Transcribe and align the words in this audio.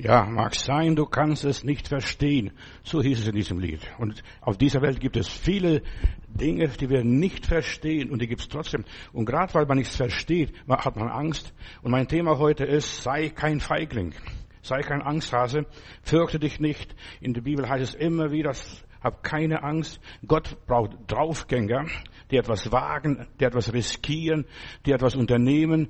Ja, 0.00 0.26
mag 0.26 0.54
sein, 0.54 0.94
du 0.94 1.06
kannst 1.06 1.44
es 1.44 1.64
nicht 1.64 1.88
verstehen. 1.88 2.52
So 2.84 3.02
hieß 3.02 3.18
es 3.18 3.26
in 3.26 3.34
diesem 3.34 3.58
Lied. 3.58 3.80
Und 3.98 4.22
auf 4.40 4.56
dieser 4.56 4.80
Welt 4.80 5.00
gibt 5.00 5.16
es 5.16 5.26
viele 5.26 5.82
Dinge, 6.28 6.68
die 6.68 6.88
wir 6.88 7.02
nicht 7.02 7.46
verstehen 7.46 8.10
und 8.10 8.22
die 8.22 8.28
gibt 8.28 8.42
es 8.42 8.48
trotzdem. 8.48 8.84
Und 9.12 9.24
gerade 9.24 9.52
weil 9.54 9.66
man 9.66 9.78
nichts 9.78 9.96
versteht, 9.96 10.52
hat 10.68 10.94
man 10.94 11.08
Angst. 11.08 11.52
Und 11.82 11.90
mein 11.90 12.06
Thema 12.06 12.38
heute 12.38 12.64
ist, 12.64 13.02
sei 13.02 13.30
kein 13.30 13.58
Feigling. 13.58 14.14
Sei 14.62 14.82
kein 14.82 15.02
Angsthase. 15.02 15.66
Fürchte 16.02 16.38
dich 16.38 16.60
nicht. 16.60 16.94
In 17.20 17.34
der 17.34 17.40
Bibel 17.40 17.68
heißt 17.68 17.82
es 17.82 17.94
immer 17.96 18.30
wieder, 18.30 18.52
hab 19.00 19.24
keine 19.24 19.64
Angst. 19.64 20.00
Gott 20.24 20.64
braucht 20.68 20.92
Draufgänger, 21.08 21.86
die 22.30 22.36
etwas 22.36 22.70
wagen, 22.70 23.26
die 23.40 23.44
etwas 23.44 23.72
riskieren, 23.72 24.46
die 24.86 24.92
etwas 24.92 25.16
unternehmen. 25.16 25.88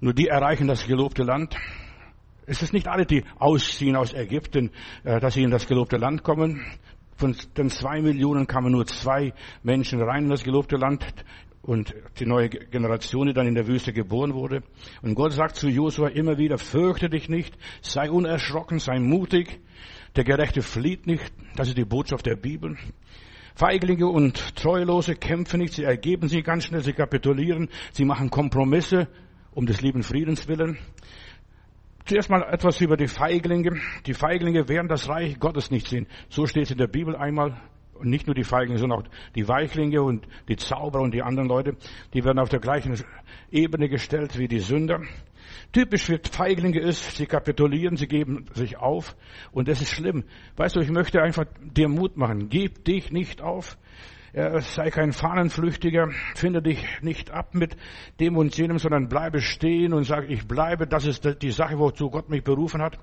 Nur 0.00 0.14
die 0.14 0.28
erreichen 0.28 0.66
das 0.66 0.86
gelobte 0.86 1.24
Land. 1.24 1.54
Es 2.46 2.62
ist 2.62 2.72
nicht 2.72 2.88
alle, 2.88 3.06
die 3.06 3.24
ausziehen 3.38 3.96
aus 3.96 4.12
Ägypten, 4.12 4.70
äh, 5.04 5.20
dass 5.20 5.34
sie 5.34 5.42
in 5.42 5.50
das 5.50 5.66
gelobte 5.66 5.96
Land 5.96 6.22
kommen. 6.22 6.64
Von 7.16 7.36
den 7.56 7.70
zwei 7.70 8.00
Millionen 8.02 8.46
kamen 8.46 8.72
nur 8.72 8.86
zwei 8.86 9.32
Menschen 9.62 10.02
rein 10.02 10.24
in 10.24 10.30
das 10.30 10.42
gelobte 10.42 10.76
Land 10.76 11.06
und 11.62 11.94
die 12.18 12.26
neue 12.26 12.48
Generation, 12.48 13.28
die 13.28 13.32
dann 13.32 13.46
in 13.46 13.54
der 13.54 13.66
Wüste 13.66 13.92
geboren 13.92 14.34
wurde. 14.34 14.62
Und 15.02 15.14
Gott 15.14 15.32
sagt 15.32 15.56
zu 15.56 15.68
Josua 15.68 16.08
immer 16.08 16.36
wieder, 16.36 16.58
fürchte 16.58 17.08
dich 17.08 17.28
nicht, 17.28 17.56
sei 17.80 18.10
unerschrocken, 18.10 18.78
sei 18.78 18.98
mutig. 18.98 19.60
Der 20.16 20.24
Gerechte 20.24 20.62
flieht 20.62 21.06
nicht. 21.06 21.32
Das 21.56 21.68
ist 21.68 21.78
die 21.78 21.84
Botschaft 21.84 22.26
der 22.26 22.36
Bibel. 22.36 22.76
Feiglinge 23.54 24.08
und 24.08 24.56
Treulose 24.56 25.14
kämpfen 25.14 25.60
nicht, 25.60 25.74
sie 25.74 25.84
ergeben 25.84 26.28
sich 26.28 26.44
ganz 26.44 26.64
schnell, 26.64 26.82
sie 26.82 26.92
kapitulieren, 26.92 27.68
sie 27.92 28.04
machen 28.04 28.28
Kompromisse 28.28 29.06
um 29.52 29.66
des 29.66 29.80
lieben 29.80 30.02
Friedens 30.02 30.48
willen. 30.48 30.78
Zuerst 32.06 32.28
mal 32.28 32.42
etwas 32.42 32.82
über 32.82 32.98
die 32.98 33.08
Feiglinge. 33.08 33.80
Die 34.04 34.12
Feiglinge 34.12 34.68
werden 34.68 34.88
das 34.88 35.08
Reich 35.08 35.38
Gottes 35.38 35.70
nicht 35.70 35.88
sehen. 35.88 36.06
So 36.28 36.46
steht 36.46 36.64
es 36.64 36.70
in 36.70 36.76
der 36.76 36.86
Bibel 36.86 37.16
einmal. 37.16 37.56
Und 37.94 38.10
nicht 38.10 38.26
nur 38.26 38.34
die 38.34 38.44
Feiglinge, 38.44 38.78
sondern 38.78 39.00
auch 39.00 39.08
die 39.34 39.48
Weichlinge 39.48 40.02
und 40.02 40.26
die 40.48 40.56
Zauberer 40.56 41.02
und 41.02 41.14
die 41.14 41.22
anderen 41.22 41.48
Leute, 41.48 41.76
die 42.12 42.24
werden 42.24 42.40
auf 42.40 42.48
der 42.48 42.58
gleichen 42.58 43.00
Ebene 43.50 43.88
gestellt 43.88 44.36
wie 44.36 44.48
die 44.48 44.58
Sünder. 44.58 45.00
Typisch 45.72 46.04
für 46.04 46.20
Feiglinge 46.30 46.80
ist, 46.80 47.16
sie 47.16 47.26
kapitulieren, 47.26 47.96
sie 47.96 48.08
geben 48.08 48.46
sich 48.52 48.76
auf 48.76 49.16
und 49.52 49.68
das 49.68 49.80
ist 49.80 49.90
schlimm. 49.90 50.24
Weißt 50.56 50.76
du, 50.76 50.80
ich 50.80 50.90
möchte 50.90 51.22
einfach 51.22 51.44
dir 51.62 51.88
Mut 51.88 52.16
machen. 52.16 52.48
Gib 52.48 52.84
dich 52.84 53.12
nicht 53.12 53.40
auf 53.40 53.78
sei 54.34 54.90
kein 54.90 55.12
Fahnenflüchtiger, 55.12 56.08
finde 56.34 56.60
dich 56.60 56.84
nicht 57.02 57.30
ab 57.30 57.54
mit 57.54 57.76
dem 58.18 58.36
und 58.36 58.56
jenem, 58.56 58.78
sondern 58.78 59.08
bleibe 59.08 59.40
stehen 59.40 59.92
und 59.92 60.04
sag, 60.04 60.28
ich 60.28 60.48
bleibe, 60.48 60.88
das 60.88 61.06
ist 61.06 61.40
die 61.40 61.52
Sache, 61.52 61.78
wozu 61.78 62.10
Gott 62.10 62.28
mich 62.28 62.42
berufen 62.42 62.82
hat. 62.82 62.98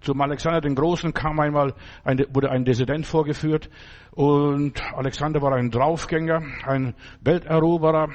Zum 0.00 0.20
Alexander 0.20 0.60
den 0.60 0.74
Großen 0.74 1.14
kam 1.14 1.38
einmal, 1.38 1.72
ein, 2.04 2.18
wurde 2.30 2.50
ein 2.50 2.64
Dissident 2.64 3.06
vorgeführt 3.06 3.70
und 4.10 4.82
Alexander 4.92 5.40
war 5.40 5.54
ein 5.54 5.70
Draufgänger, 5.70 6.42
ein 6.66 6.94
Welteroberer 7.20 8.08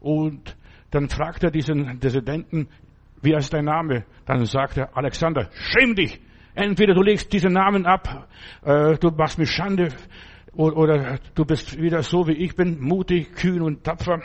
und 0.00 0.56
dann 0.90 1.08
fragt 1.08 1.44
er 1.44 1.50
diesen 1.52 2.00
Dissidenten, 2.00 2.68
wie 3.22 3.32
ist 3.32 3.52
dein 3.54 3.66
Name? 3.66 4.04
Dann 4.26 4.44
sagt 4.44 4.76
er, 4.76 4.96
Alexander, 4.96 5.48
schäm 5.52 5.94
dich! 5.94 6.20
Entweder 6.54 6.92
du 6.94 7.02
legst 7.02 7.32
diesen 7.32 7.52
Namen 7.52 7.86
ab, 7.86 8.28
äh, 8.62 8.98
du 8.98 9.10
machst 9.10 9.38
mir 9.38 9.46
Schande 9.46 9.88
oder 10.54 11.18
du 11.34 11.44
bist 11.44 11.80
wieder 11.80 12.02
so 12.02 12.26
wie 12.26 12.32
ich 12.32 12.54
bin, 12.54 12.80
mutig, 12.80 13.34
kühn 13.34 13.62
und 13.62 13.84
tapfer. 13.84 14.20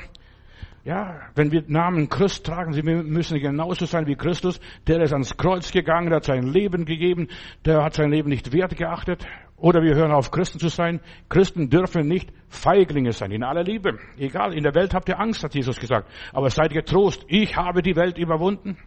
Ja, 0.83 1.19
wenn 1.35 1.51
wir 1.51 1.63
Namen 1.67 2.07
Christ 2.07 2.45
tragen, 2.45 2.71
sie 2.71 2.81
müssen 2.81 3.39
genauso 3.39 3.85
sein 3.85 4.07
wie 4.07 4.15
Christus. 4.15 4.61
Der 4.87 5.01
ist 5.01 5.11
ans 5.11 5.35
Kreuz 5.35 5.71
gegangen, 5.71 6.07
der 6.07 6.17
hat 6.17 6.23
sein 6.23 6.43
Leben 6.43 6.85
gegeben, 6.85 7.27
der 7.65 7.83
hat 7.83 7.95
sein 7.95 8.09
Leben 8.09 8.29
nicht 8.29 8.53
wert 8.53 8.77
geachtet. 8.77 9.25
Oder 9.57 9.81
wir 9.81 9.95
hören 9.95 10.11
auf, 10.11 10.31
Christen 10.31 10.59
zu 10.59 10.69
sein. 10.69 11.01
Christen 11.27 11.69
dürfen 11.69 12.07
nicht 12.07 12.31
Feiglinge 12.47 13.11
sein, 13.11 13.31
in 13.31 13.43
aller 13.43 13.63
Liebe. 13.63 13.99
Egal, 14.17 14.53
in 14.53 14.63
der 14.63 14.75
Welt 14.75 14.93
habt 14.93 15.09
ihr 15.09 15.19
Angst, 15.19 15.43
hat 15.43 15.55
Jesus 15.55 15.77
gesagt. 15.77 16.09
Aber 16.31 16.49
seid 16.49 16.71
getrost, 16.71 17.25
ich 17.27 17.57
habe 17.57 17.81
die 17.81 17.97
Welt 17.97 18.17
überwunden. 18.17 18.77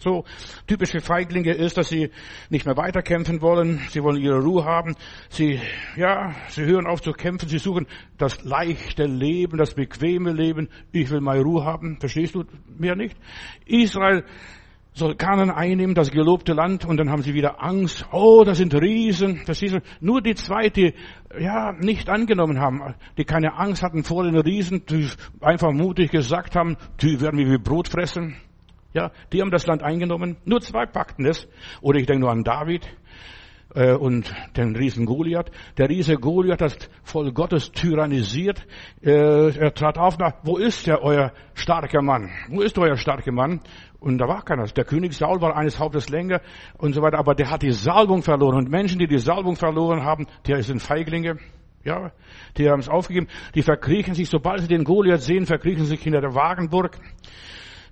So 0.00 0.24
typisch 0.66 0.90
für 0.90 1.00
Feiglinge 1.00 1.52
ist, 1.52 1.76
dass 1.76 1.88
sie 1.88 2.10
nicht 2.50 2.66
mehr 2.66 2.76
weiterkämpfen 2.76 3.40
wollen. 3.42 3.80
Sie 3.90 4.02
wollen 4.02 4.20
ihre 4.20 4.40
Ruhe 4.40 4.64
haben. 4.64 4.94
Sie, 5.28 5.60
ja, 5.96 6.34
sie 6.48 6.64
hören 6.64 6.86
auf 6.86 7.02
zu 7.02 7.12
kämpfen. 7.12 7.48
Sie 7.48 7.58
suchen 7.58 7.86
das 8.18 8.44
leichte 8.44 9.04
Leben, 9.04 9.58
das 9.58 9.74
bequeme 9.74 10.32
Leben. 10.32 10.68
Ich 10.92 11.10
will 11.10 11.20
meine 11.20 11.42
Ruhe 11.42 11.64
haben. 11.64 11.98
Verstehst 12.00 12.34
du 12.34 12.44
mehr 12.78 12.96
nicht? 12.96 13.16
Israel 13.66 14.24
soll 14.94 15.16
Kanan 15.16 15.50
einnehmen, 15.50 15.94
das 15.94 16.10
gelobte 16.10 16.52
Land, 16.52 16.84
und 16.84 16.96
dann 16.98 17.10
haben 17.10 17.22
sie 17.22 17.34
wieder 17.34 17.62
Angst. 17.62 18.06
Oh, 18.12 18.44
das 18.44 18.58
sind 18.58 18.74
Riesen. 18.74 19.38
Verstehst 19.38 19.74
du? 19.74 19.80
Nur 20.00 20.22
die 20.22 20.34
zwei, 20.36 20.68
die, 20.68 20.94
ja, 21.38 21.72
nicht 21.72 22.08
angenommen 22.08 22.60
haben, 22.60 22.94
die 23.18 23.24
keine 23.24 23.54
Angst 23.58 23.82
hatten 23.82 24.04
vor 24.04 24.22
den 24.22 24.36
Riesen, 24.36 24.86
die 24.86 25.08
einfach 25.40 25.72
mutig 25.72 26.12
gesagt 26.12 26.54
haben, 26.54 26.76
die 27.00 27.20
werden 27.20 27.38
wie 27.38 27.58
Brot 27.58 27.88
fressen. 27.88 28.36
Ja, 28.94 29.10
die 29.32 29.40
haben 29.40 29.50
das 29.50 29.66
Land 29.66 29.82
eingenommen. 29.82 30.36
Nur 30.44 30.60
zwei 30.60 30.86
packten 30.86 31.26
es. 31.26 31.48
Oder 31.82 31.98
ich 31.98 32.06
denke 32.06 32.20
nur 32.20 32.30
an 32.30 32.44
David 32.44 32.88
äh, 33.74 33.92
und 33.92 34.32
den 34.56 34.76
Riesen 34.76 35.04
Goliath. 35.04 35.50
Der 35.76 35.88
Riese 35.88 36.14
Goliath 36.14 36.62
hat 36.62 36.88
voll 37.02 37.32
Gottes 37.32 37.72
tyrannisiert. 37.72 38.64
Äh, 39.02 39.56
er 39.58 39.74
trat 39.74 39.98
auf, 39.98 40.16
na, 40.18 40.34
wo 40.44 40.58
ist 40.58 40.86
der 40.86 41.02
euer 41.02 41.32
starker 41.54 42.02
Mann? 42.02 42.30
Wo 42.48 42.60
ist 42.60 42.78
euer 42.78 42.96
starker 42.96 43.32
Mann? 43.32 43.60
Und 43.98 44.18
da 44.18 44.28
war 44.28 44.44
keiner. 44.44 44.64
Der 44.66 44.84
König 44.84 45.14
Saul 45.14 45.40
war 45.40 45.56
eines 45.56 45.80
Hauptes 45.80 46.08
länger 46.08 46.40
und 46.78 46.94
so 46.94 47.02
weiter. 47.02 47.18
Aber 47.18 47.34
der 47.34 47.50
hat 47.50 47.62
die 47.62 47.72
Salbung 47.72 48.22
verloren. 48.22 48.58
Und 48.58 48.70
Menschen, 48.70 49.00
die 49.00 49.08
die 49.08 49.18
Salbung 49.18 49.56
verloren 49.56 50.04
haben, 50.04 50.26
die 50.46 50.54
sind 50.62 50.80
Feiglinge. 50.80 51.38
Ja, 51.82 52.12
die 52.56 52.70
haben 52.70 52.80
es 52.80 52.88
aufgegeben. 52.88 53.26
Die 53.56 53.62
verkriechen 53.62 54.14
sich, 54.14 54.28
sobald 54.30 54.60
sie 54.60 54.68
den 54.68 54.84
Goliath 54.84 55.20
sehen, 55.20 55.46
verkriechen 55.46 55.84
sich 55.84 56.00
hinter 56.00 56.20
der 56.20 56.34
Wagenburg. 56.34 56.98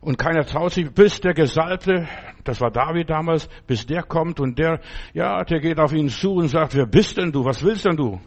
Und 0.03 0.19
keiner 0.19 0.45
traut 0.45 0.73
sich, 0.73 0.93
bis 0.93 1.21
der 1.21 1.33
Gesalbte, 1.33 2.09
das 2.43 2.61
war 2.61 2.73
David 2.73 3.09
damals, 3.09 3.49
bis 3.69 3.87
der 3.87 4.03
kommt 4.03 4.41
und 4.41 4.59
der, 4.59 4.81
ja, 5.15 5.45
der 5.45 5.61
geht 5.61 5.79
auf 5.79 5.93
ihn 5.93 6.09
zu 6.09 6.33
und 6.33 6.49
sagt, 6.49 6.75
wer 6.75 6.87
bist 6.87 7.19
denn 7.19 7.31
du? 7.31 7.45
Was 7.45 7.63
willst 7.63 7.85
denn 7.85 7.97
du? 7.97 8.21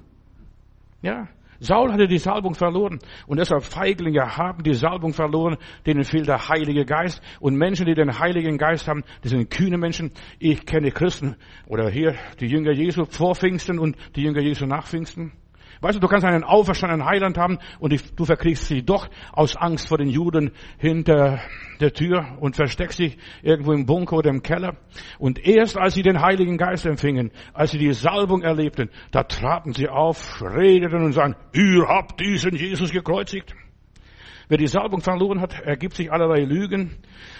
Ja. 1.01 1.27
Saul 1.59 1.91
hatte 1.91 2.07
die 2.07 2.17
Salbung 2.17 2.55
verloren 2.55 2.99
und 3.27 3.39
deshalb 3.39 3.63
Feiglinge 3.63 4.37
haben 4.37 4.63
die 4.63 4.73
Salbung 4.73 5.11
verloren, 5.11 5.57
denen 5.85 6.05
fehlt 6.05 6.29
der 6.29 6.47
Heilige 6.47 6.85
Geist 6.85 7.21
und 7.41 7.57
Menschen, 7.57 7.85
die 7.85 7.93
den 7.93 8.19
Heiligen 8.19 8.57
Geist 8.57 8.87
haben, 8.87 9.03
die 9.25 9.27
sind 9.27 9.49
kühne 9.49 9.77
Menschen. 9.77 10.11
Ich 10.39 10.65
kenne 10.65 10.91
Christen 10.91 11.35
oder 11.67 11.89
hier 11.89 12.15
die 12.39 12.47
Jünger 12.47 12.71
Jesu 12.71 13.03
vor 13.03 13.35
Pfingsten 13.35 13.79
und 13.79 13.97
die 14.15 14.23
Jünger 14.23 14.41
Jesu 14.41 14.65
nach 14.65 14.87
Pfingsten. 14.87 15.33
Weißt 15.81 15.95
du, 15.95 15.99
du 15.99 16.07
kannst 16.07 16.25
einen 16.25 16.43
auferstandenen 16.43 17.05
Heiland 17.05 17.37
haben 17.37 17.59
und 17.79 17.93
du 18.15 18.25
verkriegst 18.25 18.67
sie 18.67 18.83
doch 18.83 19.09
aus 19.31 19.55
Angst 19.55 19.87
vor 19.87 19.97
den 19.97 20.09
Juden 20.09 20.51
hinter 20.77 21.39
der 21.79 21.93
Tür 21.93 22.37
und 22.39 22.55
versteckst 22.55 22.99
dich 22.99 23.17
irgendwo 23.41 23.73
im 23.73 23.85
Bunker 23.85 24.17
oder 24.17 24.29
im 24.29 24.41
Keller. 24.41 24.77
Und 25.19 25.45
erst 25.45 25.77
als 25.77 25.93
sie 25.93 26.01
den 26.01 26.21
Heiligen 26.21 26.57
Geist 26.57 26.85
empfingen, 26.85 27.31
als 27.53 27.71
sie 27.71 27.77
die 27.77 27.93
Salbung 27.93 28.41
erlebten, 28.41 28.89
da 29.11 29.23
traten 29.23 29.73
sie 29.73 29.89
auf, 29.89 30.41
redeten 30.41 31.03
und 31.03 31.13
sagten, 31.13 31.35
ihr 31.53 31.87
habt 31.87 32.19
diesen 32.19 32.55
Jesus 32.55 32.91
gekreuzigt. 32.91 33.53
Wer 34.47 34.59
die 34.59 34.67
Salbung 34.67 35.01
verloren 35.01 35.41
hat, 35.41 35.59
ergibt 35.61 35.95
sich 35.95 36.11
allerlei 36.11 36.41
Lügen, 36.41 36.97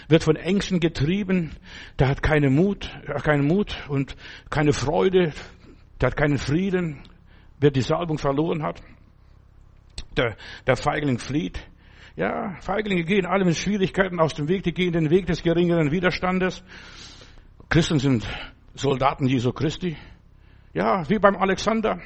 wird 0.07 0.23
von 0.23 0.35
Ängsten 0.35 0.79
getrieben, 0.79 1.52
der 2.00 2.07
hat 2.07 2.23
keinen 2.23 2.56
Mut, 2.56 2.90
keinen 3.23 3.46
Mut 3.46 3.78
und 3.90 4.16
keine 4.50 4.73
Freude, 4.73 5.31
der 6.02 6.07
hat 6.07 6.17
keinen 6.17 6.40
Frieden, 6.40 7.03
wer 7.65 7.71
die 7.71 7.81
Salbung 7.81 8.19
verloren 8.19 8.61
hat. 8.61 8.79
Der, 10.15 10.37
der 10.67 10.75
Feigling 10.75 11.17
flieht. 11.17 11.59
Ja, 12.15 12.55
Feiglinge 12.61 13.03
gehen 13.03 13.25
alle 13.25 13.43
mit 13.43 13.57
Schwierigkeiten 13.57 14.19
aus 14.19 14.35
dem 14.35 14.47
Weg, 14.47 14.61
die 14.63 14.72
gehen 14.72 14.93
den 14.93 15.09
Weg 15.09 15.25
des 15.25 15.41
geringeren 15.41 15.91
Widerstandes. 15.91 16.63
Christen 17.67 17.97
sind 17.97 18.28
Soldaten 18.75 19.25
Jesu 19.25 19.51
Christi. 19.51 19.97
Ja, 20.73 21.09
wie 21.09 21.17
beim 21.17 21.35
Alexander. 21.35 21.99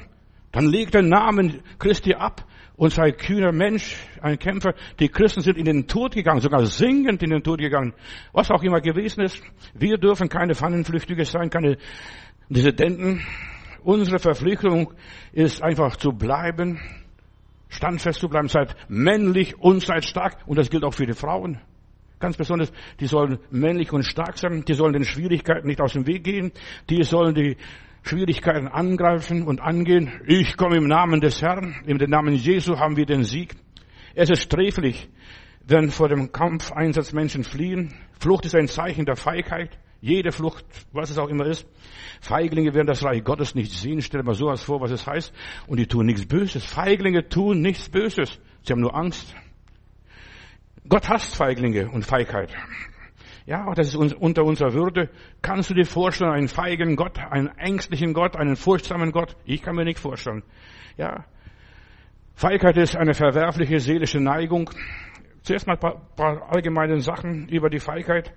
Dann 0.50 0.64
legt 0.64 0.94
den 0.94 1.10
Namen 1.10 1.62
Christi 1.78 2.14
ab 2.14 2.46
und 2.76 2.94
sei 2.94 3.12
kühner 3.12 3.52
Mensch, 3.52 3.96
ein 4.22 4.38
Kämpfer. 4.38 4.74
Die 4.98 5.08
Christen 5.08 5.42
sind 5.42 5.58
in 5.58 5.66
den 5.66 5.86
Tod 5.86 6.14
gegangen, 6.14 6.40
sogar 6.40 6.64
singend 6.64 7.22
in 7.22 7.30
den 7.30 7.42
Tod 7.42 7.60
gegangen. 7.60 7.92
Was 8.32 8.50
auch 8.50 8.62
immer 8.62 8.80
gewesen 8.80 9.20
ist. 9.20 9.42
Wir 9.74 9.98
dürfen 9.98 10.30
keine 10.30 10.54
Pfannenflüchtige 10.54 11.26
sein, 11.26 11.50
keine 11.50 11.76
Dissidenten. 12.48 13.20
Unsere 13.82 14.18
Verpflichtung 14.18 14.92
ist 15.32 15.62
einfach 15.62 15.96
zu 15.96 16.12
bleiben, 16.12 16.80
standfest 17.68 18.20
zu 18.20 18.28
bleiben, 18.28 18.48
seid 18.48 18.76
männlich 18.88 19.58
und 19.58 19.82
seid 19.82 20.04
stark. 20.04 20.36
Und 20.46 20.58
das 20.58 20.70
gilt 20.70 20.84
auch 20.84 20.94
für 20.94 21.06
die 21.06 21.14
Frauen. 21.14 21.60
Ganz 22.18 22.36
besonders, 22.36 22.70
die 23.00 23.06
sollen 23.06 23.38
männlich 23.50 23.92
und 23.92 24.02
stark 24.02 24.36
sein, 24.36 24.64
die 24.66 24.74
sollen 24.74 24.92
den 24.92 25.04
Schwierigkeiten 25.04 25.66
nicht 25.66 25.80
aus 25.80 25.94
dem 25.94 26.06
Weg 26.06 26.22
gehen, 26.24 26.52
die 26.90 27.02
sollen 27.02 27.34
die 27.34 27.56
Schwierigkeiten 28.02 28.68
angreifen 28.68 29.44
und 29.44 29.60
angehen. 29.60 30.20
Ich 30.26 30.56
komme 30.58 30.76
im 30.76 30.86
Namen 30.86 31.20
des 31.20 31.40
Herrn, 31.40 31.76
im 31.86 31.96
Namen 31.96 32.34
Jesu 32.34 32.78
haben 32.78 32.96
wir 32.96 33.06
den 33.06 33.24
Sieg. 33.24 33.54
Es 34.14 34.28
ist 34.28 34.42
sträflich, 34.42 35.08
wenn 35.66 35.90
vor 35.90 36.08
dem 36.08 36.32
Kampfeinsatz 36.32 37.12
Menschen 37.12 37.44
fliehen. 37.44 37.94
Flucht 38.18 38.44
ist 38.44 38.54
ein 38.54 38.68
Zeichen 38.68 39.06
der 39.06 39.16
Feigheit. 39.16 39.78
Jede 40.00 40.32
Flucht, 40.32 40.64
was 40.92 41.10
es 41.10 41.18
auch 41.18 41.28
immer 41.28 41.46
ist. 41.46 41.66
Feiglinge 42.20 42.74
werden 42.74 42.86
das 42.86 43.04
Reich 43.04 43.22
Gottes 43.22 43.54
nicht 43.54 43.72
sehen. 43.72 44.00
Stell 44.02 44.22
mal 44.22 44.34
sowas 44.34 44.62
vor, 44.62 44.80
was 44.80 44.90
es 44.90 45.06
heißt. 45.06 45.32
Und 45.66 45.78
die 45.78 45.86
tun 45.86 46.06
nichts 46.06 46.26
Böses. 46.26 46.64
Feiglinge 46.64 47.28
tun 47.28 47.60
nichts 47.60 47.88
Böses. 47.88 48.38
Sie 48.62 48.72
haben 48.72 48.80
nur 48.80 48.94
Angst. 48.94 49.34
Gott 50.88 51.08
hasst 51.08 51.36
Feiglinge 51.36 51.90
und 51.90 52.04
Feigheit. 52.04 52.52
Ja, 53.46 53.72
das 53.74 53.94
ist 53.94 54.14
unter 54.14 54.44
unserer 54.44 54.72
Würde. 54.74 55.10
Kannst 55.42 55.70
du 55.70 55.74
dir 55.74 55.86
vorstellen, 55.86 56.30
einen 56.30 56.48
feigen 56.48 56.96
Gott, 56.96 57.18
einen 57.18 57.48
ängstlichen 57.58 58.12
Gott, 58.12 58.36
einen 58.36 58.56
furchtsamen 58.56 59.12
Gott? 59.12 59.36
Ich 59.44 59.62
kann 59.62 59.76
mir 59.76 59.84
nicht 59.84 59.98
vorstellen. 59.98 60.42
Ja. 60.96 61.24
Feigheit 62.34 62.76
ist 62.76 62.96
eine 62.96 63.14
verwerfliche 63.14 63.80
seelische 63.80 64.20
Neigung. 64.20 64.70
Zuerst 65.42 65.66
mal 65.66 65.74
ein 65.74 65.80
paar, 65.80 66.00
paar 66.16 66.52
allgemeine 66.54 67.00
Sachen 67.00 67.48
über 67.48 67.70
die 67.70 67.80
Feigheit. 67.80 68.32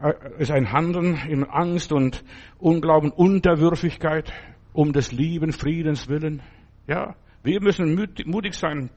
Äh, 0.00 0.14
ist 0.38 0.50
ein 0.50 0.72
Handeln 0.72 1.18
in 1.28 1.44
Angst 1.44 1.92
und 1.92 2.24
Unglauben, 2.58 3.10
Unterwürfigkeit 3.10 4.32
um 4.72 4.92
des 4.92 5.10
lieben 5.12 5.52
Friedens 5.52 6.08
willen. 6.08 6.42
Ja, 6.86 7.16
wir 7.42 7.60
müssen 7.60 8.08
mutig 8.26 8.54
sein. 8.54 8.90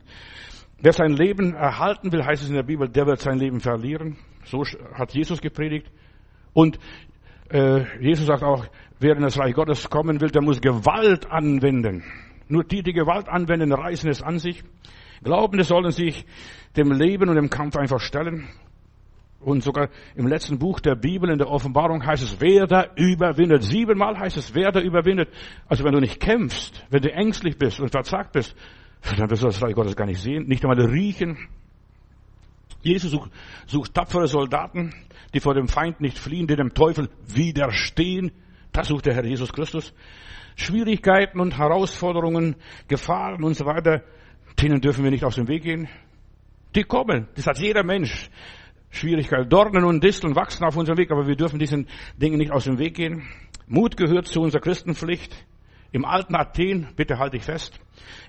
Wer 0.79 0.93
sein 0.93 1.13
Leben 1.13 1.53
erhalten 1.53 2.11
will, 2.11 2.23
heißt 2.23 2.43
es 2.43 2.49
in 2.49 2.55
der 2.55 2.63
Bibel, 2.63 2.87
der 2.87 3.05
wird 3.05 3.19
sein 3.19 3.37
Leben 3.37 3.59
verlieren. 3.59 4.17
So 4.45 4.63
hat 4.93 5.13
Jesus 5.13 5.41
gepredigt. 5.41 5.91
Und 6.53 6.79
äh, 7.49 7.83
Jesus 7.99 8.27
sagt 8.27 8.43
auch, 8.43 8.65
wer 8.99 9.15
in 9.15 9.23
das 9.23 9.39
Reich 9.39 9.53
Gottes 9.53 9.89
kommen 9.89 10.21
will, 10.21 10.29
der 10.29 10.41
muss 10.41 10.61
Gewalt 10.61 11.29
anwenden. 11.29 12.03
Nur 12.47 12.63
die, 12.63 12.83
die 12.83 12.93
Gewalt 12.93 13.29
anwenden, 13.29 13.71
reißen 13.71 14.09
es 14.09 14.21
an 14.21 14.39
sich. 14.39 14.63
Glaubende 15.23 15.63
sollen 15.63 15.91
sich 15.91 16.25
dem 16.75 16.91
Leben 16.91 17.29
und 17.29 17.35
dem 17.35 17.49
Kampf 17.49 17.75
einfach 17.75 17.99
stellen. 17.99 18.47
Und 19.41 19.63
sogar 19.63 19.89
im 20.15 20.27
letzten 20.27 20.59
Buch 20.59 20.79
der 20.79 20.95
Bibel, 20.95 21.29
in 21.29 21.39
der 21.39 21.49
Offenbarung 21.49 22.05
heißt 22.05 22.23
es, 22.23 22.39
wer 22.39 22.67
da 22.67 22.85
überwindet. 22.95 23.63
Siebenmal 23.63 24.17
heißt 24.17 24.37
es, 24.37 24.53
wer 24.53 24.71
da 24.71 24.79
überwindet. 24.79 25.29
Also 25.67 25.83
wenn 25.83 25.93
du 25.93 25.99
nicht 25.99 26.19
kämpfst, 26.19 26.85
wenn 26.91 27.01
du 27.01 27.11
ängstlich 27.11 27.57
bist 27.57 27.79
und 27.79 27.89
verzagt 27.89 28.33
bist, 28.33 28.55
dann 29.17 29.29
wirst 29.29 29.41
du 29.41 29.47
das 29.47 29.61
Reich 29.61 29.73
Gottes 29.73 29.95
gar 29.95 30.05
nicht 30.05 30.21
sehen, 30.21 30.47
nicht 30.47 30.63
einmal 30.63 30.79
riechen. 30.79 31.37
Jesus 32.83 33.11
sucht, 33.11 33.31
sucht 33.65 33.93
tapfere 33.93 34.27
Soldaten, 34.27 34.93
die 35.33 35.39
vor 35.39 35.53
dem 35.53 35.67
Feind 35.67 36.01
nicht 36.01 36.17
fliehen, 36.17 36.47
die 36.47 36.55
dem 36.55 36.73
Teufel 36.73 37.09
widerstehen. 37.27 38.31
Das 38.71 38.87
sucht 38.87 39.05
der 39.05 39.15
Herr 39.15 39.25
Jesus 39.25 39.51
Christus. 39.53 39.93
Schwierigkeiten 40.55 41.39
und 41.39 41.57
Herausforderungen, 41.57 42.55
Gefahren 42.87 43.43
und 43.43 43.55
so 43.55 43.65
weiter, 43.65 44.03
denen 44.61 44.81
dürfen 44.81 45.03
wir 45.03 45.11
nicht 45.11 45.23
aus 45.23 45.35
dem 45.35 45.47
Weg 45.47 45.63
gehen. 45.63 45.87
Die 46.75 46.83
kommen. 46.83 47.27
Das 47.35 47.47
hat 47.47 47.59
jeder 47.59 47.83
Mensch. 47.83 48.29
Schwierigkeiten. 48.91 49.49
Dornen 49.49 49.85
und 49.85 50.03
Disteln 50.03 50.35
wachsen 50.35 50.63
auf 50.65 50.75
unserem 50.75 50.97
Weg, 50.97 51.11
aber 51.11 51.27
wir 51.27 51.35
dürfen 51.35 51.59
diesen 51.59 51.87
Dingen 52.17 52.37
nicht 52.37 52.51
aus 52.51 52.65
dem 52.65 52.77
Weg 52.77 52.95
gehen. 52.95 53.23
Mut 53.67 53.97
gehört 53.97 54.27
zu 54.27 54.41
unserer 54.41 54.61
Christenpflicht. 54.61 55.33
Im 55.93 56.05
alten 56.05 56.35
Athen, 56.35 56.87
bitte 56.95 57.19
halte 57.19 57.35
ich 57.35 57.43
fest, 57.43 57.79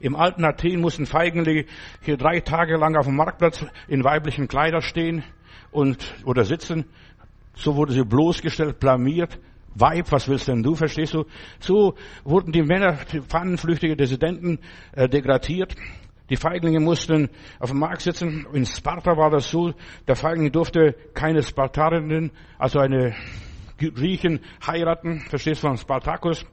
im 0.01 0.17
alten 0.17 0.45
Athen 0.45 0.81
mussten 0.81 1.07
Feigenlinge 1.07 1.67
hier 2.01 2.17
drei 2.17 2.41
Tage 2.41 2.77
lang 2.77 2.97
auf 2.97 3.07
dem 3.07 3.15
Marktplatz 3.17 3.65
in 3.87 4.03
weiblichen 4.03 4.49
Kleidern 4.49 4.83
stehen 4.83 5.23
und, 5.71 6.15
oder 6.25 6.45
sitzen. 6.45 6.87
So 7.55 7.77
wurde 7.77 7.93
sie 7.93 8.05
bloßgestellt, 8.05 8.81
blamiert. 8.81 9.39
Weib, 9.75 10.11
was 10.11 10.29
willst 10.29 10.49
denn 10.49 10.63
du, 10.63 10.75
verstehst 10.75 11.15
du? 11.15 11.25
So 11.61 11.95
wurden 12.25 12.53
die 12.53 12.63
Männer, 12.63 12.99
die 13.11 13.21
pfannenflüchtige 13.21 13.97
Dissidenten, 13.97 14.59
äh, 14.93 15.09
degradiert. 15.09 15.75
Die 16.33 16.39
Feiglinge 16.39 16.81
mussten 16.81 17.29
auf 17.59 17.69
dem 17.69 17.81
Markt 17.81 18.01
sitzen. 18.01 18.47
In 18.55 18.65
Sparta 18.65 19.19
war 19.19 19.29
das 19.29 19.51
so, 19.51 19.75
der 20.09 20.17
Feigling 20.17 20.51
durfte 20.51 20.95
keine 21.13 21.43
Spartanerin, 21.43 22.31
also 22.57 22.79
eine 22.79 23.15
Griechen 23.77 24.41
heiraten, 24.67 25.21
verstehst 25.29 25.63
du, 25.63 25.67
von 25.67 25.77
Spartacus. 25.77 26.47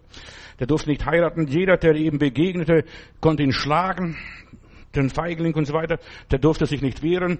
Der 0.60 0.68
durfte 0.68 0.90
nicht 0.90 1.06
heiraten. 1.06 1.48
Jeder, 1.48 1.78
der 1.78 1.96
ihm 1.96 2.20
begegnete, 2.20 2.84
konnte 3.22 3.44
ihn 3.44 3.54
schlagen. 3.54 4.18
Den 4.94 5.10
Feigling 5.10 5.54
und 5.54 5.64
so 5.64 5.74
weiter. 5.74 5.98
Der 6.30 6.40
durfte 6.40 6.66
sich 6.66 6.82
nicht 6.82 7.02
wehren. 7.02 7.40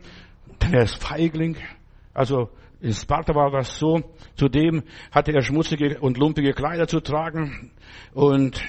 Denn 0.62 0.74
er 0.74 0.84
ist 0.84 1.04
Feigling. 1.04 1.58
Also 2.14 2.52
in 2.80 2.94
Sparta 2.94 3.36
war 3.36 3.52
das 3.52 3.78
so. 3.78 4.02
Zudem 4.36 4.84
hatte 5.12 5.34
er 5.34 5.42
schmutzige 5.42 6.00
und 6.00 6.18
lumpige 6.18 6.54
Kleider 6.54 6.88
zu 6.88 7.02
tragen. 7.02 7.72
Und 8.14 8.62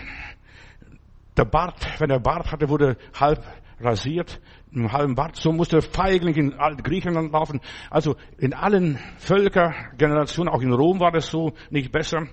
der 1.37 1.45
Bart, 1.45 2.01
wenn 2.01 2.11
er 2.11 2.21
Bart 2.21 2.51
hatte, 2.53 2.69
wurde 2.69 2.97
halb 3.19 3.45
rasiert, 3.81 4.41
im 4.73 4.93
halben 4.93 5.15
Bart. 5.15 5.37
So 5.37 5.53
musste 5.53 5.83
Feigling 5.83 6.35
in 6.35 6.55
Griechenland 6.83 7.33
laufen. 7.33 7.61
Also 7.91 8.17
in 8.39 8.55
allen 8.55 8.99
Völkergenerationen, 9.19 10.53
auch 10.53 10.63
in 10.63 10.73
Rom 10.73 11.01
war 11.01 11.13
das 11.13 11.29
so, 11.29 11.53
nicht 11.71 11.91
besser. 11.91 12.27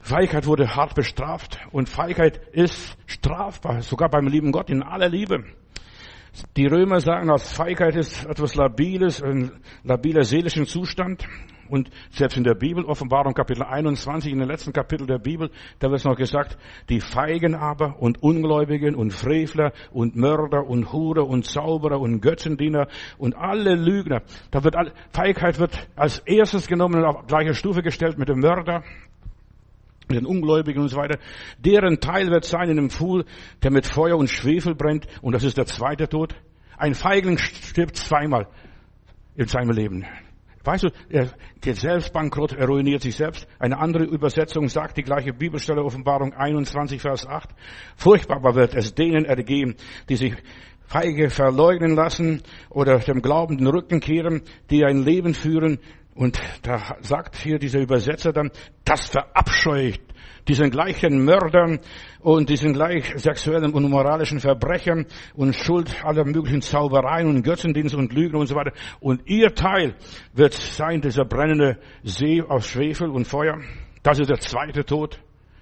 Feigheit 0.00 0.46
wurde 0.46 0.74
hart 0.74 0.94
bestraft 0.94 1.58
und 1.72 1.88
Feigheit 1.88 2.40
ist 2.52 2.96
strafbar, 3.06 3.82
sogar 3.82 4.08
beim 4.08 4.26
lieben 4.26 4.50
Gott 4.50 4.70
in 4.70 4.82
aller 4.82 5.08
Liebe. 5.08 5.44
Die 6.56 6.66
Römer 6.66 7.00
sagen, 7.00 7.28
dass 7.28 7.52
Feigheit 7.52 7.96
ist 7.96 8.24
etwas 8.24 8.54
Labiles, 8.54 9.22
ein 9.22 9.52
labiler 9.82 10.24
seelischen 10.24 10.64
Zustand. 10.64 11.26
Und 11.70 11.90
selbst 12.10 12.36
in 12.36 12.44
der 12.44 12.54
Bibel, 12.54 12.84
Offenbarung 12.84 13.32
Kapitel 13.34 13.62
21, 13.62 14.32
in 14.32 14.38
den 14.38 14.48
letzten 14.48 14.72
Kapitel 14.72 15.06
der 15.06 15.18
Bibel, 15.18 15.50
da 15.78 15.88
wird 15.88 16.00
es 16.00 16.04
noch 16.04 16.16
gesagt, 16.16 16.58
die 16.88 17.00
Feigen 17.00 17.54
aber 17.54 18.00
und 18.00 18.22
Ungläubigen 18.22 18.94
und 18.94 19.12
Frevler 19.12 19.72
und 19.92 20.16
Mörder 20.16 20.66
und 20.66 20.92
Hure 20.92 21.24
und 21.24 21.44
Zauberer 21.44 22.00
und 22.00 22.20
Götzendiener 22.20 22.88
und 23.18 23.36
alle 23.36 23.74
Lügner. 23.74 24.22
Da 24.50 24.64
wird 24.64 24.74
Feigheit 25.12 25.58
wird 25.58 25.88
als 25.96 26.18
erstes 26.20 26.66
genommen 26.66 26.96
und 26.96 27.04
auf 27.04 27.26
gleiche 27.26 27.54
Stufe 27.54 27.82
gestellt 27.82 28.18
mit 28.18 28.28
dem 28.28 28.40
Mörder, 28.40 28.82
mit 30.08 30.18
den 30.18 30.26
Ungläubigen 30.26 30.82
und 30.82 30.88
so 30.88 30.96
weiter. 30.96 31.18
Deren 31.58 32.00
Teil 32.00 32.30
wird 32.30 32.44
sein 32.44 32.68
in 32.68 32.78
einem 32.78 32.90
Pfuhl, 32.90 33.24
der 33.62 33.70
mit 33.70 33.86
Feuer 33.86 34.16
und 34.16 34.28
Schwefel 34.28 34.74
brennt. 34.74 35.06
Und 35.22 35.34
das 35.34 35.44
ist 35.44 35.56
der 35.56 35.66
zweite 35.66 36.08
Tod. 36.08 36.34
Ein 36.76 36.94
Feigling 36.94 37.38
stirbt 37.38 37.96
zweimal 37.96 38.48
in 39.36 39.46
seinem 39.46 39.70
Leben. 39.70 40.04
Weißt 40.62 40.84
du, 40.84 40.90
er 41.08 41.30
geht 41.60 41.76
selbst 41.76 42.12
bankrott, 42.12 42.52
er 42.52 42.66
ruiniert 42.66 43.02
sich 43.02 43.16
selbst. 43.16 43.46
Eine 43.58 43.78
andere 43.78 44.04
Übersetzung 44.04 44.68
sagt 44.68 44.98
die 44.98 45.02
gleiche 45.02 45.32
Bibelstelle, 45.32 45.82
Offenbarung 45.82 46.34
21, 46.34 47.00
Vers 47.00 47.26
8. 47.26 47.48
Furchtbar 47.96 48.54
wird 48.54 48.74
es 48.74 48.94
denen 48.94 49.24
ergehen, 49.24 49.74
die 50.10 50.16
sich 50.16 50.34
feige 50.86 51.30
verleugnen 51.30 51.94
lassen 51.94 52.42
oder 52.68 52.98
dem 52.98 53.22
Glauben 53.22 53.56
den 53.56 53.68
Rücken 53.68 54.00
kehren, 54.00 54.42
die 54.70 54.84
ein 54.84 55.02
Leben 55.02 55.34
führen, 55.34 55.78
und 56.14 56.38
da 56.62 56.96
sagt 57.00 57.36
hier 57.36 57.58
dieser 57.58 57.80
Übersetzer 57.80 58.32
dann, 58.32 58.50
das 58.84 59.08
verabscheut 59.08 60.00
diesen 60.50 60.70
gleichen 60.70 61.24
Mördern 61.24 61.78
und 62.18 62.48
diesen 62.48 62.72
gleich 62.72 63.12
sexuellen 63.16 63.72
und 63.72 63.88
moralischen 63.88 64.40
Verbrechern 64.40 65.06
und 65.34 65.54
Schuld 65.54 66.04
aller 66.04 66.24
möglichen 66.24 66.60
Zaubereien 66.60 67.28
und 67.28 67.44
Götzendienst 67.44 67.94
und 67.94 68.12
Lügen 68.12 68.34
und 68.36 68.48
so 68.48 68.56
weiter. 68.56 68.72
Und 68.98 69.22
ihr 69.26 69.54
Teil 69.54 69.94
wird 70.32 70.52
sein 70.54 71.02
dieser 71.02 71.24
brennende 71.24 71.78
See 72.02 72.42
aus 72.42 72.66
Schwefel 72.66 73.10
und 73.10 73.26
Feuer. 73.26 73.60
Das 74.02 74.18
ist 74.18 74.28
der 74.28 74.40
zweite 74.40 74.84
Tod. 74.84 75.20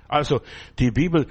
Also 0.08 0.40
die 0.78 0.90
Bibel 0.90 1.26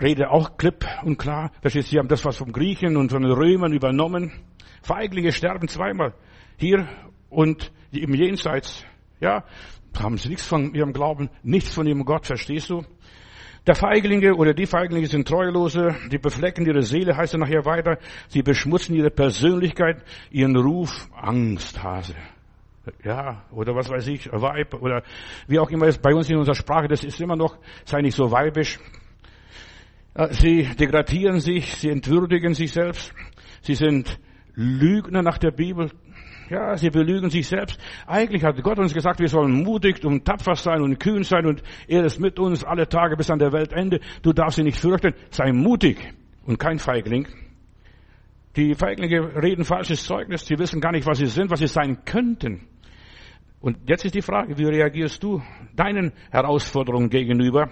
redet 0.00 0.28
auch 0.28 0.56
klipp 0.56 0.86
und 1.02 1.18
klar. 1.18 1.50
Sie 1.64 1.98
haben 1.98 2.06
das 2.06 2.24
was 2.24 2.36
vom 2.36 2.52
Griechen 2.52 2.96
und 2.96 3.10
von 3.10 3.22
den 3.22 3.32
Römern 3.32 3.72
übernommen. 3.72 4.30
Feiglinge 4.82 5.32
sterben 5.32 5.66
zweimal. 5.66 6.14
Hier 6.56 6.88
und 7.30 7.72
im 7.90 8.14
Jenseits, 8.14 8.84
ja, 9.18 9.42
haben 10.00 10.18
sie 10.18 10.28
nichts 10.28 10.46
von 10.46 10.74
ihrem 10.74 10.92
Glauben, 10.92 11.30
nichts 11.42 11.74
von 11.74 11.86
ihrem 11.86 12.04
Gott, 12.04 12.26
verstehst 12.26 12.70
du? 12.70 12.84
Der 13.66 13.74
Feiglinge 13.74 14.36
oder 14.36 14.54
die 14.54 14.66
Feiglinge 14.66 15.06
sind 15.08 15.26
Treulose, 15.26 15.96
die 16.12 16.18
beflecken 16.18 16.64
ihre 16.66 16.82
Seele, 16.82 17.16
heißt 17.16 17.34
er 17.34 17.40
nachher 17.40 17.64
weiter, 17.64 17.98
sie 18.28 18.42
beschmutzen 18.42 18.94
ihre 18.94 19.10
Persönlichkeit, 19.10 20.04
ihren 20.30 20.56
Ruf, 20.56 21.08
Angsthase. 21.14 22.14
Ja, 23.02 23.42
oder 23.50 23.74
was 23.74 23.88
weiß 23.88 24.06
ich, 24.06 24.30
Weib, 24.30 24.74
oder 24.74 25.02
wie 25.48 25.58
auch 25.58 25.70
immer 25.70 25.86
es 25.86 25.98
bei 25.98 26.14
uns 26.14 26.30
in 26.30 26.36
unserer 26.36 26.54
Sprache, 26.54 26.86
das 26.86 27.02
ist 27.02 27.20
immer 27.20 27.34
noch, 27.34 27.58
sei 27.84 28.00
nicht 28.02 28.14
so 28.14 28.30
weibisch. 28.30 28.78
Sie 30.30 30.62
degradieren 30.62 31.40
sich, 31.40 31.74
sie 31.74 31.90
entwürdigen 31.90 32.54
sich 32.54 32.72
selbst, 32.72 33.12
sie 33.62 33.74
sind 33.74 34.20
Lügner 34.54 35.22
nach 35.22 35.38
der 35.38 35.50
Bibel, 35.50 35.90
ja, 36.50 36.76
sie 36.76 36.90
belügen 36.90 37.30
sich 37.30 37.46
selbst. 37.46 37.78
Eigentlich 38.06 38.44
hat 38.44 38.62
Gott 38.62 38.78
uns 38.78 38.94
gesagt, 38.94 39.20
wir 39.20 39.28
sollen 39.28 39.62
mutig 39.64 40.04
und 40.04 40.24
tapfer 40.24 40.54
sein 40.54 40.82
und 40.82 40.98
kühn 40.98 41.22
sein 41.22 41.46
und 41.46 41.62
er 41.88 42.04
ist 42.04 42.20
mit 42.20 42.38
uns 42.38 42.64
alle 42.64 42.88
Tage 42.88 43.16
bis 43.16 43.30
an 43.30 43.38
der 43.38 43.52
Weltende. 43.52 44.00
Du 44.22 44.32
darfst 44.32 44.56
sie 44.56 44.62
nicht 44.62 44.78
fürchten. 44.78 45.14
Sei 45.30 45.52
mutig 45.52 45.98
und 46.44 46.58
kein 46.58 46.78
Feigling. 46.78 47.26
Die 48.56 48.74
Feiglinge 48.74 49.42
reden 49.42 49.64
falsches 49.64 50.04
Zeugnis. 50.04 50.46
Sie 50.46 50.58
wissen 50.58 50.80
gar 50.80 50.92
nicht, 50.92 51.06
was 51.06 51.18
sie 51.18 51.26
sind, 51.26 51.50
was 51.50 51.60
sie 51.60 51.66
sein 51.66 52.04
könnten. 52.04 52.66
Und 53.60 53.78
jetzt 53.88 54.04
ist 54.04 54.14
die 54.14 54.22
Frage, 54.22 54.56
wie 54.58 54.64
reagierst 54.64 55.22
du 55.22 55.42
deinen 55.74 56.12
Herausforderungen 56.30 57.10
gegenüber? 57.10 57.68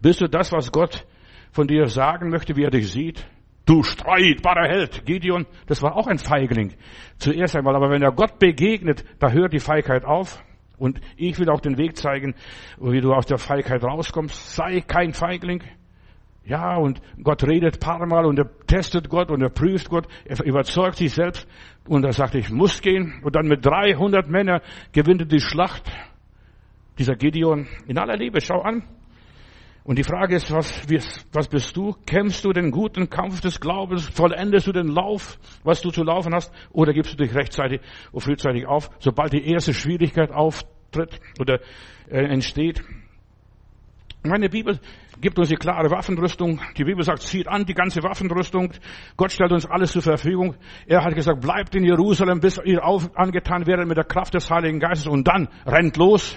Bist 0.00 0.20
du 0.20 0.28
das, 0.28 0.52
was 0.52 0.70
Gott 0.70 1.06
von 1.50 1.66
dir 1.66 1.86
sagen 1.86 2.30
möchte, 2.30 2.56
wie 2.56 2.64
er 2.64 2.70
dich 2.70 2.90
sieht? 2.90 3.26
Du 3.70 3.84
streitbarer 3.84 4.68
Held. 4.68 5.06
Gideon, 5.06 5.46
das 5.68 5.80
war 5.80 5.94
auch 5.94 6.08
ein 6.08 6.18
Feigling. 6.18 6.74
Zuerst 7.18 7.54
einmal, 7.54 7.76
aber 7.76 7.88
wenn 7.88 8.02
er 8.02 8.10
Gott 8.10 8.40
begegnet, 8.40 9.04
da 9.20 9.30
hört 9.30 9.52
die 9.52 9.60
Feigheit 9.60 10.04
auf. 10.04 10.42
Und 10.76 11.00
ich 11.16 11.38
will 11.38 11.48
auch 11.48 11.60
den 11.60 11.78
Weg 11.78 11.96
zeigen, 11.96 12.34
wie 12.80 13.00
du 13.00 13.12
aus 13.12 13.26
der 13.26 13.38
Feigheit 13.38 13.84
rauskommst. 13.84 14.56
Sei 14.56 14.80
kein 14.80 15.12
Feigling. 15.12 15.62
Ja, 16.44 16.78
und 16.78 17.00
Gott 17.22 17.44
redet 17.44 17.78
paar 17.78 18.04
Mal 18.06 18.26
und 18.26 18.40
er 18.40 18.50
testet 18.66 19.08
Gott 19.08 19.30
und 19.30 19.40
er 19.40 19.50
prüft 19.50 19.88
Gott, 19.88 20.08
er 20.24 20.44
überzeugt 20.44 20.96
sich 20.96 21.14
selbst 21.14 21.46
und 21.86 22.04
er 22.04 22.12
sagt, 22.12 22.34
ich 22.34 22.50
muss 22.50 22.82
gehen. 22.82 23.20
Und 23.22 23.36
dann 23.36 23.46
mit 23.46 23.64
300 23.64 24.28
Männern 24.28 24.62
gewinnt 24.90 25.20
er 25.20 25.26
die 25.28 25.38
Schlacht. 25.38 25.88
Dieser 26.98 27.14
Gideon 27.14 27.68
in 27.86 27.98
aller 27.98 28.16
Liebe, 28.16 28.40
schau 28.40 28.62
an. 28.62 28.82
Und 29.82 29.98
die 29.98 30.04
Frage 30.04 30.36
ist, 30.36 30.52
was, 30.52 30.86
was 31.32 31.48
bist 31.48 31.76
du? 31.76 31.94
Kämpfst 32.06 32.44
du 32.44 32.52
den 32.52 32.70
guten 32.70 33.08
Kampf 33.08 33.40
des 33.40 33.60
Glaubens? 33.60 34.08
Vollendest 34.08 34.66
du 34.66 34.72
den 34.72 34.88
Lauf, 34.88 35.38
was 35.64 35.80
du 35.80 35.90
zu 35.90 36.02
laufen 36.04 36.34
hast? 36.34 36.52
Oder 36.70 36.92
gibst 36.92 37.12
du 37.12 37.16
dich 37.16 37.34
rechtzeitig 37.34 37.80
oder 38.12 38.20
frühzeitig 38.20 38.66
auf, 38.66 38.90
sobald 38.98 39.32
die 39.32 39.50
erste 39.50 39.72
Schwierigkeit 39.72 40.30
auftritt 40.30 41.20
oder 41.38 41.60
äh, 42.10 42.24
entsteht? 42.24 42.82
Meine 44.22 44.50
Bibel 44.50 44.78
gibt 45.22 45.38
uns 45.38 45.48
die 45.48 45.56
klare 45.56 45.90
Waffenrüstung. 45.90 46.60
Die 46.76 46.84
Bibel 46.84 47.02
sagt, 47.02 47.22
zieht 47.22 47.48
an 47.48 47.64
die 47.64 47.72
ganze 47.72 48.02
Waffenrüstung. 48.02 48.72
Gott 49.16 49.32
stellt 49.32 49.52
uns 49.52 49.64
alles 49.64 49.92
zur 49.92 50.02
Verfügung. 50.02 50.56
Er 50.86 51.02
hat 51.02 51.14
gesagt, 51.14 51.40
bleibt 51.40 51.74
in 51.74 51.84
Jerusalem, 51.84 52.40
bis 52.40 52.60
ihr 52.62 52.84
auf, 52.84 53.10
angetan 53.16 53.66
werdet 53.66 53.88
mit 53.88 53.96
der 53.96 54.04
Kraft 54.04 54.34
des 54.34 54.50
Heiligen 54.50 54.78
Geistes 54.78 55.06
und 55.06 55.26
dann 55.26 55.48
rennt 55.64 55.96
los. 55.96 56.36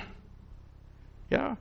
Ja, 1.30 1.58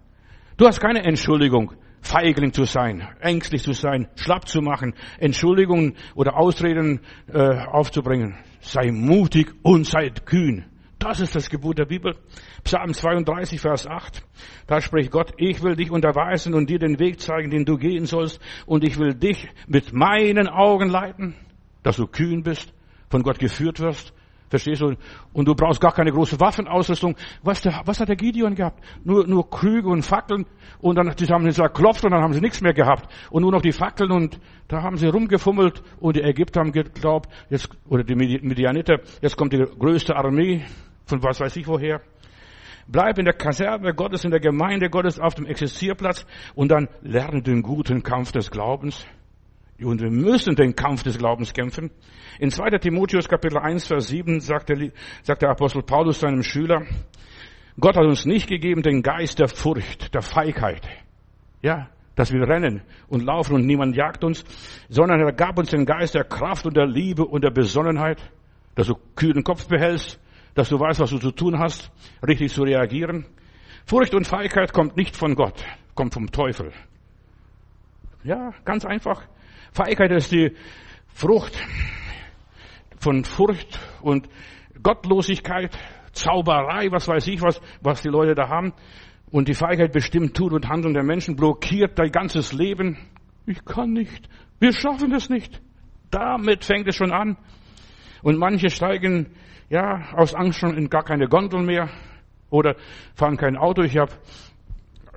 Du 0.56 0.66
hast 0.66 0.80
keine 0.80 1.02
Entschuldigung, 1.04 1.72
Feigling 2.02 2.52
zu 2.52 2.64
sein, 2.64 3.08
ängstlich 3.20 3.62
zu 3.62 3.72
sein, 3.72 4.08
schlapp 4.16 4.48
zu 4.48 4.60
machen, 4.60 4.94
Entschuldigungen 5.18 5.94
oder 6.14 6.36
Ausreden 6.36 7.00
äh, 7.32 7.38
aufzubringen. 7.66 8.36
Sei 8.60 8.90
mutig 8.90 9.52
und 9.62 9.86
sei 9.86 10.10
kühn. 10.10 10.66
Das 10.98 11.20
ist 11.20 11.34
das 11.34 11.48
Gebot 11.48 11.78
der 11.78 11.86
Bibel. 11.86 12.16
Psalm 12.64 12.92
32, 12.92 13.60
Vers 13.60 13.86
8. 13.86 14.22
Da 14.66 14.80
spricht 14.80 15.10
Gott, 15.10 15.32
ich 15.36 15.62
will 15.62 15.74
dich 15.74 15.90
unterweisen 15.90 16.54
und 16.54 16.70
dir 16.70 16.78
den 16.78 17.00
Weg 17.00 17.18
zeigen, 17.20 17.50
den 17.50 17.64
du 17.64 17.76
gehen 17.76 18.06
sollst. 18.06 18.40
Und 18.66 18.84
ich 18.84 18.98
will 18.98 19.14
dich 19.14 19.48
mit 19.66 19.92
meinen 19.92 20.48
Augen 20.48 20.90
leiten, 20.90 21.34
dass 21.82 21.96
du 21.96 22.06
kühn 22.06 22.42
bist, 22.42 22.72
von 23.10 23.22
Gott 23.22 23.38
geführt 23.38 23.80
wirst 23.80 24.12
Verstehst 24.52 24.82
du? 24.82 24.96
Und 25.32 25.48
du 25.48 25.54
brauchst 25.54 25.80
gar 25.80 25.92
keine 25.92 26.12
große 26.12 26.38
Waffenausrüstung. 26.38 27.16
Was, 27.42 27.62
der, 27.62 27.80
was 27.86 28.00
hat 28.00 28.10
der 28.10 28.16
Gideon 28.16 28.54
gehabt? 28.54 28.84
Nur, 29.02 29.26
nur 29.26 29.48
Krüge 29.48 29.88
und 29.88 30.02
Fackeln. 30.02 30.44
Und 30.78 30.96
dann 30.96 31.10
die 31.16 31.26
haben 31.28 31.50
sie 31.50 31.56
zerklopft 31.56 32.04
und 32.04 32.10
dann 32.10 32.20
haben 32.20 32.34
sie 32.34 32.42
nichts 32.42 32.60
mehr 32.60 32.74
gehabt. 32.74 33.08
Und 33.30 33.40
nur 33.40 33.50
noch 33.50 33.62
die 33.62 33.72
Fackeln 33.72 34.10
und 34.10 34.38
da 34.68 34.82
haben 34.82 34.98
sie 34.98 35.06
rumgefummelt 35.06 35.82
und 36.00 36.16
die 36.16 36.20
Ägypter 36.20 36.60
haben 36.60 36.72
geglaubt, 36.72 37.30
jetzt, 37.48 37.70
oder 37.88 38.04
die 38.04 38.14
Medianiter, 38.14 39.00
jetzt 39.22 39.38
kommt 39.38 39.54
die 39.54 39.64
größte 39.78 40.14
Armee 40.14 40.66
von 41.06 41.22
was 41.22 41.40
weiß 41.40 41.56
ich 41.56 41.66
woher. 41.66 42.02
Bleib 42.86 43.18
in 43.18 43.24
der 43.24 43.32
Kaserne 43.32 43.94
Gottes, 43.94 44.26
in 44.26 44.32
der 44.32 44.40
Gemeinde 44.40 44.90
Gottes, 44.90 45.18
auf 45.18 45.34
dem 45.34 45.46
Existierplatz 45.46 46.26
und 46.54 46.70
dann 46.70 46.90
lerne 47.00 47.40
den 47.40 47.62
guten 47.62 48.02
Kampf 48.02 48.32
des 48.32 48.50
Glaubens. 48.50 49.06
Und 49.84 50.00
wir 50.00 50.10
müssen 50.10 50.54
den 50.54 50.74
Kampf 50.74 51.02
des 51.02 51.18
Glaubens 51.18 51.52
kämpfen. 51.52 51.90
In 52.38 52.50
2. 52.50 52.78
Timotheus 52.78 53.28
Kapitel 53.28 53.58
1, 53.58 53.86
Vers 53.86 54.08
7 54.08 54.40
sagt 54.40 54.68
der, 54.68 54.90
sagt 55.22 55.42
der 55.42 55.50
Apostel 55.50 55.82
Paulus 55.82 56.20
seinem 56.20 56.42
Schüler, 56.42 56.82
Gott 57.80 57.96
hat 57.96 58.04
uns 58.04 58.26
nicht 58.26 58.48
gegeben 58.48 58.82
den 58.82 59.02
Geist 59.02 59.38
der 59.38 59.48
Furcht, 59.48 60.14
der 60.14 60.22
Feigheit. 60.22 60.86
Ja, 61.62 61.88
dass 62.14 62.32
wir 62.32 62.46
rennen 62.46 62.82
und 63.08 63.24
laufen 63.24 63.54
und 63.54 63.66
niemand 63.66 63.96
jagt 63.96 64.24
uns, 64.24 64.44
sondern 64.88 65.20
er 65.20 65.32
gab 65.32 65.58
uns 65.58 65.70
den 65.70 65.86
Geist 65.86 66.14
der 66.14 66.24
Kraft 66.24 66.66
und 66.66 66.76
der 66.76 66.86
Liebe 66.86 67.24
und 67.24 67.42
der 67.42 67.50
Besonnenheit, 67.50 68.20
dass 68.74 68.88
du 68.88 68.94
kühlen 69.16 69.44
Kopf 69.44 69.68
behältst, 69.68 70.20
dass 70.54 70.68
du 70.68 70.78
weißt, 70.78 71.00
was 71.00 71.10
du 71.10 71.18
zu 71.18 71.30
tun 71.30 71.58
hast, 71.58 71.90
richtig 72.26 72.52
zu 72.52 72.62
reagieren. 72.62 73.26
Furcht 73.86 74.14
und 74.14 74.26
Feigheit 74.26 74.72
kommt 74.72 74.96
nicht 74.96 75.16
von 75.16 75.34
Gott, 75.34 75.64
kommt 75.94 76.12
vom 76.12 76.30
Teufel. 76.30 76.72
Ja, 78.22 78.52
ganz 78.64 78.84
einfach. 78.84 79.26
Feigheit 79.72 80.10
ist 80.12 80.32
die 80.32 80.54
Frucht 81.08 81.58
von 82.98 83.24
Furcht 83.24 83.80
und 84.02 84.28
Gottlosigkeit, 84.82 85.76
Zauberei, 86.12 86.90
was 86.90 87.08
weiß 87.08 87.26
ich 87.28 87.40
was, 87.40 87.60
was 87.80 88.02
die 88.02 88.08
Leute 88.08 88.34
da 88.34 88.48
haben. 88.48 88.74
Und 89.30 89.48
die 89.48 89.54
Feigheit 89.54 89.92
bestimmt 89.92 90.36
Tun 90.36 90.52
und 90.52 90.68
Handeln 90.68 90.92
der 90.92 91.02
Menschen, 91.02 91.36
blockiert 91.36 91.98
dein 91.98 92.12
ganzes 92.12 92.52
Leben. 92.52 92.98
Ich 93.46 93.64
kann 93.64 93.92
nicht. 93.92 94.28
Wir 94.60 94.74
schaffen 94.74 95.12
es 95.12 95.30
nicht. 95.30 95.62
Damit 96.10 96.64
fängt 96.64 96.86
es 96.86 96.96
schon 96.96 97.12
an. 97.12 97.38
Und 98.22 98.38
manche 98.38 98.68
steigen, 98.68 99.34
ja, 99.70 100.12
aus 100.12 100.34
Angst 100.34 100.58
schon 100.58 100.76
in 100.76 100.90
gar 100.90 101.02
keine 101.02 101.28
Gondel 101.28 101.62
mehr 101.62 101.88
oder 102.50 102.76
fahren 103.14 103.38
kein 103.38 103.56
Auto. 103.56 103.82
Ich 103.82 103.96
habe 103.96 104.12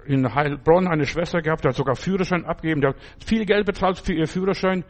in 0.05 0.33
Heilbronn 0.33 0.87
eine 0.87 1.05
Schwester 1.05 1.41
gehabt, 1.41 1.63
die 1.63 1.67
hat 1.67 1.75
sogar 1.75 1.95
Führerschein 1.95 2.45
abgegeben, 2.45 2.81
die 2.81 2.87
hat 2.87 2.95
viel 3.25 3.45
Geld 3.45 3.65
bezahlt 3.65 3.99
für 3.99 4.13
ihr 4.13 4.27
Führerschein 4.27 4.83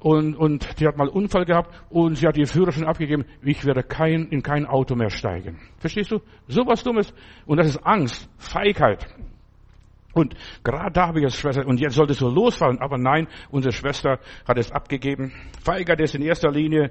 und, 0.00 0.34
und 0.34 0.80
die 0.80 0.86
hat 0.86 0.96
mal 0.96 1.08
einen 1.08 1.16
Unfall 1.16 1.44
gehabt 1.44 1.74
und 1.90 2.16
sie 2.16 2.26
hat 2.26 2.36
ihr 2.36 2.46
Führerschein 2.46 2.86
abgegeben, 2.86 3.24
ich 3.42 3.64
werde 3.64 3.82
kein, 3.82 4.26
in 4.28 4.42
kein 4.42 4.66
Auto 4.66 4.94
mehr 4.94 5.10
steigen. 5.10 5.58
Verstehst 5.78 6.10
du? 6.10 6.20
So 6.48 6.66
was 6.66 6.82
Dummes. 6.82 7.12
Und 7.46 7.58
das 7.58 7.68
ist 7.68 7.86
Angst, 7.86 8.28
Feigheit. 8.38 9.06
Und 10.12 10.34
gerade 10.64 10.92
da 10.92 11.06
habe 11.06 11.20
ich 11.20 11.24
als 11.24 11.36
Schwester, 11.36 11.64
und 11.66 11.78
jetzt 11.78 11.94
sollte 11.94 12.12
es 12.12 12.18
so 12.18 12.28
losfallen, 12.28 12.80
aber 12.80 12.98
nein, 12.98 13.28
unsere 13.50 13.72
Schwester 13.72 14.18
hat 14.46 14.58
es 14.58 14.72
abgegeben. 14.72 15.32
Feigheit 15.62 16.00
ist 16.00 16.16
in 16.16 16.22
erster 16.22 16.50
Linie 16.50 16.90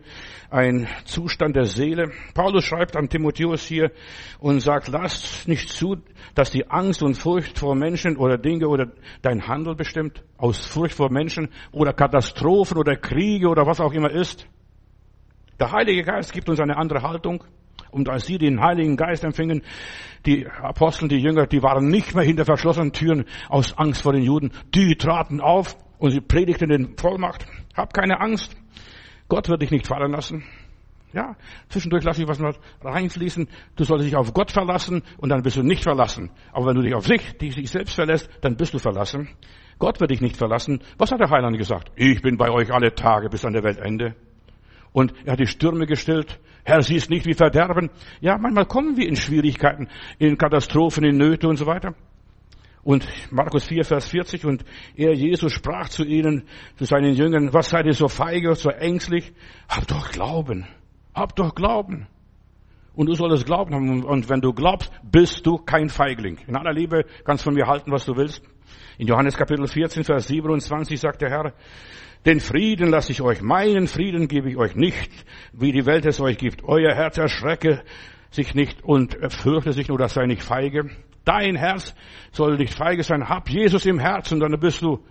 ein 0.50 0.88
Zustand 1.04 1.56
der 1.58 1.66
Seele. 1.66 2.12
Paulus 2.34 2.64
schreibt 2.64 2.96
an 2.96 3.10
Timotheus 3.10 3.64
hier 3.66 3.92
und 4.40 4.62
sagt, 4.62 4.88
lasst 4.88 5.50
nicht 5.50 5.70
zu, 5.70 5.98
dass 6.34 6.52
die 6.52 6.70
Angst 6.70 7.04
und 7.04 7.16
Furcht 7.16 7.60
vor 7.60 7.76
Menschen 7.76 8.16
oder 8.16 8.38
Dinge 8.38 8.70
oder 8.70 8.88
dein 9.22 9.46
Handel 9.48 9.76
bestimmt, 9.76 10.24
aus 10.38 10.66
Furcht 10.66 10.96
vor 10.96 11.12
Menschen 11.12 11.50
oder 11.74 11.92
Katastrophen 11.92 12.78
oder 12.78 12.96
Kriege 12.96 13.50
oder 13.50 13.66
was 13.66 13.82
auch 13.82 13.92
immer 13.92 14.12
ist. 14.12 14.48
Der 15.60 15.74
Heilige 15.74 16.04
Geist 16.04 16.32
gibt 16.32 16.48
uns 16.48 16.62
eine 16.62 16.78
andere 16.78 17.02
Haltung. 17.02 17.44
Und 17.92 18.10
als 18.10 18.26
sie 18.26 18.38
den 18.38 18.62
Heiligen 18.62 18.98
Geist 18.98 19.24
empfingen, 19.24 19.64
die 20.26 20.48
Apostel, 20.48 21.08
die 21.08 21.18
Jünger, 21.18 21.48
die 21.48 21.64
waren 21.64 21.88
nicht 21.88 22.14
mehr 22.16 22.24
hinter 22.24 22.46
verschlossenen 22.46 22.92
Türen 22.92 23.26
aus 23.48 23.78
Angst 23.78 24.02
vor 24.02 24.14
den 24.14 24.24
Juden. 24.24 24.52
Die 24.74 24.96
traten 24.96 25.42
auf 25.42 25.76
und 25.98 26.12
sie 26.12 26.22
predigten 26.22 26.70
den 26.70 26.98
Vollmacht. 26.98 27.46
Hab 27.76 27.94
keine 27.94 28.20
Angst. 28.20 28.56
Gott 29.28 29.48
wird 29.50 29.62
dich 29.62 29.72
nicht 29.72 29.88
fallen 29.88 30.12
lassen. 30.12 30.44
Ja, 31.12 31.36
zwischendurch 31.70 32.04
lasse 32.04 32.22
ich 32.22 32.28
was 32.28 32.40
mal 32.40 32.54
reinfließen. 32.82 33.48
Du 33.76 33.84
solltest 33.84 34.10
dich 34.10 34.16
auf 34.16 34.34
Gott 34.34 34.52
verlassen 34.52 35.02
und 35.18 35.30
dann 35.30 35.42
bist 35.42 35.58
du 35.58 35.64
nicht 35.64 35.84
verlassen. 35.84 36.30
Aber 36.52 36.68
wenn 36.68 36.76
du 36.76 36.84
dich 36.84 36.94
auf 36.94 37.06
sich, 37.06 37.38
dich, 37.38 37.70
selbst 37.70 37.96
verlässt, 37.96 38.30
dann 38.42 38.58
bist 38.58 38.76
du 38.76 38.80
verlassen. 38.80 39.30
Gott 39.80 40.00
wird 40.00 40.12
dich 40.12 40.22
nicht 40.22 40.38
verlassen. 40.38 40.82
Was 40.98 41.12
hat 41.12 41.20
der 41.20 41.30
Heiland 41.32 41.58
gesagt? 41.58 41.92
Ich 41.96 42.22
bin 42.22 42.38
bei 42.38 42.52
euch 42.52 42.72
alle 42.72 42.94
Tage 42.94 43.30
bis 43.30 43.44
an 43.44 43.54
der 43.54 43.64
Weltende. 43.64 44.16
Und 44.92 45.14
er 45.26 45.34
hat 45.34 45.40
die 45.40 45.48
Stürme 45.48 45.88
gestillt. 45.88 46.40
Herr, 46.64 46.82
siehst 46.82 47.10
nicht 47.10 47.26
wie 47.26 47.34
Verderben. 47.34 47.90
Ja, 48.22 48.38
manchmal 48.38 48.66
kommen 48.66 48.98
wir 48.98 49.08
in 49.08 49.16
Schwierigkeiten, 49.16 49.88
in 50.18 50.38
Katastrophen, 50.38 51.04
in 51.04 51.18
Nöte 51.18 51.48
und 51.48 51.58
so 51.58 51.66
weiter. 51.66 51.96
Und 52.84 53.08
Markus 53.32 53.66
4, 53.66 53.84
Vers 53.84 54.08
40, 54.08 54.46
und 54.46 54.64
er, 54.96 55.14
Jesus, 55.14 55.52
sprach 55.52 55.90
zu 55.90 56.04
ihnen, 56.04 56.44
zu 56.78 56.86
seinen 56.86 57.14
Jüngern, 57.14 57.54
was 57.54 57.70
seid 57.70 57.86
ihr 57.86 57.94
so 57.94 58.08
feige, 58.08 58.56
so 58.56 58.70
ängstlich? 58.70 59.34
Habt 59.68 59.92
doch 59.92 60.12
Glauben. 60.12 60.66
Habt 61.14 61.40
doch 61.40 61.56
Glauben. 61.56 62.08
Und 62.96 63.08
du 63.08 63.14
solltest 63.14 63.46
Glauben 63.46 63.74
haben. 63.74 64.04
Und 64.04 64.30
wenn 64.30 64.42
du 64.42 64.54
glaubst, 64.54 64.92
bist 65.04 65.46
du 65.46 65.58
kein 65.58 65.90
Feigling. 65.90 66.40
In 66.48 66.56
aller 66.56 66.74
Liebe 66.74 67.06
kannst 67.24 67.44
du 67.44 67.50
von 67.50 67.54
mir 67.54 67.68
halten, 67.68 67.92
was 67.92 68.06
du 68.06 68.16
willst. 68.16 68.42
In 68.98 69.08
Johannes 69.08 69.38
Kapitel 69.38 69.68
14, 69.68 70.04
Vers 70.04 70.28
27 70.28 71.00
sagt 71.00 71.22
der 71.22 71.30
Herr, 71.30 71.54
den 72.26 72.40
Frieden 72.40 72.90
lasse 72.90 73.12
ich 73.12 73.22
euch, 73.22 73.42
meinen 73.42 73.88
Frieden 73.88 74.28
gebe 74.28 74.50
ich 74.50 74.58
euch 74.58 74.76
nicht, 74.76 75.12
wie 75.54 75.72
die 75.72 75.86
Welt 75.86 76.06
es 76.06 76.20
euch 76.20 76.38
gibt. 76.38 76.64
Euer 76.64 76.94
Herz 76.94 77.18
erschrecke 77.18 77.84
sich 78.30 78.54
nicht 78.56 78.84
und 78.84 79.18
fürchte 79.30 79.74
sich 79.74 79.88
nur, 79.88 79.98
dass 79.98 80.14
sei 80.14 80.26
nicht 80.26 80.44
feige. 80.44 80.90
Dein 81.24 81.56
Herz 81.56 81.96
soll 82.32 82.58
nicht 82.58 82.74
feige 82.74 83.04
sein. 83.04 83.30
Hab 83.30 83.50
Jesus 83.50 83.86
im 83.86 84.00
Herzen, 84.00 84.40
dann 84.40 84.60
bist 84.60 84.82
du 84.82 85.04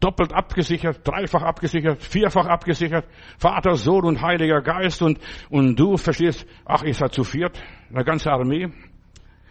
doppelt 0.00 0.32
abgesichert, 0.32 1.06
dreifach 1.06 1.42
abgesichert, 1.42 2.02
vierfach 2.02 2.46
abgesichert. 2.46 3.06
Vater, 3.38 3.74
Sohn 3.74 4.04
und 4.04 4.20
Heiliger 4.20 4.60
Geist 4.60 5.02
und, 5.02 5.18
und 5.50 5.78
du 5.78 5.96
verstehst, 5.96 6.46
ach, 6.64 6.82
ich 6.82 6.96
seid 6.96 7.12
zu 7.12 7.24
viert, 7.24 7.60
eine 7.92 8.04
ganze 8.04 8.30
Armee. 8.30 8.68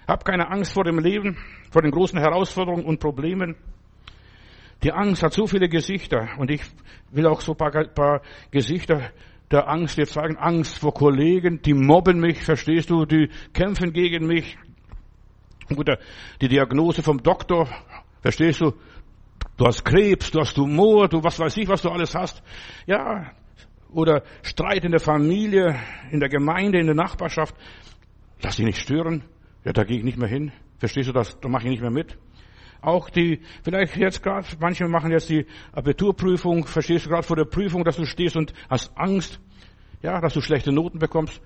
Hab 0.07 0.23
keine 0.23 0.49
Angst 0.49 0.73
vor 0.73 0.83
dem 0.83 0.99
Leben, 0.99 1.37
vor 1.69 1.81
den 1.81 1.91
großen 1.91 2.19
Herausforderungen 2.19 2.85
und 2.85 2.99
Problemen. 2.99 3.55
Die 4.83 4.91
Angst 4.91 5.23
hat 5.23 5.33
so 5.33 5.47
viele 5.47 5.69
Gesichter 5.69 6.29
und 6.37 6.51
ich 6.51 6.61
will 7.11 7.25
auch 7.25 7.41
so 7.41 7.53
ein 7.53 7.57
paar, 7.57 7.71
paar 7.71 8.21
Gesichter 8.51 9.11
der 9.51 9.67
Angst 9.67 9.97
jetzt 9.97 10.13
sagen. 10.13 10.37
Angst 10.37 10.79
vor 10.79 10.93
Kollegen, 10.93 11.61
die 11.61 11.73
mobben 11.73 12.19
mich, 12.19 12.43
verstehst 12.43 12.89
du, 12.89 13.05
die 13.05 13.29
kämpfen 13.53 13.93
gegen 13.93 14.27
mich. 14.27 14.57
Oder 15.75 15.99
die 16.41 16.47
Diagnose 16.47 17.01
vom 17.01 17.21
Doktor, 17.21 17.67
verstehst 18.21 18.61
du, 18.61 18.73
du 19.57 19.65
hast 19.65 19.83
Krebs, 19.83 20.31
du 20.31 20.39
hast 20.39 20.55
Tumor, 20.55 21.07
du 21.07 21.23
was 21.23 21.39
weiß 21.39 21.57
ich, 21.57 21.67
was 21.67 21.81
du 21.81 21.89
alles 21.89 22.15
hast. 22.15 22.41
Ja, 22.85 23.31
oder 23.91 24.23
Streit 24.43 24.85
in 24.85 24.91
der 24.91 24.99
Familie, 24.99 25.75
in 26.11 26.19
der 26.19 26.29
Gemeinde, 26.29 26.79
in 26.79 26.85
der 26.85 26.95
Nachbarschaft. 26.95 27.55
Lass 28.41 28.57
dich 28.57 28.65
nicht 28.65 28.79
stören. 28.79 29.23
Ja, 29.63 29.73
da 29.73 29.83
gehe 29.83 29.97
ich 29.97 30.03
nicht 30.03 30.17
mehr 30.17 30.29
hin. 30.29 30.51
Verstehst 30.77 31.09
du 31.09 31.13
das? 31.13 31.39
Da 31.39 31.49
mache 31.49 31.63
ich 31.63 31.71
nicht 31.71 31.81
mehr 31.81 31.91
mit. 31.91 32.17
Auch 32.81 33.09
die, 33.09 33.41
vielleicht 33.63 33.97
jetzt 33.97 34.23
gerade, 34.23 34.47
manche 34.59 34.87
machen 34.87 35.11
jetzt 35.11 35.29
die 35.29 35.45
Abiturprüfung, 35.71 36.65
verstehst 36.65 37.05
du 37.05 37.09
gerade 37.09 37.23
vor 37.23 37.35
der 37.35 37.45
Prüfung, 37.45 37.83
dass 37.83 37.97
du 37.97 38.05
stehst 38.05 38.35
und 38.35 38.53
hast 38.69 38.91
Angst, 38.95 39.39
ja, 40.01 40.21
dass 40.21 40.33
du 40.33 40.41
schlechte 40.41 40.71
Noten 40.71 40.99
bekommst. 40.99 41.41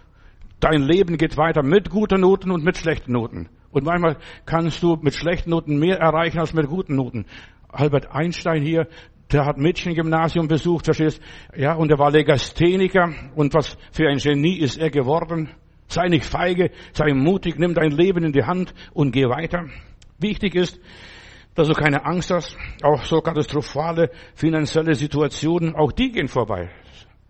Dein 0.59 0.83
Leben 0.83 1.17
geht 1.17 1.37
weiter 1.37 1.63
mit 1.63 1.89
guten 1.89 2.21
Noten 2.21 2.51
und 2.51 2.63
mit 2.63 2.77
schlechten 2.77 3.13
Noten. 3.13 3.49
Und 3.71 3.85
manchmal 3.85 4.17
kannst 4.45 4.83
du 4.83 4.97
mit 5.01 5.15
schlechten 5.15 5.49
Noten 5.49 5.79
mehr 5.79 5.97
erreichen 5.97 6.39
als 6.39 6.53
mit 6.53 6.67
guten 6.67 6.95
Noten. 6.95 7.25
Albert 7.69 8.11
Einstein 8.11 8.61
hier, 8.61 8.87
der 9.31 9.45
hat 9.45 9.57
Mädchengymnasium 9.57 10.47
besucht, 10.47 10.85
verstehst? 10.85 11.21
Ja, 11.55 11.73
und 11.73 11.89
er 11.89 11.97
war 11.97 12.11
Legastheniker. 12.11 13.13
Und 13.35 13.53
was 13.53 13.77
für 13.91 14.09
ein 14.09 14.17
Genie 14.17 14.59
ist 14.59 14.77
er 14.77 14.89
geworden? 14.89 15.49
Sei 15.87 16.07
nicht 16.07 16.25
feige, 16.25 16.71
sei 16.93 17.13
mutig, 17.13 17.57
nimm 17.57 17.73
dein 17.73 17.91
Leben 17.91 18.23
in 18.23 18.33
die 18.33 18.43
Hand 18.43 18.73
und 18.93 19.11
geh 19.11 19.27
weiter. 19.27 19.65
Wichtig 20.19 20.55
ist, 20.55 20.79
dass 21.55 21.67
du 21.67 21.73
keine 21.73 22.05
Angst 22.05 22.31
hast. 22.31 22.57
Auch 22.81 23.03
so 23.03 23.21
katastrophale 23.21 24.11
finanzielle 24.35 24.95
Situationen, 24.95 25.75
auch 25.75 25.91
die 25.91 26.11
gehen 26.11 26.27
vorbei. 26.27 26.69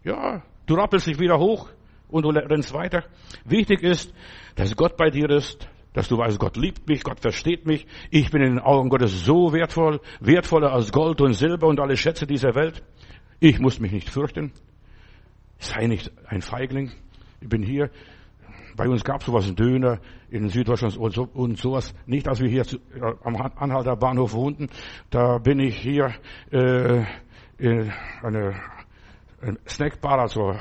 Ja, 0.04 0.44
du 0.66 0.76
rappelst 0.76 1.08
dich 1.08 1.20
wieder 1.20 1.40
hoch 1.40 1.70
und 2.10 2.24
du 2.24 2.30
rennst 2.30 2.74
weiter. 2.74 3.04
Wichtig 3.46 3.84
ist, 3.84 4.14
dass 4.56 4.76
Gott 4.76 4.98
bei 4.98 5.10
dir 5.10 5.30
ist, 5.30 5.68
dass 5.94 6.08
du 6.08 6.18
weißt, 6.18 6.40
Gott 6.40 6.56
liebt 6.58 6.88
mich, 6.88 7.04
Gott 7.04 7.20
versteht 7.20 7.66
mich. 7.66 7.86
Ich 8.10 8.32
bin 8.32 8.42
in 8.42 8.56
den 8.56 8.60
Augen 8.60 8.90
Gottes 8.90 9.26
so 9.26 9.54
wertvoll, 9.54 10.00
wertvoller 10.20 10.72
als 10.72 10.92
Gold 10.92 11.20
und 11.22 11.34
Silber 11.34 11.68
und 11.68 11.80
alle 11.80 11.98
Schätze 11.98 12.26
dieser 12.26 12.56
Welt. 12.56 12.82
Ich 13.40 13.60
muss 13.60 13.80
mich 13.80 13.92
nicht 13.92 14.10
fürchten. 14.10 14.54
Sei 15.58 15.88
nicht 15.88 16.12
ein 16.26 16.42
Feigling. 16.42 16.92
Ich 17.42 17.50
bin 17.50 17.64
hier. 17.64 17.90
Bei 18.76 18.88
uns 18.88 19.04
gab 19.04 19.22
es 19.22 19.28
sowas 19.28 19.54
Döner 19.56 20.00
in 20.30 20.50
Süddeutschland 20.50 20.98
und, 20.98 21.14
so, 21.14 21.28
und 21.34 21.58
sowas. 21.58 21.94
Nicht, 22.06 22.28
als 22.28 22.40
wir 22.40 22.50
hier 22.50 22.64
zu, 22.64 22.78
äh, 22.78 23.14
am 23.24 23.36
Anhalter 23.36 23.96
Bahnhof 23.96 24.34
wohnten. 24.34 24.70
Da 25.10 25.38
bin 25.38 25.60
ich 25.60 25.78
hier 25.78 26.14
äh, 26.52 27.04
in 27.58 27.92
eine, 28.24 28.56
eine 29.42 29.58
Snackbar, 29.68 30.20
also 30.20 30.56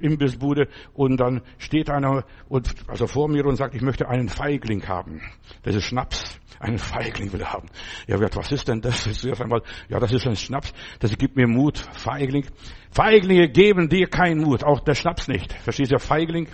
Imbissbude 0.00 0.68
und 0.92 1.18
dann 1.18 1.42
steht 1.58 1.90
einer 1.90 2.24
und, 2.48 2.74
also 2.88 3.06
vor 3.06 3.28
mir 3.28 3.44
und 3.46 3.56
sagt, 3.56 3.74
ich 3.74 3.82
möchte 3.82 4.08
einen 4.08 4.28
Feigling 4.28 4.86
haben. 4.86 5.20
Das 5.62 5.74
ist 5.74 5.84
Schnaps. 5.84 6.40
Einen 6.60 6.78
Feigling 6.78 7.32
will 7.32 7.40
er 7.40 7.52
haben. 7.52 7.68
Ja, 8.06 8.18
was 8.20 8.52
ist 8.52 8.68
denn 8.68 8.80
das? 8.80 9.06
ist 9.06 9.40
einmal, 9.40 9.62
ja, 9.88 9.98
das 9.98 10.12
ist 10.12 10.26
ein 10.26 10.36
Schnaps. 10.36 10.72
Das 11.00 11.16
gibt 11.18 11.36
mir 11.36 11.48
Mut. 11.48 11.78
Feigling. 11.78 12.46
Feiglinge 12.90 13.48
geben 13.48 13.88
dir 13.88 14.06
keinen 14.06 14.40
Mut. 14.40 14.62
Auch 14.64 14.80
der 14.80 14.94
Schnaps 14.94 15.28
nicht. 15.28 15.52
Verstehst 15.52 15.92
du? 15.92 15.98
Feigling. 15.98 16.48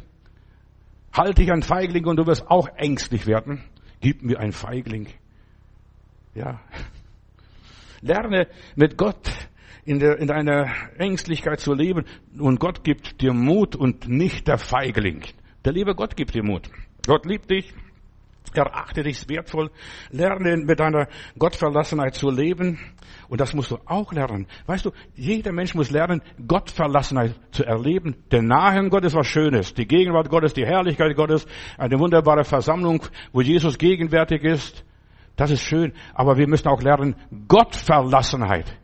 Halt 1.13 1.39
dich 1.39 1.51
an 1.51 1.63
Feigling 1.63 2.07
und 2.07 2.17
du 2.17 2.27
wirst 2.27 2.49
auch 2.49 2.69
ängstlich 2.77 3.27
werden. 3.27 3.63
Gib 4.01 4.23
mir 4.23 4.39
ein 4.39 4.53
Feigling. 4.53 5.09
Ja. 6.35 6.61
Lerne 8.01 8.47
mit 8.77 8.97
Gott 8.97 9.31
in, 9.85 9.99
der, 9.99 10.19
in 10.19 10.29
deiner 10.29 10.71
Ängstlichkeit 10.99 11.61
zu 11.61 11.75
leben 11.75 12.05
und 12.39 12.61
Gott 12.61 12.85
gibt 12.85 13.21
dir 13.21 13.33
Mut 13.33 13.77
und 13.77 14.09
nicht 14.09 14.47
der 14.47 14.59
Feigling. 14.59 15.23
Der 15.65 15.73
liebe 15.73 15.95
Gott 15.95 16.17
gibt 16.17 16.35
dir 16.35 16.45
Mut. 16.45 16.71
Gott 17.07 17.27
liebt 17.27 17.51
dich. 17.51 17.75
Erachte 18.55 19.03
dich 19.03 19.29
wertvoll. 19.29 19.71
Lerne 20.11 20.57
mit 20.57 20.81
deiner 20.81 21.09
Gottverlassenheit 21.39 22.15
zu 22.15 22.31
leben. 22.31 22.79
Und 23.29 23.41
das 23.41 23.55
musst 23.55 23.71
du 23.71 23.79
auch 23.87 24.13
lernen. 24.13 24.47
Weißt 24.67 24.85
du, 24.85 24.91
jeder 25.15 25.53
Mensch 25.53 25.75
muss 25.75 25.91
lernen, 25.91 26.23
Gottverlassenheit 26.47 27.35
zu 27.53 27.65
erleben. 27.65 28.17
Der 28.31 28.43
Nahen 28.43 28.91
Gottes 28.91 29.15
was 29.15 29.27
Schönes. 29.27 29.75
Die 29.75 29.87
Gegenwart 29.87 30.29
Gottes, 30.29 30.53
die 30.53 30.67
Herrlichkeit 30.67 31.15
Gottes, 31.17 31.47
eine 31.79 31.99
wunderbare 31.99 32.45
Versammlung, 32.45 33.05
wo 33.33 33.41
Jesus 33.41 33.79
gegenwärtig 33.79 34.43
ist. 34.43 34.85
Das 35.37 35.51
ist 35.51 35.63
schön. 35.63 35.93
Aber 36.15 36.37
wir 36.37 36.49
müssen 36.49 36.69
auch 36.69 36.83
lernen, 36.83 37.15
Gottverlassenheit 37.49 38.77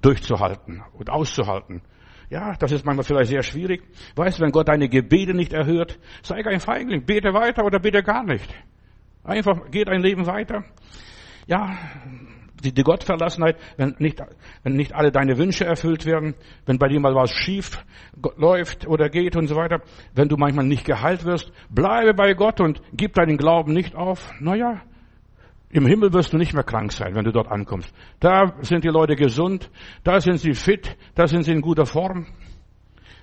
durchzuhalten 0.00 0.82
und 0.92 1.10
auszuhalten. 1.10 1.82
Ja, 2.30 2.54
das 2.58 2.72
ist 2.72 2.86
manchmal 2.86 3.04
vielleicht 3.04 3.30
sehr 3.30 3.42
schwierig. 3.42 3.82
Weißt 4.16 4.38
du, 4.38 4.44
wenn 4.44 4.52
Gott 4.52 4.68
deine 4.68 4.88
Gebete 4.88 5.34
nicht 5.34 5.52
erhört, 5.52 5.98
sei 6.22 6.42
kein 6.42 6.60
Feigling, 6.60 7.04
bete 7.04 7.34
weiter 7.34 7.64
oder 7.64 7.78
bete 7.78 8.02
gar 8.02 8.24
nicht. 8.24 8.48
Einfach 9.24 9.70
geht 9.70 9.88
dein 9.88 10.02
Leben 10.02 10.26
weiter. 10.26 10.64
Ja, 11.46 11.76
die, 12.62 12.72
die 12.72 12.82
Gottverlassenheit, 12.82 13.56
wenn 13.76 13.94
nicht, 13.98 14.20
wenn 14.62 14.74
nicht 14.74 14.94
alle 14.94 15.10
deine 15.10 15.38
Wünsche 15.38 15.64
erfüllt 15.64 16.06
werden, 16.06 16.34
wenn 16.66 16.78
bei 16.78 16.88
dir 16.88 17.00
mal 17.00 17.14
was 17.14 17.32
schief 17.32 17.84
läuft 18.36 18.86
oder 18.86 19.08
geht 19.08 19.36
und 19.36 19.48
so 19.48 19.56
weiter, 19.56 19.80
wenn 20.14 20.28
du 20.28 20.36
manchmal 20.36 20.66
nicht 20.66 20.84
geheilt 20.84 21.24
wirst, 21.24 21.52
bleibe 21.70 22.14
bei 22.14 22.34
Gott 22.34 22.60
und 22.60 22.80
gib 22.92 23.14
deinen 23.14 23.36
Glauben 23.36 23.72
nicht 23.72 23.94
auf. 23.94 24.30
Naja, 24.40 24.82
im 25.70 25.86
Himmel 25.86 26.12
wirst 26.12 26.32
du 26.32 26.36
nicht 26.36 26.52
mehr 26.52 26.64
krank 26.64 26.92
sein, 26.92 27.14
wenn 27.14 27.24
du 27.24 27.32
dort 27.32 27.50
ankommst. 27.50 27.92
Da 28.20 28.54
sind 28.60 28.84
die 28.84 28.88
Leute 28.88 29.16
gesund, 29.16 29.70
da 30.04 30.20
sind 30.20 30.38
sie 30.38 30.54
fit, 30.54 30.96
da 31.14 31.26
sind 31.26 31.44
sie 31.44 31.52
in 31.52 31.62
guter 31.62 31.86
Form. 31.86 32.26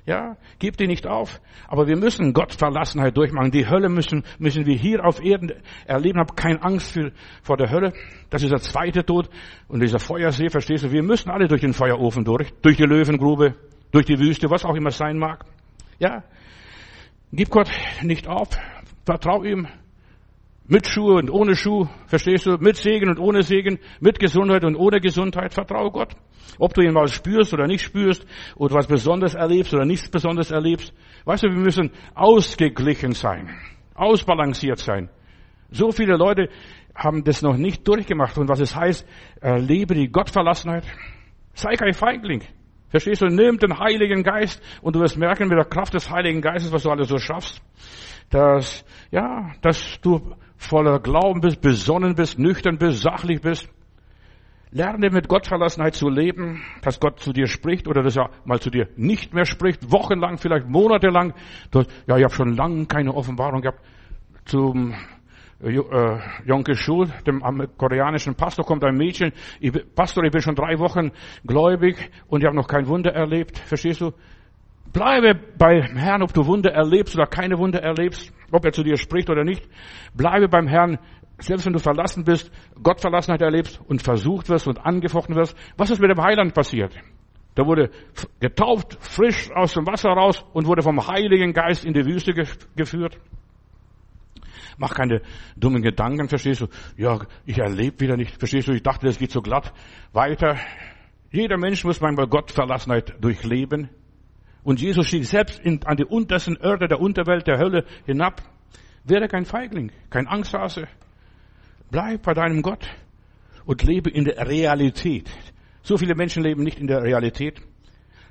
Ja, 0.10 0.38
gib 0.58 0.76
die 0.76 0.88
nicht 0.88 1.06
auf. 1.06 1.40
Aber 1.68 1.86
wir 1.86 1.96
müssen 1.96 2.34
Gottverlassenheit 2.34 3.16
durchmachen. 3.16 3.52
Die 3.52 3.70
Hölle 3.70 3.90
müssen, 3.90 4.24
müssen 4.40 4.66
wir 4.66 4.76
hier 4.76 5.06
auf 5.06 5.24
Erden 5.24 5.52
erleben. 5.86 6.18
Hab 6.18 6.36
keine 6.36 6.64
Angst 6.64 6.94
für, 6.94 7.12
vor 7.44 7.58
der 7.58 7.70
Hölle. 7.70 7.94
Das 8.32 8.42
ist 8.42 8.50
der 8.50 8.58
zweite 8.58 9.06
Tod. 9.06 9.30
Und 9.68 9.82
dieser 9.82 10.00
Feuersee, 10.00 10.50
verstehst 10.50 10.84
du? 10.84 10.92
Wir 10.92 11.04
müssen 11.04 11.30
alle 11.30 11.48
durch 11.48 11.62
den 11.62 11.74
Feuerofen 11.74 12.26
durch. 12.26 12.52
Durch 12.64 12.76
die 12.76 12.86
Löwengrube, 12.86 13.54
durch 13.92 14.08
die 14.08 14.18
Wüste, 14.18 14.50
was 14.50 14.66
auch 14.66 14.74
immer 14.74 14.90
sein 14.90 15.20
mag. 15.20 15.46
Ja. 16.00 16.24
Gib 17.32 17.52
Gott 17.52 17.70
nicht 18.02 18.28
auf. 18.28 18.50
Vertrau 19.06 19.44
ihm. 19.44 19.68
Mit 20.72 20.88
Schuhe 20.88 21.16
und 21.16 21.32
ohne 21.32 21.56
Schuh, 21.56 21.88
verstehst 22.06 22.46
du? 22.46 22.58
Mit 22.60 22.78
Segen 22.78 23.10
und 23.10 23.18
ohne 23.18 23.42
Segen, 23.42 23.80
mit 24.00 24.20
Gesundheit 24.20 24.64
und 24.64 24.76
ohne 24.76 25.00
Gesundheit, 25.00 25.52
vertraue 25.52 25.90
Gott. 25.90 26.16
Ob 26.60 26.76
du 26.76 26.82
ihn 26.82 26.94
mal 26.94 27.08
spürst 27.08 27.56
oder 27.56 27.66
nicht 27.66 27.82
spürst, 27.82 28.24
oder 28.56 28.76
was 28.76 28.86
Besonderes 28.86 29.34
erlebst 29.34 29.74
oder 29.74 29.84
nichts 29.84 30.08
Besonderes 30.10 30.52
erlebst. 30.52 30.94
Weißt 31.26 31.42
du, 31.42 31.48
wir 31.48 31.58
müssen 31.58 31.90
ausgeglichen 32.14 33.14
sein, 33.14 33.50
ausbalanciert 33.96 34.78
sein. 34.78 35.10
So 35.72 35.92
viele 35.92 36.18
Leute 36.18 36.50
haben 36.94 37.24
das 37.24 37.42
noch 37.42 37.58
nicht 37.58 37.88
durchgemacht. 37.88 38.38
Und 38.38 38.48
was 38.48 38.60
es 38.60 38.76
heißt, 38.76 39.08
erlebe 39.42 39.96
die 39.96 40.12
Gottverlassenheit. 40.12 40.84
Sei 41.56 41.74
kein 41.78 41.94
Feigling. 41.96 42.44
Verstehst 42.90 43.24
du? 43.24 43.28
Nimm 43.28 43.58
den 43.58 43.80
Heiligen 43.80 44.22
Geist 44.22 44.62
und 44.84 44.96
du 44.96 45.00
wirst 45.00 45.18
merken 45.18 45.48
mit 45.48 45.58
der 45.58 45.66
Kraft 45.66 45.96
des 45.96 46.12
Heiligen 46.12 46.42
Geistes, 46.42 46.72
was 46.72 46.84
du 46.84 46.92
alles 46.92 47.08
so 47.08 47.18
schaffst. 47.18 47.60
Dass, 48.30 48.86
ja, 49.12 49.52
dass 49.62 50.00
du 50.02 50.36
voller 50.58 51.00
Glauben 51.00 51.42
bist, 51.42 51.62
besonnen 51.62 52.16
bist, 52.16 52.38
nüchtern 52.38 52.78
bist, 52.78 53.02
sachlich 53.02 53.42
bist. 53.42 53.70
Lerne 54.72 55.10
mit 55.10 55.28
Gottverlassenheit 55.28 55.96
zu 55.96 56.10
leben, 56.10 56.62
dass 56.84 57.00
Gott 57.00 57.20
zu 57.20 57.34
dir 57.34 57.48
spricht 57.48 57.88
oder 57.88 58.04
dass 58.04 58.16
er 58.16 58.30
mal 58.46 58.60
zu 58.60 58.70
dir 58.70 58.88
nicht 58.98 59.34
mehr 59.34 59.46
spricht, 59.46 59.92
wochenlang, 59.92 60.38
vielleicht 60.38 60.68
monatelang. 60.68 61.34
Ja, 62.06 62.18
ich 62.18 62.24
habe 62.24 62.34
schon 62.34 62.56
lange 62.56 62.86
keine 62.86 63.16
Offenbarung 63.16 63.62
gehabt. 63.62 63.80
Zum 64.46 64.94
äh, 65.64 65.76
äh 65.76 66.20
Jonke 66.46 66.76
Schul, 66.76 67.08
dem 67.26 67.42
koreanischen 67.78 68.36
Pastor, 68.36 68.64
kommt 68.64 68.84
ein 68.84 68.96
Mädchen. 68.96 69.32
Ich, 69.60 69.72
Pastor, 69.96 70.24
ich 70.24 70.32
bin 70.32 70.42
schon 70.42 70.56
drei 70.56 70.78
Wochen 70.78 71.12
gläubig 71.48 72.12
und 72.28 72.42
ich 72.42 72.46
habe 72.46 72.56
noch 72.56 72.68
kein 72.68 72.86
Wunder 72.88 73.12
erlebt. 73.12 73.58
Verstehst 73.58 74.02
du? 74.02 74.12
Bleibe 74.92 75.36
beim 75.58 75.96
Herrn, 75.96 76.24
ob 76.24 76.34
du 76.34 76.46
Wunder 76.46 76.72
erlebst 76.72 77.16
oder 77.16 77.28
keine 77.28 77.58
Wunder 77.58 77.82
erlebst, 77.82 78.34
ob 78.52 78.66
er 78.66 78.72
zu 78.72 78.84
dir 78.84 78.98
spricht 78.98 79.30
oder 79.30 79.44
nicht. 79.44 79.68
Bleibe 80.16 80.48
beim 80.48 80.68
Herrn, 80.68 80.98
selbst 81.38 81.66
wenn 81.66 81.74
du 81.74 81.80
verlassen 81.80 82.24
bist, 82.24 82.52
Gottverlassenheit 82.82 83.42
erlebst 83.42 83.80
und 83.88 84.02
versucht 84.02 84.50
wirst 84.50 84.68
und 84.68 84.84
angefochten 84.86 85.36
wirst. 85.36 85.56
Was 85.78 85.92
ist 85.92 86.02
mit 86.02 86.10
dem 86.10 86.22
Heiland 86.22 86.54
passiert? 86.54 86.94
Der 87.56 87.66
wurde 87.66 87.92
getauft, 88.40 88.98
frisch 89.00 89.52
aus 89.52 89.74
dem 89.74 89.86
Wasser 89.86 90.10
raus 90.10 90.46
und 90.54 90.66
wurde 90.66 90.82
vom 90.82 91.08
Heiligen 91.08 91.54
Geist 91.54 91.86
in 91.86 91.94
die 91.94 92.06
Wüste 92.06 92.34
geführt. 92.76 93.20
Mach 94.78 94.94
keine 94.94 95.22
dummen 95.58 95.82
Gedanken, 95.82 96.30
verstehst 96.30 96.62
du? 96.62 96.68
Ja, 96.96 97.20
ich 97.46 97.58
erlebe 97.58 98.00
wieder 98.00 98.16
nicht, 98.16 98.40
verstehst 98.40 98.70
du? 98.70 98.72
Ich 98.72 98.84
dachte, 98.84 99.06
das 99.08 99.20
geht 99.20 99.32
so 99.32 99.42
glatt 99.42 99.74
weiter. 100.14 100.56
Jeder 101.32 101.58
Mensch 101.58 101.84
muss 101.84 102.00
manchmal 102.00 102.28
Gottverlassenheit 102.28 103.16
durchleben. 103.22 103.90
Und 104.64 104.82
Jesus 104.82 105.08
stieg 105.08 105.26
selbst 105.26 105.60
in, 105.60 105.84
an 105.86 105.98
die 105.98 106.06
untersten 106.06 106.58
Orte 106.58 106.88
der 106.88 107.00
Unterwelt, 107.00 107.48
der 107.48 107.58
Hölle 107.58 107.86
hinab. 108.06 108.42
Werde 109.04 109.28
kein 109.28 109.46
Feigling, 109.46 109.92
kein 110.10 110.28
Angsthase. 110.28 110.88
Bleib 111.90 112.24
bei 112.24 112.34
deinem 112.34 112.62
Gott 112.62 112.88
und 113.66 113.84
lebe 113.84 114.10
in 114.10 114.26
der 114.26 114.48
Realität. 114.48 115.30
So 115.82 115.98
viele 115.98 116.16
Menschen 116.16 116.44
leben 116.44 116.64
nicht 116.64 116.80
in 116.80 116.88
der 116.88 117.02
Realität. 117.02 117.62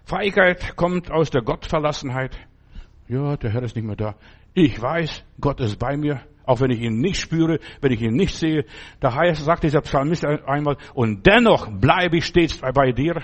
Feigheit 0.04 0.76
kommt 0.76 1.10
aus 1.10 1.30
der 1.30 1.42
Gottverlassenheit. 1.42 2.38
Ja, 3.08 3.36
der 3.36 3.50
Herr 3.50 3.62
ist 3.62 3.74
nicht 3.74 3.84
mehr 3.84 3.96
da. 3.96 4.14
Ich 4.54 4.80
weiß, 4.80 5.24
Gott 5.40 5.60
ist 5.60 5.78
bei 5.78 5.96
mir, 5.96 6.20
auch 6.44 6.60
wenn 6.60 6.70
ich 6.70 6.80
ihn 6.80 7.00
nicht 7.00 7.20
spüre, 7.20 7.58
wenn 7.80 7.92
ich 7.92 8.00
ihn 8.00 8.14
nicht 8.14 8.34
sehe. 8.34 8.64
Da 9.00 9.14
heißt, 9.14 9.44
sagt 9.44 9.64
dieser 9.64 9.80
Psalmist 9.80 10.24
einmal, 10.24 10.76
und 10.94 11.26
dennoch 11.26 11.70
bleibe 11.70 12.18
ich 12.18 12.26
stets 12.26 12.58
bei 12.58 12.92
dir. 12.92 13.22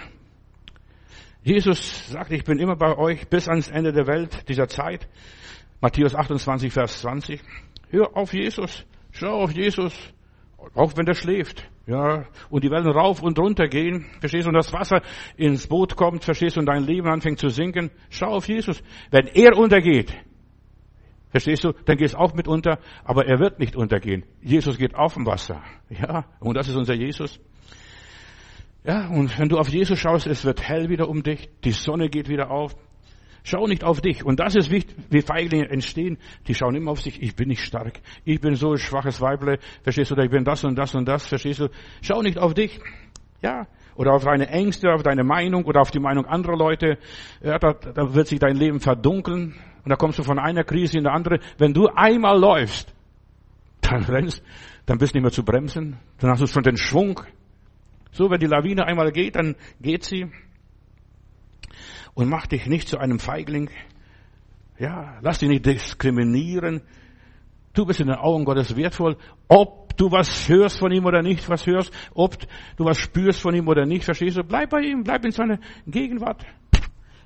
Jesus 1.44 2.08
sagt, 2.08 2.32
ich 2.32 2.42
bin 2.42 2.58
immer 2.58 2.74
bei 2.74 2.96
euch 2.96 3.28
bis 3.28 3.48
ans 3.48 3.68
Ende 3.68 3.92
der 3.92 4.06
Welt, 4.06 4.48
dieser 4.48 4.66
Zeit. 4.66 5.06
Matthäus 5.82 6.14
28, 6.14 6.72
Vers 6.72 7.02
20. 7.02 7.38
Hör 7.90 8.16
auf 8.16 8.32
Jesus. 8.32 8.86
Schau 9.10 9.42
auf 9.42 9.52
Jesus, 9.52 9.94
auch 10.74 10.96
wenn 10.96 11.04
der 11.04 11.12
schläft. 11.12 11.68
Ja, 11.86 12.24
und 12.48 12.64
die 12.64 12.70
Wellen 12.70 12.86
rauf 12.86 13.22
und 13.22 13.38
runter 13.38 13.68
gehen, 13.68 14.06
verstehst 14.20 14.46
du, 14.46 14.48
und 14.48 14.54
das 14.54 14.72
Wasser 14.72 15.02
ins 15.36 15.66
Boot 15.66 15.96
kommt, 15.96 16.24
verstehst 16.24 16.56
du, 16.56 16.60
und 16.60 16.66
dein 16.66 16.82
Leben 16.82 17.08
anfängt 17.08 17.38
zu 17.38 17.50
sinken. 17.50 17.90
Schau 18.08 18.28
auf 18.28 18.48
Jesus. 18.48 18.82
Wenn 19.10 19.26
er 19.26 19.58
untergeht, 19.58 20.16
verstehst 21.28 21.62
du, 21.62 21.72
dann 21.84 21.98
gehst 21.98 22.16
auch 22.16 22.32
mit 22.32 22.48
unter, 22.48 22.78
aber 23.04 23.26
er 23.26 23.38
wird 23.38 23.58
nicht 23.58 23.76
untergehen. 23.76 24.24
Jesus 24.40 24.78
geht 24.78 24.94
auf 24.94 25.12
dem 25.12 25.26
Wasser. 25.26 25.62
Ja, 25.90 26.24
und 26.40 26.56
das 26.56 26.68
ist 26.68 26.76
unser 26.76 26.94
Jesus. 26.94 27.38
Ja, 28.86 29.08
und 29.08 29.38
wenn 29.38 29.48
du 29.48 29.58
auf 29.58 29.68
Jesus 29.68 29.98
schaust, 29.98 30.26
es 30.26 30.44
wird 30.44 30.62
hell 30.62 30.90
wieder 30.90 31.08
um 31.08 31.22
dich, 31.22 31.48
die 31.64 31.72
Sonne 31.72 32.10
geht 32.10 32.28
wieder 32.28 32.50
auf. 32.50 32.76
Schau 33.42 33.66
nicht 33.66 33.84
auf 33.84 34.00
dich. 34.00 34.24
Und 34.24 34.40
das 34.40 34.54
ist 34.54 34.70
wichtig, 34.70 34.96
wie 35.10 35.20
Feiglinge 35.20 35.68
entstehen. 35.68 36.18
Die 36.46 36.54
schauen 36.54 36.74
immer 36.74 36.92
auf 36.92 37.00
sich. 37.00 37.22
Ich 37.22 37.36
bin 37.36 37.48
nicht 37.48 37.62
stark. 37.62 38.00
Ich 38.24 38.40
bin 38.40 38.54
so 38.54 38.72
ein 38.72 38.78
schwaches 38.78 39.20
Weible. 39.20 39.58
Verstehst 39.82 40.10
du? 40.10 40.14
Oder 40.14 40.24
ich 40.24 40.30
bin 40.30 40.44
das 40.44 40.64
und 40.64 40.76
das 40.76 40.94
und 40.94 41.06
das. 41.06 41.26
Verstehst 41.26 41.60
du? 41.60 41.68
Schau 42.00 42.22
nicht 42.22 42.38
auf 42.38 42.54
dich. 42.54 42.80
Ja. 43.42 43.66
Oder 43.96 44.14
auf 44.14 44.24
deine 44.24 44.48
Ängste, 44.48 44.92
auf 44.92 45.02
deine 45.02 45.24
Meinung 45.24 45.64
oder 45.66 45.82
auf 45.82 45.90
die 45.90 46.00
Meinung 46.00 46.24
anderer 46.24 46.56
Leute. 46.56 46.98
Ja, 47.42 47.58
da, 47.58 47.74
da 47.74 48.14
wird 48.14 48.28
sich 48.28 48.38
dein 48.38 48.56
Leben 48.56 48.80
verdunkeln. 48.80 49.54
Und 49.84 49.90
da 49.90 49.96
kommst 49.96 50.18
du 50.18 50.22
von 50.22 50.38
einer 50.38 50.64
Krise 50.64 50.96
in 50.96 51.04
die 51.04 51.10
andere. 51.10 51.38
Wenn 51.58 51.74
du 51.74 51.88
einmal 51.88 52.38
läufst, 52.38 52.94
dann 53.82 54.04
rennst, 54.04 54.42
dann 54.86 54.96
bist 54.96 55.12
du 55.14 55.18
nicht 55.18 55.22
mehr 55.22 55.32
zu 55.32 55.44
bremsen. 55.44 55.98
Dann 56.18 56.30
hast 56.30 56.40
du 56.40 56.46
schon 56.46 56.62
den 56.62 56.78
Schwung. 56.78 57.20
So, 58.14 58.30
wenn 58.30 58.38
die 58.38 58.46
Lawine 58.46 58.86
einmal 58.86 59.10
geht, 59.10 59.34
dann 59.34 59.56
geht 59.80 60.04
sie 60.04 60.30
und 62.14 62.28
mach 62.28 62.46
dich 62.46 62.66
nicht 62.66 62.86
zu 62.86 62.98
einem 62.98 63.18
Feigling. 63.18 63.70
Ja, 64.78 65.18
lass 65.20 65.40
dich 65.40 65.48
nicht 65.48 65.66
diskriminieren. 65.66 66.82
Du 67.72 67.84
bist 67.84 67.98
in 67.98 68.06
den 68.06 68.14
Augen 68.14 68.44
Gottes 68.44 68.76
wertvoll, 68.76 69.16
ob 69.48 69.96
du 69.96 70.12
was 70.12 70.48
hörst 70.48 70.78
von 70.78 70.92
ihm 70.92 71.04
oder 71.06 71.22
nicht 71.22 71.48
was 71.48 71.66
hörst, 71.66 71.92
ob 72.14 72.36
du 72.76 72.84
was 72.84 72.98
spürst 72.98 73.40
von 73.40 73.52
ihm 73.52 73.66
oder 73.66 73.84
nicht, 73.84 74.04
verstehst 74.04 74.36
du? 74.36 74.44
Bleib 74.44 74.70
bei 74.70 74.82
ihm, 74.82 75.02
bleib 75.02 75.24
in 75.24 75.32
seiner 75.32 75.58
Gegenwart. 75.84 76.46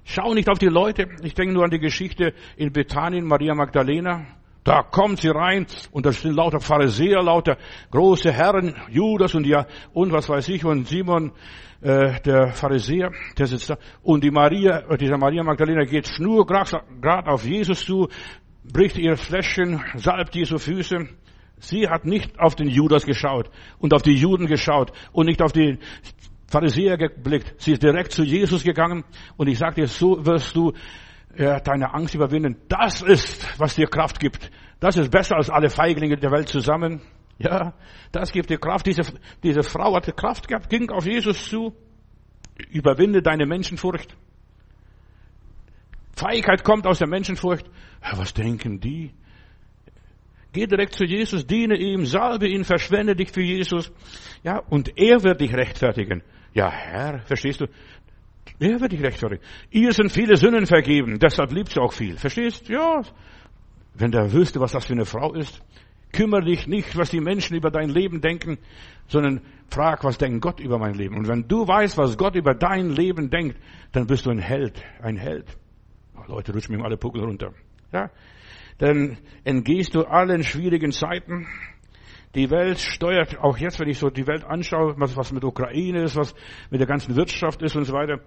Schau 0.05 0.33
nicht 0.33 0.49
auf 0.49 0.59
die 0.59 0.69
Leute. 0.69 1.07
Ich 1.23 1.35
denke 1.35 1.53
nur 1.53 1.65
an 1.65 1.71
die 1.71 1.81
Geschichte 1.81 2.33
in 2.57 2.73
Bethanien, 2.73 3.27
Maria 3.27 3.55
Magdalena. 3.55 4.38
Da 4.69 4.83
kommt 4.83 5.21
sie 5.21 5.31
rein 5.31 5.67
und 5.93 6.05
da 6.05 6.13
sind 6.13 6.37
lauter 6.37 6.61
Pharisäer, 6.61 7.23
lauter 7.23 7.57
große 7.91 8.31
Herren, 8.31 8.75
Judas 8.91 9.35
und 9.35 9.47
ja 9.47 9.67
und 9.95 10.13
was 10.13 10.29
weiß 10.29 10.47
ich 10.51 10.63
und 10.63 10.87
Simon 10.87 11.33
äh, 11.81 12.21
der 12.21 12.49
Pharisäer, 12.53 13.11
der 13.39 13.47
sitzt 13.47 13.71
da. 13.71 13.79
Und 14.03 14.23
die 14.25 14.31
Maria, 14.31 14.81
äh, 14.91 14.99
diese 14.99 15.17
Maria 15.17 15.43
Magdalena 15.43 15.85
geht 15.85 16.07
schnurgerad 16.07 17.27
auf 17.29 17.47
Jesus 17.47 17.83
zu, 17.83 18.09
bricht 18.63 18.99
ihr 18.99 19.17
Fläschchen, 19.17 19.83
salbt 19.95 20.35
Jesu 20.35 20.59
Füße. 20.59 21.09
Sie 21.61 21.89
hat 21.89 22.05
nicht 22.05 22.39
auf 22.39 22.55
den 22.55 22.69
Judas 22.69 23.07
geschaut 23.07 23.49
und 23.79 23.95
auf 23.95 24.03
die 24.03 24.17
Juden 24.17 24.49
geschaut 24.49 24.93
und 25.13 25.25
nicht 25.25 25.41
auf 25.41 25.53
die 25.53 25.79
Pharisäer 26.47 26.99
geblickt. 26.99 27.55
Sie 27.57 27.73
ist 27.73 27.83
direkt 27.83 28.13
zu 28.13 28.23
Jesus 28.23 28.65
gegangen 28.65 29.05
und 29.39 29.49
ich 29.49 29.59
dir, 29.59 29.87
so 29.87 30.27
wirst 30.27 30.55
du 30.55 30.75
ja, 31.39 31.61
deine 31.61 31.95
Angst 31.95 32.15
überwinden. 32.15 32.57
Das 32.69 33.01
ist, 33.01 33.59
was 33.59 33.77
dir 33.77 33.87
Kraft 33.87 34.19
gibt. 34.19 34.51
Das 34.81 34.97
ist 34.97 35.11
besser 35.11 35.37
als 35.37 35.49
alle 35.49 35.71
Feiglinge 35.71 36.17
der 36.17 36.33
Welt 36.33 36.49
zusammen. 36.49 37.01
Ja, 37.39 37.75
das 38.11 38.33
gibt 38.33 38.51
dir 38.51 38.59
Kraft. 38.59 38.87
Diese, 38.87 39.03
diese 39.43 39.63
Frau 39.63 39.95
hatte 39.95 40.13
Kraft 40.13 40.49
gehabt, 40.49 40.69
ging 40.69 40.91
auf 40.91 41.07
Jesus 41.07 41.49
zu. 41.49 41.75
Überwinde 42.71 43.23
deine 43.23 43.47
Menschenfurcht. 43.47 44.17
Feigheit 46.17 46.65
kommt 46.65 46.87
aus 46.89 46.99
der 46.99 47.09
Menschenfurcht. 47.09 47.67
Ja, 48.03 48.19
was 48.19 48.35
denken 48.35 48.81
die? 48.81 49.15
Geh 50.53 50.67
direkt 50.67 50.95
zu 50.95 51.05
Jesus, 51.05 51.47
diene 51.47 51.77
ihm, 51.77 52.05
salbe 52.05 52.49
ihn, 52.49 52.65
verschwende 52.65 53.15
dich 53.15 53.31
für 53.31 53.43
Jesus. 53.43 53.93
Ja, 54.43 54.59
und 54.59 54.99
er 54.99 55.23
wird 55.23 55.41
dich 55.41 55.55
rechtfertigen. 55.55 56.25
Ja, 56.53 56.73
Herr, 56.73 57.21
verstehst 57.21 57.61
du? 57.61 57.67
Er 58.59 58.81
wird 58.81 58.93
dich 58.93 59.03
rechtfertigen. 59.03 59.43
Ihr 59.71 59.93
sind 59.93 60.13
viele 60.13 60.37
Sünden 60.37 60.67
vergeben, 60.67 61.19
deshalb 61.19 61.53
liebt 61.53 61.71
sie 61.73 61.81
auch 61.81 61.93
viel. 61.93 62.17
Verstehst? 62.17 62.69
Ja. 62.69 63.03
Wenn 63.95 64.11
der 64.11 64.33
wüsste, 64.33 64.61
was 64.61 64.73
das 64.73 64.87
für 64.87 64.93
eine 64.93 65.05
Frau 65.05 65.35
ist. 65.35 65.63
Kümmere 66.13 66.45
dich 66.45 66.67
nicht, 66.67 66.97
was 66.97 67.11
die 67.11 67.21
Menschen 67.21 67.57
über 67.57 67.71
dein 67.71 67.91
Leben 67.91 68.21
denken, 68.21 68.59
sondern 69.09 69.43
frag, 69.71 70.05
was 70.05 70.17
denkt 70.17 70.41
Gott 70.41 70.61
über 70.61 70.79
mein 70.79 70.95
Leben. 70.95 71.17
Und 71.17 71.29
wenn 71.29 71.47
du 71.47 71.67
weißt, 71.67 71.99
was 71.99 72.17
Gott 72.17 72.35
über 72.35 72.55
dein 72.55 72.91
Leben 72.91 73.29
denkt, 73.31 73.59
dann 73.93 74.07
bist 74.07 74.25
du 74.25 74.31
ein 74.31 74.39
Held, 74.39 74.83
ein 75.03 75.17
Held. 75.17 75.47
Oh, 76.17 76.23
Leute, 76.27 76.53
rutschen 76.53 76.77
mir 76.77 76.85
alle 76.85 76.97
Puckel 76.97 77.25
runter. 77.25 77.53
Ja? 77.93 78.11
Dann 78.79 79.19
entgehst 79.45 79.95
du 79.95 80.05
allen 80.05 80.45
schwierigen 80.45 80.93
Zeiten. 80.93 81.47
Die 82.35 82.51
Welt 82.51 82.79
steuert, 82.79 83.39
auch 83.39 83.57
jetzt, 83.57 83.81
wenn 83.81 83.89
ich 83.89 83.99
so 83.99 84.11
die 84.11 84.27
Welt 84.27 84.45
anschaue, 84.45 84.95
was, 84.99 85.17
was 85.17 85.33
mit 85.33 85.45
Ukraine 85.45 86.03
ist, 86.03 86.17
was 86.17 86.35
mit 86.71 86.81
der 86.81 86.87
ganzen 86.87 87.17
Wirtschaft 87.17 87.63
ist 87.63 87.75
und 87.75 87.85
so 87.85 87.95
weiter. 87.95 88.21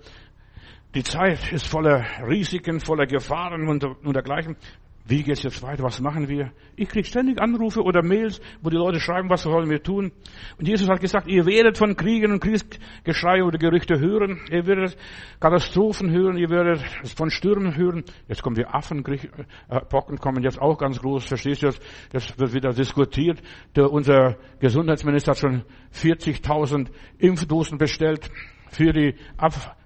Die 0.96 1.04
Zeit 1.04 1.52
ist 1.54 1.68
voller 1.68 2.04
Risiken, 2.28 2.80
voller 2.80 3.06
Gefahren 3.06 3.68
und, 3.68 3.84
und 3.84 4.14
dergleichen. 4.14 4.58
Wie 5.06 5.24
geht's 5.24 5.44
jetzt 5.44 5.64
weiter? 5.64 5.84
Was 5.84 6.00
machen 6.00 6.30
wir? 6.30 6.52
Ich 6.76 6.88
krieg 6.88 7.06
ständig 7.06 7.42
Anrufe 7.42 7.82
oder 7.82 8.04
Mails, 8.04 8.40
wo 8.62 8.70
die 8.70 8.78
Leute 8.78 9.00
schreiben, 9.00 9.30
was 9.30 9.44
sollen 9.44 9.70
wir 9.70 9.82
tun? 9.82 10.12
Und 10.58 10.68
Jesus 10.68 10.88
hat 10.90 11.02
gesagt, 11.02 11.28
ihr 11.28 11.46
werdet 11.46 11.78
von 11.78 11.96
Kriegen 11.96 12.32
und 12.32 12.40
Kriegsgeschrei 12.40 13.44
oder 13.44 13.58
Gerüchte 13.58 14.00
hören. 14.00 14.40
Ihr 14.52 14.66
werdet 14.68 14.96
Katastrophen 15.40 16.12
hören. 16.12 16.38
Ihr 16.38 16.50
werdet 16.50 16.82
von 17.16 17.32
Stürmen 17.32 17.76
hören. 17.76 18.04
Jetzt 18.28 18.44
kommen 18.44 18.56
die 18.56 18.66
Affenpocken, 18.66 20.18
kommen 20.18 20.44
jetzt 20.44 20.62
auch 20.62 20.78
ganz 20.78 21.00
groß. 21.00 21.26
Verstehst 21.26 21.64
du 21.64 21.68
das? 21.68 21.80
Das 22.12 22.40
wird 22.40 22.54
wieder 22.54 22.72
diskutiert. 22.72 23.42
Der, 23.76 23.92
unser 23.92 24.38
Gesundheitsminister 24.60 25.32
hat 25.32 25.40
schon 25.40 25.64
40.000 25.94 26.90
Impfdosen 27.18 27.78
bestellt 27.78 28.30
für 28.72 28.94
die, 28.94 29.16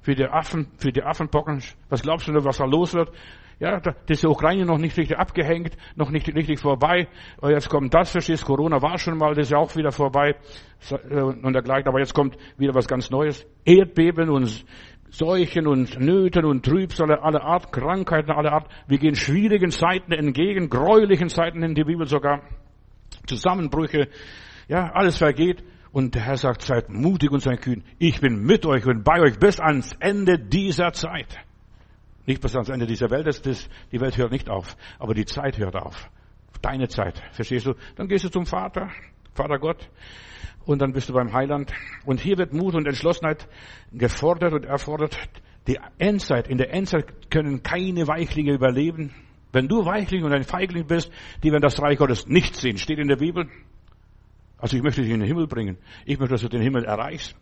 für 0.02 0.16
die 0.16 0.26
Affen, 0.26 0.68
für 0.78 0.92
die 0.92 1.04
Affenpocken. 1.04 1.62
Was 1.90 2.02
glaubst 2.04 2.28
du, 2.28 2.34
was 2.34 2.58
da 2.58 2.66
los 2.66 2.94
wird? 2.94 3.12
Ja, 3.58 3.80
das 3.80 3.96
ist 4.08 4.24
die 4.24 4.28
Ukraine 4.28 4.66
noch 4.66 4.78
nicht 4.78 4.98
richtig 4.98 5.18
abgehängt, 5.18 5.78
noch 5.96 6.10
nicht 6.12 6.28
richtig 6.28 6.60
vorbei. 6.60 7.08
Jetzt 7.42 7.70
kommt 7.70 7.94
das, 7.94 8.12
verstehst 8.12 8.44
Corona 8.44 8.82
war 8.82 8.98
schon 8.98 9.18
mal, 9.18 9.34
das 9.34 9.48
ist 9.48 9.52
ja 9.52 9.58
auch 9.58 9.74
wieder 9.76 9.92
vorbei 9.92 10.36
äh, 11.10 11.22
und 11.22 11.54
dergleichen. 11.54 11.88
Aber 11.88 12.00
jetzt 12.00 12.14
kommt 12.14 12.38
wieder 12.58 12.76
was 12.76 12.88
ganz 12.88 13.10
Neues. 13.10 13.46
Erdbeben 13.64 14.30
und 14.30 14.66
Seuchen 15.10 15.68
und 15.68 15.98
Nöten 16.00 16.44
und 16.44 16.66
Trübsal, 16.66 17.10
alle 17.16 17.42
Art, 17.42 17.72
Krankheiten, 17.72 18.32
alle 18.32 18.52
Art. 18.52 18.70
Wir 18.88 18.98
gehen 18.98 19.16
schwierigen 19.16 19.72
Zeiten 19.72 20.12
entgegen, 20.12 20.70
gräulichen 20.70 21.30
Zeiten 21.30 21.64
in 21.64 21.76
die 21.76 21.86
Bibel 21.86 22.06
sogar. 22.08 22.42
Zusammenbrüche. 23.26 24.10
Ja, 24.68 24.92
alles 24.92 25.18
vergeht. 25.18 25.64
Und 25.96 26.14
der 26.14 26.24
Herr 26.24 26.36
sagt, 26.36 26.62
seid 26.62 26.90
mutig 26.90 27.32
und 27.32 27.40
seid 27.40 27.62
kühn. 27.62 27.82
Ich 28.00 28.20
bin 28.20 28.44
mit 28.44 28.66
euch 28.66 28.86
und 28.86 29.06
bei 29.06 29.22
euch 29.22 29.40
bis 29.40 29.62
ans 29.62 29.96
Ende 30.02 30.38
dieser 30.38 30.92
Zeit. 30.92 31.40
Nicht 32.26 32.42
bis 32.42 32.54
ans 32.54 32.68
Ende 32.68 32.86
dieser 32.86 33.10
Welt, 33.12 33.26
das, 33.26 33.42
das, 33.42 33.70
die 33.94 34.02
Welt 34.02 34.18
hört 34.18 34.34
nicht 34.34 34.50
auf, 34.50 34.76
aber 35.00 35.14
die 35.14 35.24
Zeit 35.24 35.58
hört 35.58 35.78
auf. 35.78 36.10
Deine 36.62 36.90
Zeit, 36.90 37.24
verstehst 37.32 37.66
du? 37.66 37.76
Dann 37.96 38.10
gehst 38.10 38.26
du 38.26 38.30
zum 38.30 38.46
Vater, 38.46 38.90
Vater 39.36 39.58
Gott, 39.58 39.90
und 40.66 40.82
dann 40.82 40.92
bist 40.92 41.08
du 41.08 41.14
beim 41.14 41.32
Heiland. 41.32 41.72
Und 42.06 42.20
hier 42.20 42.38
wird 42.38 42.52
Mut 42.52 42.76
und 42.76 42.86
Entschlossenheit 42.86 43.48
gefordert 43.94 44.52
und 44.52 44.66
erfordert. 44.66 45.18
Die 45.66 45.80
Endzeit, 45.98 46.50
in 46.50 46.58
der 46.58 46.74
Endzeit 46.74 47.32
können 47.32 47.64
keine 47.64 48.06
Weichlinge 48.06 48.52
überleben. 48.52 49.14
Wenn 49.54 49.70
du 49.70 49.86
Weichling 49.86 50.26
und 50.26 50.34
ein 50.34 50.44
Feigling 50.44 50.88
bist, 50.88 51.10
die 51.42 51.54
werden 51.54 51.62
das 51.62 51.82
Reich 51.82 51.98
Gottes 51.98 52.28
nicht 52.28 52.58
sehen. 52.58 52.78
Steht 52.78 53.00
in 53.00 53.08
der 53.08 53.16
Bibel. 53.16 53.48
Also 54.66 54.78
ich 54.78 54.82
möchte 54.82 55.04
dich 55.04 55.12
in 55.12 55.20
den 55.20 55.28
Himmel 55.28 55.46
bringen. 55.46 55.78
Ich 56.08 56.18
möchte, 56.18 56.34
dass 56.34 56.42
du 56.42 56.50
den 56.50 56.64
Himmel 56.64 56.86
erreichst. 56.86 57.36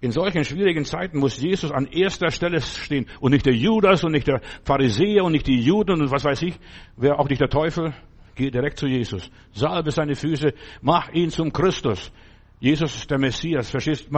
In 0.00 0.10
solchen 0.10 0.44
schwierigen 0.44 0.84
Zeiten 0.84 1.20
muss 1.20 1.40
Jesus 1.40 1.70
an 1.70 1.86
erster 1.86 2.32
Stelle 2.32 2.60
stehen 2.60 3.06
und 3.20 3.30
nicht 3.30 3.46
der 3.46 3.54
Judas 3.54 4.02
und 4.02 4.10
nicht 4.10 4.26
der 4.26 4.40
Pharisäer 4.64 5.22
und 5.22 5.30
nicht 5.30 5.46
die 5.46 5.60
Juden 5.60 6.02
und 6.02 6.10
was 6.10 6.24
weiß 6.24 6.42
ich, 6.42 6.58
wer 6.96 7.20
auch 7.20 7.28
nicht 7.28 7.40
der 7.40 7.48
Teufel. 7.48 7.94
Geh 8.34 8.50
direkt 8.50 8.78
zu 8.78 8.88
Jesus. 8.88 9.30
Salbe 9.52 9.92
seine 9.92 10.16
Füße, 10.16 10.52
mach 10.80 11.12
ihn 11.12 11.30
zum 11.30 11.52
Christus. 11.52 12.10
Jesus 12.58 12.96
ist 12.96 13.08
der 13.08 13.20
Messias. 13.20 13.70
Verstehst? 13.70 14.08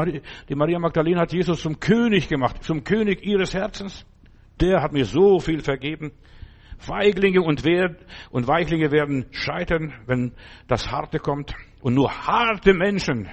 Die 0.48 0.54
Maria 0.54 0.78
Magdalena 0.78 1.20
hat 1.20 1.34
Jesus 1.34 1.60
zum 1.60 1.78
König 1.78 2.26
gemacht, 2.26 2.64
zum 2.64 2.84
König 2.84 3.22
ihres 3.22 3.52
Herzens. 3.52 4.06
Der 4.62 4.80
hat 4.80 4.94
mir 4.94 5.04
so 5.04 5.40
viel 5.40 5.60
vergeben. 5.60 6.12
Feiglinge 6.78 7.42
und, 7.42 7.62
und 8.30 8.46
Weichlinge 8.46 8.90
werden 8.90 9.26
scheitern, 9.30 9.92
wenn 10.06 10.32
das 10.68 10.90
Harte 10.90 11.18
kommt. 11.18 11.54
Und 11.84 11.92
nur 11.92 12.10
harte 12.10 12.72
Menschen 12.72 13.28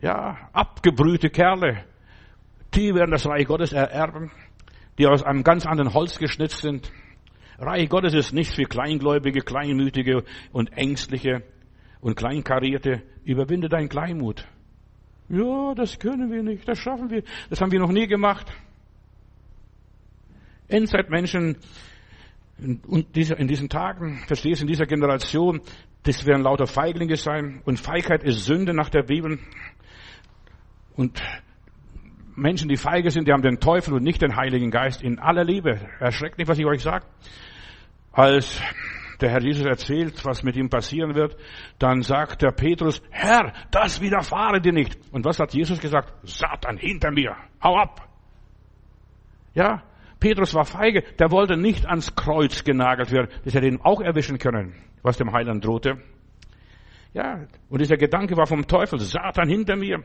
ja, 0.00 0.48
abgebrühte 0.54 1.28
Kerle, 1.28 1.84
die 2.74 2.94
werden 2.94 3.10
das 3.10 3.26
Reich 3.26 3.46
Gottes 3.46 3.74
ererben, 3.74 4.30
die 4.96 5.06
aus 5.06 5.22
einem 5.22 5.44
ganz 5.44 5.66
anderen 5.66 5.92
Holz 5.92 6.18
geschnitzt 6.18 6.62
sind. 6.62 6.90
Reich 7.58 7.90
Gottes 7.90 8.14
ist 8.14 8.32
nicht 8.32 8.54
für 8.54 8.62
Kleingläubige, 8.62 9.42
Kleinmütige 9.42 10.24
und 10.52 10.72
Ängstliche 10.72 11.42
und 12.00 12.16
Kleinkarierte. 12.16 13.02
Überwinde 13.24 13.68
deinen 13.68 13.90
Kleinmut. 13.90 14.48
Ja, 15.28 15.74
das 15.74 15.98
können 15.98 16.32
wir 16.32 16.42
nicht, 16.42 16.66
das 16.66 16.78
schaffen 16.78 17.10
wir, 17.10 17.24
das 17.50 17.60
haben 17.60 17.72
wir 17.72 17.80
noch 17.80 17.92
nie 17.92 18.06
gemacht. 18.06 18.50
Endzeitmenschen 20.66 21.58
Und 22.62 23.16
in 23.16 23.48
diesen 23.48 23.68
Tagen, 23.68 24.18
verstehst 24.26 24.60
du, 24.60 24.64
in 24.64 24.68
dieser 24.68 24.86
Generation, 24.86 25.60
das 26.02 26.26
werden 26.26 26.42
lauter 26.42 26.66
Feiglinge 26.66 27.16
sein. 27.16 27.62
Und 27.64 27.78
Feigheit 27.78 28.22
ist 28.22 28.44
Sünde 28.44 28.74
nach 28.74 28.88
der 28.88 29.02
Bibel. 29.02 29.38
Und 30.94 31.22
Menschen, 32.36 32.68
die 32.68 32.76
feige 32.76 33.10
sind, 33.10 33.28
die 33.28 33.32
haben 33.32 33.42
den 33.42 33.60
Teufel 33.60 33.94
und 33.94 34.02
nicht 34.02 34.22
den 34.22 34.36
Heiligen 34.36 34.70
Geist 34.70 35.02
in 35.02 35.18
aller 35.18 35.44
Liebe. 35.44 35.80
Erschreckt 35.98 36.38
nicht, 36.38 36.48
was 36.48 36.58
ich 36.58 36.66
euch 36.66 36.82
sage. 36.82 37.06
Als 38.12 38.60
der 39.20 39.30
Herr 39.30 39.42
Jesus 39.42 39.66
erzählt, 39.66 40.24
was 40.24 40.42
mit 40.42 40.56
ihm 40.56 40.70
passieren 40.70 41.14
wird, 41.14 41.36
dann 41.78 42.02
sagt 42.02 42.42
der 42.42 42.52
Petrus, 42.52 43.02
Herr, 43.10 43.52
das 43.70 44.00
widerfahre 44.00 44.60
dir 44.60 44.72
nicht. 44.72 44.98
Und 45.12 45.24
was 45.24 45.38
hat 45.38 45.52
Jesus 45.52 45.78
gesagt? 45.78 46.14
Satan, 46.22 46.78
hinter 46.78 47.10
mir, 47.10 47.36
hau 47.62 47.76
ab. 47.76 48.08
Ja, 49.52 49.82
Petrus 50.20 50.54
war 50.54 50.66
feige, 50.66 51.02
der 51.18 51.30
wollte 51.30 51.56
nicht 51.56 51.86
ans 51.86 52.14
Kreuz 52.14 52.62
genagelt 52.62 53.10
werden. 53.10 53.28
Das 53.44 53.54
hätte 53.54 53.66
ihn 53.66 53.80
auch 53.82 54.00
erwischen 54.00 54.38
können, 54.38 54.74
was 55.02 55.16
dem 55.16 55.32
Heiland 55.32 55.64
drohte. 55.64 55.94
Ja, 57.12 57.46
und 57.68 57.80
dieser 57.80 57.96
Gedanke 57.96 58.36
war 58.36 58.46
vom 58.46 58.66
Teufel, 58.66 59.00
Satan 59.00 59.48
hinter 59.48 59.76
mir. 59.76 60.04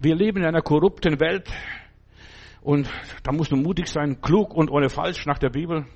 Wir 0.00 0.14
leben 0.14 0.38
in 0.38 0.44
einer 0.44 0.60
korrupten 0.60 1.18
Welt 1.20 1.50
und 2.60 2.90
da 3.22 3.32
musst 3.32 3.52
du 3.52 3.56
mutig 3.56 3.86
sein, 3.86 4.20
klug 4.20 4.52
und 4.54 4.70
ohne 4.70 4.90
falsch 4.90 5.24
nach 5.24 5.38
der 5.38 5.50
Bibel. 5.50 5.86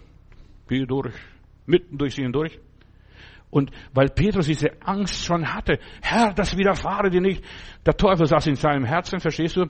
Geh 0.68 0.86
durch, 0.86 1.14
mitten 1.66 1.98
durch 1.98 2.14
sie 2.14 2.22
hindurch. 2.22 2.58
Und 3.50 3.70
weil 3.92 4.08
Petrus 4.08 4.46
diese 4.46 4.70
Angst 4.80 5.26
schon 5.26 5.52
hatte, 5.52 5.78
Herr, 6.00 6.32
das 6.32 6.56
widerfahre 6.56 7.10
dir 7.10 7.20
nicht. 7.20 7.44
Der 7.84 7.94
Teufel 7.94 8.26
saß 8.26 8.46
in 8.46 8.54
seinem 8.54 8.84
Herzen, 8.84 9.20
verstehst 9.20 9.56
du? 9.56 9.66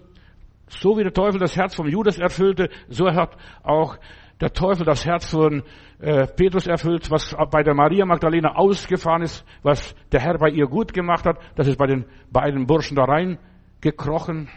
So 0.68 0.96
wie 0.96 1.03
der 1.03 1.12
Teufel 1.12 1.38
das 1.38 1.57
Herz 1.57 1.75
vom 1.75 1.87
Judas 1.87 2.18
erfüllte, 2.18 2.70
so 2.88 3.07
hat 3.12 3.37
auch 3.62 3.98
der 4.40 4.53
Teufel 4.53 4.85
das 4.85 5.05
Herz 5.07 5.31
von 5.31 5.62
äh, 6.01 6.27
Petrus 6.27 6.66
erfüllt, 6.66 7.11
was 7.11 7.35
bei 7.51 7.62
der 7.62 7.75
Maria 7.75 8.05
Magdalena 8.05 8.57
ausgefahren 8.57 9.22
ist, 9.22 9.44
was 9.62 9.94
der 10.11 10.20
Herr 10.20 10.38
bei 10.38 10.48
ihr 10.48 10.66
gut 10.66 10.92
gemacht 10.92 11.25
hat, 11.27 11.38
das 11.55 11.68
ist 11.68 11.79
bei 11.79 11.87
den 11.87 12.07
beiden 12.31 12.66
Burschen 12.66 12.96
da 12.96 13.05
reingekrochen, 13.05 14.48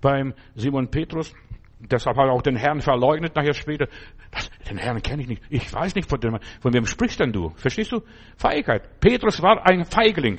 beim 0.00 0.34
Simon 0.54 0.88
Petrus. 0.88 1.34
Deshalb 1.80 2.16
hat 2.16 2.26
er 2.26 2.32
auch 2.32 2.42
den 2.42 2.54
Herrn 2.54 2.80
verleugnet 2.80 3.34
nachher 3.34 3.54
später. 3.54 3.88
Das, 4.30 4.48
den 4.70 4.78
Herrn 4.78 5.02
kenne 5.02 5.22
ich 5.22 5.28
nicht. 5.28 5.42
Ich 5.50 5.72
weiß 5.72 5.96
nicht, 5.96 6.08
von, 6.08 6.20
dem, 6.20 6.38
von 6.60 6.72
wem 6.72 6.86
sprichst 6.86 7.18
denn 7.18 7.32
du? 7.32 7.50
Verstehst 7.56 7.90
du? 7.90 8.02
Feigheit. 8.36 9.00
Petrus 9.00 9.42
war 9.42 9.66
ein 9.68 9.84
Feigling. 9.84 10.38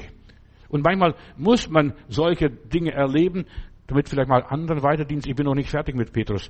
Und 0.70 0.84
manchmal 0.84 1.16
muss 1.36 1.70
man 1.70 1.94
solche 2.08 2.50
Dinge 2.50 2.94
erleben, 2.94 3.46
damit 3.88 4.10
vielleicht 4.10 4.30
mal 4.30 4.44
anderen 4.44 4.84
weiterdienst. 4.84 5.28
Ich 5.28 5.36
bin 5.36 5.46
noch 5.46 5.56
nicht 5.56 5.70
fertig 5.70 5.96
mit 5.96 6.14
Petrus. 6.14 6.50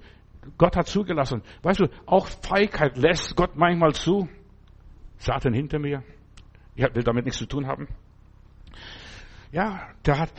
Gott 0.58 0.76
hat 0.76 0.88
zugelassen. 0.88 1.42
Weißt 1.62 1.80
du, 1.80 1.88
auch 2.06 2.28
Feigheit 2.28 2.98
lässt 2.98 3.36
Gott 3.36 3.56
manchmal 3.56 3.94
zu. 3.94 4.28
Satan 5.18 5.54
hinter 5.54 5.80
mir. 5.80 6.04
Ich 6.76 6.84
will 6.94 7.04
damit 7.04 7.26
nichts 7.26 7.40
zu 7.40 7.46
tun 7.46 7.68
haben. 7.68 7.88
Ja, 9.52 9.88
der 10.06 10.20
hat 10.20 10.32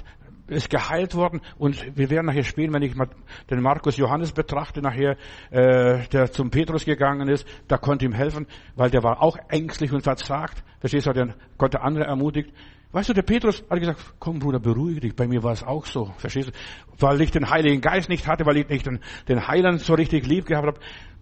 ist 0.46 0.68
geheilt 0.68 1.14
worden 1.14 1.40
und 1.57 1.96
wir 1.96 2.11
werden 2.11 2.26
nachher 2.26 2.42
spielen, 2.42 2.72
wenn 2.74 2.83
ich 2.83 2.94
mal 2.94 3.09
den 3.50 3.62
Markus 3.62 3.96
Johannes 3.96 4.33
betrachte, 4.33 4.83
nachher, 4.83 5.16
äh, 5.50 6.07
der 6.09 6.30
zum 6.33 6.50
Petrus 6.50 6.85
gegangen 6.85 7.28
ist, 7.28 7.46
da 7.66 7.78
konnte 7.78 8.04
ihm 8.04 8.12
helfen, 8.12 8.46
weil 8.76 8.90
der 8.90 9.02
war 9.02 9.22
auch 9.22 9.38
ängstlich 9.48 9.92
und 9.92 10.02
verzagt. 10.02 10.62
Verstehst 10.80 11.07
du, 11.07 11.12
der 11.12 11.35
konnte 11.57 11.80
andere 11.80 12.04
ermutigt. 12.04 12.52
Weißt 12.94 13.09
du, 13.09 13.12
der 13.12 13.22
Petrus 13.22 13.64
hat 13.68 13.80
gesagt, 13.80 14.14
komm 14.20 14.38
Bruder, 14.38 14.61
beruhige 14.61 15.00
dich, 15.00 15.16
bei 15.16 15.26
mir 15.26 15.42
war 15.42 15.50
es 15.50 15.64
auch 15.64 15.85
so, 15.85 16.12
verstehst 16.16 16.50
du? 16.50 16.52
Weil 17.00 17.20
ich 17.22 17.33
den 17.33 17.50
Heiligen 17.50 17.80
Geist 17.80 18.09
nicht 18.09 18.28
hatte, 18.28 18.46
weil 18.46 18.59
ich 18.59 18.68
nicht 18.68 18.87
den, 18.87 19.00
den 19.26 19.48
Heiland 19.48 19.80
so 19.80 19.94
richtig 19.94 20.28
lieb 20.28 20.46
gehabt 20.46 20.68
habe. 20.68 20.78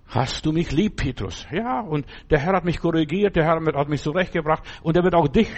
Hast 0.07 0.45
du 0.45 0.53
mich 0.53 0.71
lieb, 0.71 0.97
Petrus? 0.97 1.47
Ja, 1.51 1.81
und 1.81 2.05
der 2.29 2.41
Herr 2.41 2.53
hat 2.57 2.67
mich 2.67 2.79
korrigiert, 2.79 3.37
der 3.37 3.45
Herr 3.45 3.59
hat 3.75 3.89
mich 3.89 4.03
zurechtgebracht 4.03 4.63
und 4.83 4.99
er 4.99 5.03
wird 5.03 5.15
auch 5.15 5.29
dich, 5.29 5.49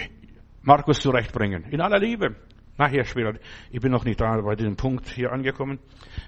Markus, 0.61 1.01
zurechtbringen. 1.01 1.65
In 1.69 1.81
aller 1.81 1.99
Liebe. 1.99 2.37
Nachher 2.77 3.03
später. 3.03 3.33
Ich 3.69 3.81
bin 3.81 3.91
noch 3.91 4.05
nicht 4.05 4.21
da 4.21 4.39
bei 4.39 4.55
diesem 4.55 4.77
Punkt 4.77 5.09
hier 5.09 5.33
angekommen. 5.33 5.79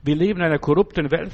Wir 0.04 0.18
leben 0.18 0.40
in 0.40 0.48
einer 0.48 0.60
korrupten 0.60 1.10
Welt. 1.12 1.32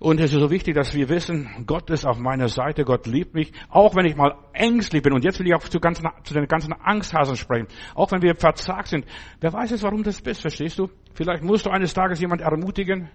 Und 0.00 0.18
es 0.18 0.32
ist 0.32 0.40
so 0.40 0.50
wichtig, 0.50 0.74
dass 0.74 0.94
wir 0.94 1.10
wissen, 1.10 1.46
Gott 1.66 1.90
ist 1.90 2.06
auf 2.06 2.18
meiner 2.18 2.48
Seite, 2.48 2.84
Gott 2.84 3.06
liebt 3.06 3.34
mich, 3.34 3.52
auch 3.68 3.94
wenn 3.94 4.06
ich 4.06 4.16
mal 4.16 4.34
ängstlich 4.54 5.02
bin. 5.02 5.12
Und 5.12 5.24
jetzt 5.24 5.38
will 5.38 5.46
ich 5.46 5.54
auch 5.54 5.62
zu, 5.62 5.78
ganzen, 5.78 6.08
zu 6.24 6.32
den 6.32 6.46
ganzen 6.46 6.72
Angsthasen 6.72 7.36
sprechen. 7.36 7.68
Auch 7.94 8.10
wenn 8.10 8.22
wir 8.22 8.34
verzagt 8.34 8.88
sind. 8.88 9.04
Wer 9.42 9.52
weiß 9.52 9.72
jetzt, 9.72 9.82
warum 9.82 10.02
das 10.02 10.22
bist, 10.22 10.40
verstehst 10.40 10.78
du? 10.78 10.88
Vielleicht 11.12 11.44
musst 11.44 11.66
du 11.66 11.70
eines 11.70 11.92
Tages 11.92 12.18
jemand 12.18 12.40
ermutigen, 12.40 13.10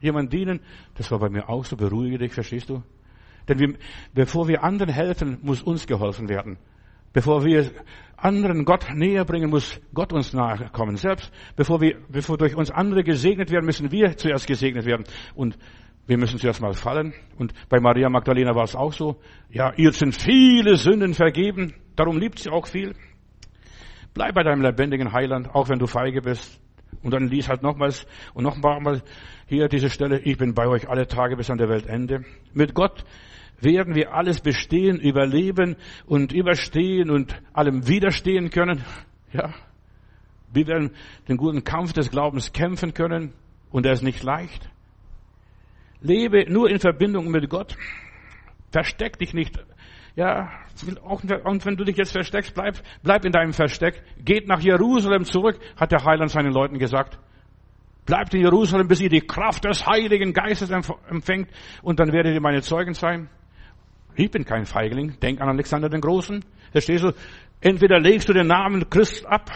jemand 0.00 0.32
dienen. 0.32 0.60
Das 0.94 1.10
war 1.10 1.18
bei 1.18 1.28
mir 1.28 1.48
auch 1.48 1.64
so, 1.64 1.76
beruhige 1.76 2.18
dich, 2.18 2.32
verstehst 2.32 2.68
du? 2.68 2.84
Denn 3.48 3.58
wir, 3.58 3.74
bevor 4.14 4.46
wir 4.46 4.62
anderen 4.62 4.94
helfen, 4.94 5.38
muss 5.42 5.60
uns 5.60 5.88
geholfen 5.88 6.28
werden. 6.28 6.56
Bevor 7.12 7.44
wir 7.44 7.68
anderen 8.16 8.64
Gott 8.64 8.86
näher 8.94 9.24
bringen, 9.24 9.50
muss 9.50 9.80
Gott 9.92 10.12
uns 10.12 10.32
nahe 10.32 10.70
kommen. 10.72 10.96
Selbst 10.96 11.32
bevor 11.56 11.80
wir, 11.80 11.96
bevor 12.08 12.38
durch 12.38 12.54
uns 12.54 12.70
andere 12.70 13.02
gesegnet 13.02 13.50
werden, 13.50 13.66
müssen 13.66 13.90
wir 13.90 14.16
zuerst 14.16 14.46
gesegnet 14.46 14.84
werden. 14.84 15.04
Und 15.34 15.58
wir 16.08 16.16
müssen 16.16 16.38
zuerst 16.38 16.62
mal 16.62 16.72
fallen. 16.72 17.12
Und 17.36 17.52
bei 17.68 17.78
Maria 17.80 18.08
Magdalena 18.08 18.54
war 18.54 18.64
es 18.64 18.74
auch 18.74 18.94
so. 18.94 19.20
Ja, 19.50 19.74
ihr 19.76 19.92
sind 19.92 20.16
viele 20.20 20.76
Sünden 20.76 21.12
vergeben. 21.12 21.74
Darum 21.96 22.18
liebt 22.18 22.38
sie 22.38 22.50
auch 22.50 22.66
viel. 22.66 22.94
Bleib 24.14 24.34
bei 24.34 24.42
deinem 24.42 24.62
lebendigen 24.62 25.12
Heiland, 25.12 25.54
auch 25.54 25.68
wenn 25.68 25.78
du 25.78 25.86
feige 25.86 26.22
bist. 26.22 26.60
Und 27.02 27.12
dann 27.12 27.28
lies 27.28 27.48
halt 27.48 27.62
nochmals 27.62 28.06
und 28.32 28.42
nochmal 28.42 29.02
hier 29.46 29.68
diese 29.68 29.90
Stelle. 29.90 30.18
Ich 30.20 30.38
bin 30.38 30.54
bei 30.54 30.66
euch 30.66 30.88
alle 30.88 31.06
Tage 31.06 31.36
bis 31.36 31.50
an 31.50 31.58
der 31.58 31.68
Weltende. 31.68 32.24
Mit 32.54 32.72
Gott 32.72 33.04
werden 33.60 33.94
wir 33.94 34.14
alles 34.14 34.40
bestehen, 34.40 34.98
überleben 34.98 35.76
und 36.06 36.32
überstehen 36.32 37.10
und 37.10 37.38
allem 37.52 37.86
widerstehen 37.86 38.48
können. 38.48 38.82
Ja. 39.34 39.52
Wir 40.54 40.66
werden 40.66 40.92
den 41.28 41.36
guten 41.36 41.64
Kampf 41.64 41.92
des 41.92 42.10
Glaubens 42.10 42.54
kämpfen 42.54 42.94
können. 42.94 43.34
Und 43.70 43.84
er 43.84 43.92
ist 43.92 44.02
nicht 44.02 44.22
leicht. 44.22 44.70
Lebe 46.00 46.50
nur 46.50 46.70
in 46.70 46.78
Verbindung 46.78 47.30
mit 47.30 47.48
Gott. 47.48 47.76
Versteck 48.70 49.18
dich 49.18 49.34
nicht. 49.34 49.58
Ja, 50.14 50.50
und 51.04 51.64
wenn 51.64 51.76
du 51.76 51.84
dich 51.84 51.96
jetzt 51.96 52.12
versteckst, 52.12 52.54
bleib, 52.54 52.78
bleib 53.02 53.24
in 53.24 53.32
deinem 53.32 53.52
Versteck. 53.52 54.02
Geht 54.24 54.48
nach 54.48 54.60
Jerusalem 54.60 55.24
zurück, 55.24 55.58
hat 55.76 55.92
der 55.92 56.04
Heiland 56.04 56.30
seinen 56.30 56.52
Leuten 56.52 56.78
gesagt. 56.78 57.18
Bleibt 58.04 58.34
in 58.34 58.40
Jerusalem, 58.40 58.88
bis 58.88 59.00
ihr 59.00 59.10
die 59.10 59.20
Kraft 59.20 59.64
des 59.64 59.86
Heiligen 59.86 60.32
Geistes 60.32 60.70
empfängt 60.70 61.50
und 61.82 62.00
dann 62.00 62.12
werdet 62.12 62.34
ihr 62.34 62.40
meine 62.40 62.62
Zeugen 62.62 62.94
sein. 62.94 63.28
Ich 64.16 64.30
bin 64.30 64.44
kein 64.44 64.64
Feigling. 64.64 65.20
Denk 65.20 65.40
an 65.40 65.48
Alexander 65.48 65.88
den 65.88 66.00
Großen. 66.00 66.44
Verstehst 66.72 67.04
du? 67.04 67.12
Entweder 67.60 68.00
legst 68.00 68.28
du 68.28 68.32
den 68.32 68.48
Namen 68.48 68.90
Christ 68.90 69.26
ab 69.26 69.50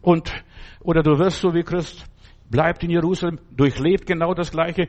und, 0.00 0.32
oder 0.80 1.02
du 1.02 1.18
wirst 1.18 1.40
so 1.40 1.52
wie 1.54 1.62
Christ. 1.62 2.06
Bleibt 2.50 2.82
in 2.84 2.90
Jerusalem, 2.90 3.38
durchlebt 3.50 4.06
genau 4.06 4.32
das 4.32 4.50
Gleiche. 4.50 4.88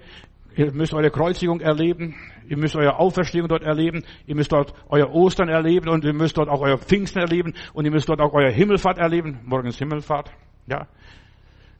Ihr 0.55 0.71
müsst 0.71 0.93
eure 0.93 1.09
Kreuzigung 1.09 1.59
erleben. 1.61 2.15
Ihr 2.47 2.57
müsst 2.57 2.75
eure 2.75 2.99
Auferstehung 2.99 3.47
dort 3.47 3.63
erleben. 3.63 4.03
Ihr 4.27 4.35
müsst 4.35 4.51
dort 4.51 4.73
euer 4.89 5.09
Ostern 5.11 5.49
erleben 5.49 5.89
und 5.89 6.03
ihr 6.03 6.13
müsst 6.13 6.37
dort 6.37 6.49
auch 6.49 6.61
euer 6.61 6.77
Pfingsten 6.77 7.19
erleben 7.19 7.53
und 7.73 7.85
ihr 7.85 7.91
müsst 7.91 8.09
dort 8.09 8.21
auch 8.21 8.33
euer 8.33 8.51
Himmelfahrt 8.51 8.97
erleben. 8.97 9.39
Morgens 9.45 9.77
Himmelfahrt. 9.77 10.31
Ja. 10.67 10.87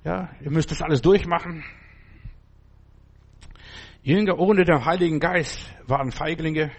Ja. 0.04 0.30
Ihr 0.44 0.52
müsst 0.52 0.72
das 0.72 0.82
alles 0.82 1.02
durchmachen. 1.02 1.64
Jünger 4.02 4.38
ohne 4.38 4.66
den 4.66 4.84
Heiligen 4.84 5.20
Geist 5.20 5.74
waren 5.88 6.12
Feiglinge. 6.12 6.72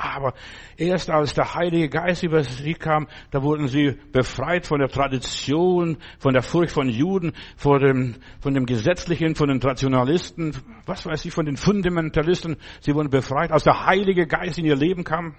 Aber 0.00 0.34
erst 0.76 1.10
als 1.10 1.34
der 1.34 1.54
Heilige 1.54 1.88
Geist 1.88 2.22
über 2.22 2.44
sie 2.44 2.74
kam, 2.74 3.08
da 3.32 3.42
wurden 3.42 3.66
sie 3.66 3.98
befreit 4.12 4.64
von 4.64 4.78
der 4.78 4.88
Tradition, 4.88 5.98
von 6.20 6.34
der 6.34 6.42
Furcht 6.42 6.72
von 6.72 6.88
Juden, 6.88 7.32
von 7.56 7.80
dem, 7.80 8.14
von 8.40 8.54
dem 8.54 8.64
Gesetzlichen, 8.64 9.34
von 9.34 9.48
den 9.48 9.58
Traditionalisten, 9.60 10.56
was 10.86 11.04
weiß 11.04 11.24
ich, 11.24 11.32
von 11.32 11.46
den 11.46 11.56
Fundamentalisten. 11.56 12.58
Sie 12.80 12.94
wurden 12.94 13.10
befreit. 13.10 13.50
Als 13.50 13.64
der 13.64 13.86
Heilige 13.86 14.28
Geist 14.28 14.56
in 14.58 14.66
ihr 14.66 14.76
Leben 14.76 15.02
kam, 15.02 15.34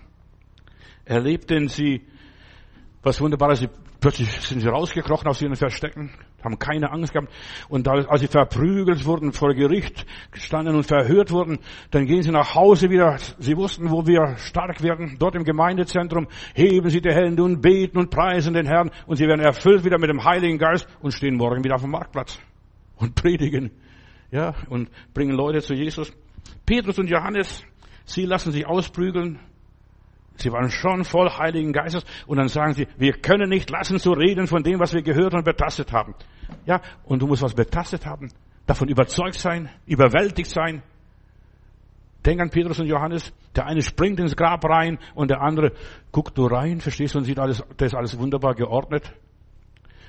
erlebten 1.06 1.70
sie 1.70 2.06
was 3.02 3.22
Wunderbares. 3.22 3.60
Sie 3.60 3.70
Plötzlich 4.00 4.30
sind 4.30 4.62
sie 4.62 4.68
rausgekrochen 4.70 5.28
aus 5.28 5.42
ihren 5.42 5.58
Verstecken, 5.58 6.12
haben 6.44 6.60
keine 6.60 6.92
Angst 6.92 7.14
gehabt. 7.14 7.32
Und 7.68 7.88
als 7.88 8.22
sie 8.22 8.28
verprügelt 8.28 9.06
wurden, 9.06 9.34
vor 9.34 9.54
Gericht 9.54 10.06
gestanden 10.32 10.76
und 10.76 10.84
verhört 10.84 11.32
wurden, 11.32 11.60
dann 11.92 12.06
gehen 12.06 12.24
sie 12.24 12.32
nach 12.32 12.56
Hause 12.56 12.90
wieder. 12.90 13.18
Sie 13.40 13.56
wussten, 13.58 13.92
wo 13.92 14.06
wir 14.06 14.38
stark 14.38 14.82
werden. 14.82 15.18
Dort 15.20 15.36
im 15.36 15.44
Gemeindezentrum 15.44 16.28
heben 16.54 16.90
sie 16.90 17.02
die 17.02 17.14
Hände 17.14 17.44
und 17.44 17.62
beten 17.62 17.98
und 17.98 18.10
preisen 18.10 18.54
den 18.54 18.66
Herrn. 18.66 18.92
Und 19.06 19.18
sie 19.18 19.28
werden 19.28 19.42
erfüllt 19.42 19.84
wieder 19.84 20.00
mit 20.00 20.10
dem 20.10 20.24
Heiligen 20.24 20.58
Geist 20.58 20.88
und 21.02 21.14
stehen 21.14 21.36
morgen 21.36 21.64
wieder 21.64 21.76
auf 21.76 21.82
dem 21.82 21.92
Marktplatz 21.92 22.40
und 22.98 23.16
predigen. 23.16 23.72
Ja, 24.32 24.54
und 24.70 24.90
bringen 25.14 25.36
Leute 25.36 25.62
zu 25.62 25.74
Jesus. 25.74 26.14
Petrus 26.66 27.00
und 27.00 27.10
Johannes, 27.10 27.64
sie 28.06 28.26
lassen 28.26 28.52
sich 28.52 28.68
ausprügeln, 28.68 29.40
Sie 30.42 30.52
waren 30.52 30.70
schon 30.70 31.04
voll 31.04 31.30
Heiligen 31.30 31.74
Geistes 31.74 32.06
und 32.28 32.38
dann 32.38 32.48
sagen 32.48 32.74
sie, 32.74 32.88
wir 32.98 33.14
können 33.14 33.50
nicht 33.50 33.70
lassen 33.70 34.00
zu 34.00 34.12
reden 34.12 34.48
von 34.48 34.64
dem, 34.64 34.80
was 34.80 34.94
wir 34.94 35.02
gehört 35.02 35.34
und 35.34 35.44
betastet 35.44 35.92
haben. 35.92 36.16
Ja, 36.66 36.82
und 37.04 37.22
du 37.22 37.28
musst 37.28 37.42
was 37.42 37.54
betastet 37.54 38.06
haben, 38.06 38.32
davon 38.66 38.88
überzeugt 38.88 39.40
sein, 39.40 39.70
überwältigt 39.86 40.50
sein. 40.50 40.82
Denk 42.26 42.42
an 42.42 42.50
Petrus 42.50 42.80
und 42.80 42.88
Johannes. 42.88 43.34
Der 43.56 43.66
eine 43.66 43.82
springt 43.82 44.20
ins 44.20 44.36
Grab 44.36 44.64
rein 44.66 45.00
und 45.16 45.30
der 45.30 45.42
andere 45.42 45.72
guckt 46.12 46.38
nur 46.38 46.52
rein, 46.52 46.82
verstehst 46.82 47.16
du, 47.16 47.20
und 47.20 47.26
sieht 47.26 47.40
alles, 47.40 47.64
das 47.78 47.88
ist 47.88 47.96
alles 47.96 48.20
wunderbar 48.20 48.56
geordnet. 48.56 49.14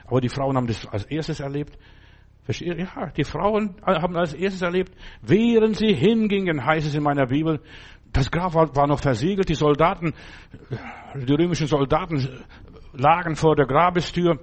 Aber 0.07 0.21
die 0.21 0.29
Frauen 0.29 0.57
haben 0.57 0.67
das 0.67 0.87
als 0.87 1.05
erstes 1.05 1.41
erlebt. 1.41 1.79
Versteht? 2.43 2.79
Ja, 2.79 3.07
die 3.17 3.25
Frauen 3.25 3.77
haben 3.87 4.17
als 4.17 4.35
erstes 4.35 4.63
erlebt, 4.63 4.93
während 5.23 5.77
sie 5.77 5.95
hingingen, 5.95 6.65
heißt 6.65 6.87
es 6.87 6.95
in 6.95 7.03
meiner 7.03 7.27
Bibel, 7.27 7.61
das 8.13 8.31
Grab 8.31 8.55
war, 8.55 8.75
war 8.75 8.87
noch 8.87 9.01
versiegelt, 9.01 9.49
die 9.49 9.55
Soldaten, 9.55 10.13
die 11.15 11.33
römischen 11.33 11.67
Soldaten 11.67 12.45
lagen 12.93 13.37
vor 13.37 13.55
der 13.55 13.67
Grabestür 13.67 14.39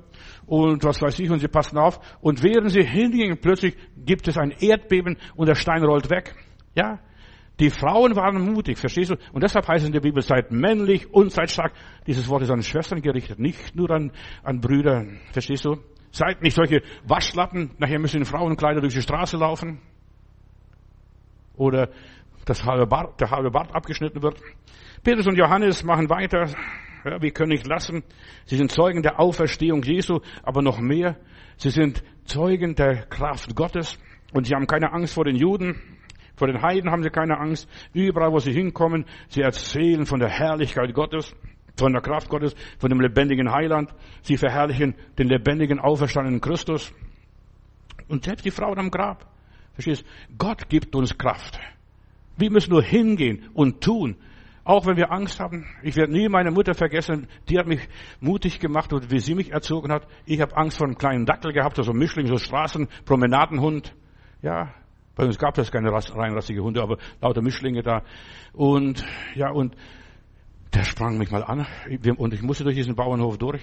und 0.46 0.84
was 0.84 1.02
weiß 1.02 1.20
ich, 1.20 1.30
und 1.30 1.40
sie 1.40 1.48
passen 1.48 1.78
auf. 1.78 2.00
Und 2.22 2.44
während 2.44 2.72
sie 2.72 2.84
hingingen, 2.84 3.40
plötzlich 3.40 3.76
gibt 3.98 4.28
es 4.28 4.38
ein 4.38 4.52
Erdbeben 4.52 5.18
und 5.36 5.48
der 5.48 5.56
Stein 5.56 5.84
rollt 5.84 6.10
weg. 6.10 6.36
Ja, 6.76 7.00
die 7.60 7.70
Frauen 7.70 8.16
waren 8.16 8.54
mutig, 8.54 8.78
verstehst 8.78 9.12
du? 9.12 9.16
Und 9.34 9.44
deshalb 9.44 9.68
heißt 9.68 9.82
es 9.82 9.88
in 9.88 9.94
der 9.94 10.00
Bibel, 10.00 10.22
seid 10.22 10.52
männlich 10.52 11.12
und 11.12 11.32
seid 11.32 11.50
stark. 11.50 11.74
Dieses 12.06 12.30
Wort 12.30 12.44
ist 12.44 12.52
an 12.52 12.62
Schwestern 12.62 13.02
gerichtet, 13.02 13.40
nicht 13.40 13.76
nur 13.76 13.90
an, 13.90 14.12
an 14.44 14.62
Brüder, 14.62 15.06
verstehst 15.32 15.66
du? 15.66 15.78
Seid 16.12 16.42
nicht 16.42 16.56
solche 16.56 16.82
Waschlappen, 17.04 17.72
nachher 17.80 18.00
müssen 18.00 18.26
Frauenkleider 18.26 18.80
durch 18.80 18.94
die 18.94 19.02
Straße 19.02 19.38
laufen. 19.38 19.82
Oder 21.56 21.90
das 22.50 22.64
halbe 22.66 22.88
Bart, 22.88 23.20
der 23.20 23.30
halbe 23.30 23.52
Bart 23.52 23.74
abgeschnitten 23.76 24.22
wird. 24.22 24.40
Petrus 25.04 25.28
und 25.28 25.38
Johannes 25.38 25.84
machen 25.84 26.10
weiter. 26.10 26.48
Ja, 27.06 27.22
wir 27.22 27.32
können 27.32 27.52
nicht 27.52 27.68
lassen. 27.68 28.04
Sie 28.46 28.58
sind 28.58 28.72
Zeugen 28.72 29.04
der 29.04 29.20
Auferstehung 29.20 29.84
Jesu, 29.84 30.20
aber 30.44 30.62
noch 30.62 30.80
mehr. 30.80 31.18
Sie 31.58 31.70
sind 31.70 32.04
Zeugen 32.26 32.76
der 32.76 33.06
Kraft 33.06 33.56
Gottes. 33.56 33.98
Und 34.34 34.46
sie 34.46 34.56
haben 34.56 34.68
keine 34.68 34.92
Angst 34.92 35.14
vor 35.14 35.26
den 35.26 35.36
Juden. 35.36 35.82
Vor 36.36 36.48
den 36.48 36.62
Heiden 36.62 36.92
haben 36.92 37.04
sie 37.04 37.10
keine 37.10 37.40
Angst. 37.40 37.70
Überall, 37.94 38.32
wo 38.32 38.40
sie 38.40 38.52
hinkommen, 38.52 39.06
sie 39.30 39.42
erzählen 39.42 40.06
von 40.06 40.20
der 40.20 40.30
Herrlichkeit 40.30 40.94
Gottes, 40.94 41.36
von 41.78 41.94
der 41.94 42.02
Kraft 42.02 42.30
Gottes, 42.30 42.56
von 42.78 42.90
dem 42.90 43.00
lebendigen 43.00 43.52
Heiland. 43.52 43.94
Sie 44.22 44.38
verherrlichen 44.38 44.96
den 45.18 45.28
lebendigen, 45.28 45.80
auferstandenen 45.80 46.42
Christus. 46.42 46.94
Und 48.08 48.26
selbst 48.26 48.46
die 48.46 48.52
Frauen 48.52 48.78
am 48.78 48.92
Grab. 48.92 49.26
Verstehst? 49.74 50.06
Gott 50.38 50.70
gibt 50.70 50.96
uns 50.96 51.18
Kraft. 51.18 51.60
Wir 52.38 52.52
müssen 52.52 52.72
nur 52.72 52.84
hingehen 52.84 53.50
und 53.54 53.82
tun. 53.82 54.16
Auch 54.64 54.86
wenn 54.86 54.98
wir 54.98 55.12
Angst 55.12 55.40
haben. 55.40 55.66
Ich 55.82 55.96
werde 55.96 56.12
nie 56.12 56.28
meine 56.28 56.52
Mutter 56.52 56.74
vergessen. 56.74 57.28
Die 57.48 57.58
hat 57.58 57.68
mich 57.68 57.80
mutig 58.20 58.60
gemacht 58.60 58.92
und 58.92 59.10
wie 59.12 59.20
sie 59.20 59.34
mich 59.34 59.52
erzogen 59.52 59.94
hat. 59.94 60.06
Ich 60.26 60.42
habe 60.42 60.58
Angst 60.58 60.78
vor 60.78 60.88
einem 60.88 60.98
kleinen 60.98 61.26
Dackel 61.26 61.54
gehabt, 61.54 61.78
so 61.78 61.92
ein 61.92 61.98
Mischling, 61.98 62.28
so 62.28 62.38
Straßenpromenadenhund. 62.38 63.96
Ja, 64.42 64.74
bei 65.16 65.24
uns 65.24 65.40
gab 65.40 65.58
es 65.58 65.72
keine 65.72 65.92
reinrassige 65.92 66.62
Hunde, 66.62 66.82
aber 66.82 66.98
lauter 67.22 67.42
Mischlinge 67.42 67.82
da. 67.82 68.04
Und, 68.52 69.06
ja, 69.36 69.52
und 69.52 69.76
der 70.74 70.84
sprang 70.84 71.18
mich 71.18 71.32
mal 71.32 71.44
an. 71.44 71.66
Und 72.18 72.34
ich 72.34 72.42
musste 72.42 72.66
durch 72.66 72.76
diesen 72.76 72.96
Bauernhof 72.96 73.38
durch. 73.38 73.62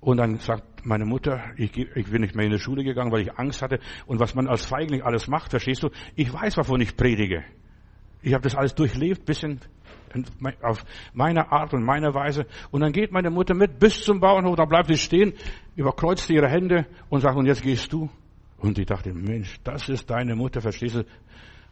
Und 0.00 0.16
dann 0.16 0.38
sagt 0.38 0.86
meine 0.86 1.04
Mutter, 1.04 1.42
ich, 1.56 1.76
ich 1.76 2.10
bin 2.10 2.22
nicht 2.22 2.34
mehr 2.34 2.46
in 2.46 2.52
die 2.52 2.58
Schule 2.58 2.84
gegangen, 2.84 3.12
weil 3.12 3.22
ich 3.22 3.38
Angst 3.38 3.62
hatte. 3.62 3.80
Und 4.06 4.20
was 4.20 4.34
man 4.34 4.46
als 4.46 4.64
Feigling 4.64 5.02
alles 5.02 5.28
macht, 5.28 5.50
verstehst 5.50 5.82
du? 5.82 5.90
Ich 6.14 6.32
weiß, 6.32 6.56
wovon 6.56 6.80
ich 6.80 6.96
predige. 6.96 7.44
Ich 8.22 8.34
habe 8.34 8.42
das 8.42 8.54
alles 8.54 8.74
durchlebt, 8.74 9.24
bisschen 9.24 9.60
auf 10.62 10.84
meine 11.12 11.52
Art 11.52 11.72
und 11.72 11.84
meine 11.84 12.14
Weise. 12.14 12.46
Und 12.70 12.80
dann 12.80 12.92
geht 12.92 13.12
meine 13.12 13.30
Mutter 13.30 13.54
mit 13.54 13.78
bis 13.78 14.02
zum 14.02 14.20
Bauernhof, 14.20 14.56
dann 14.56 14.68
bleibt 14.68 14.88
sie 14.88 14.96
stehen, 14.96 15.34
überkreuzt 15.76 16.28
ihre 16.30 16.48
Hände 16.48 16.86
und 17.08 17.20
sagt, 17.20 17.36
und 17.36 17.46
jetzt 17.46 17.62
gehst 17.62 17.92
du. 17.92 18.08
Und 18.58 18.78
ich 18.78 18.86
dachte, 18.86 19.12
Mensch, 19.14 19.56
das 19.64 19.88
ist 19.88 20.10
deine 20.10 20.34
Mutter, 20.34 20.60
verstehst 20.60 20.96
du? 20.96 21.04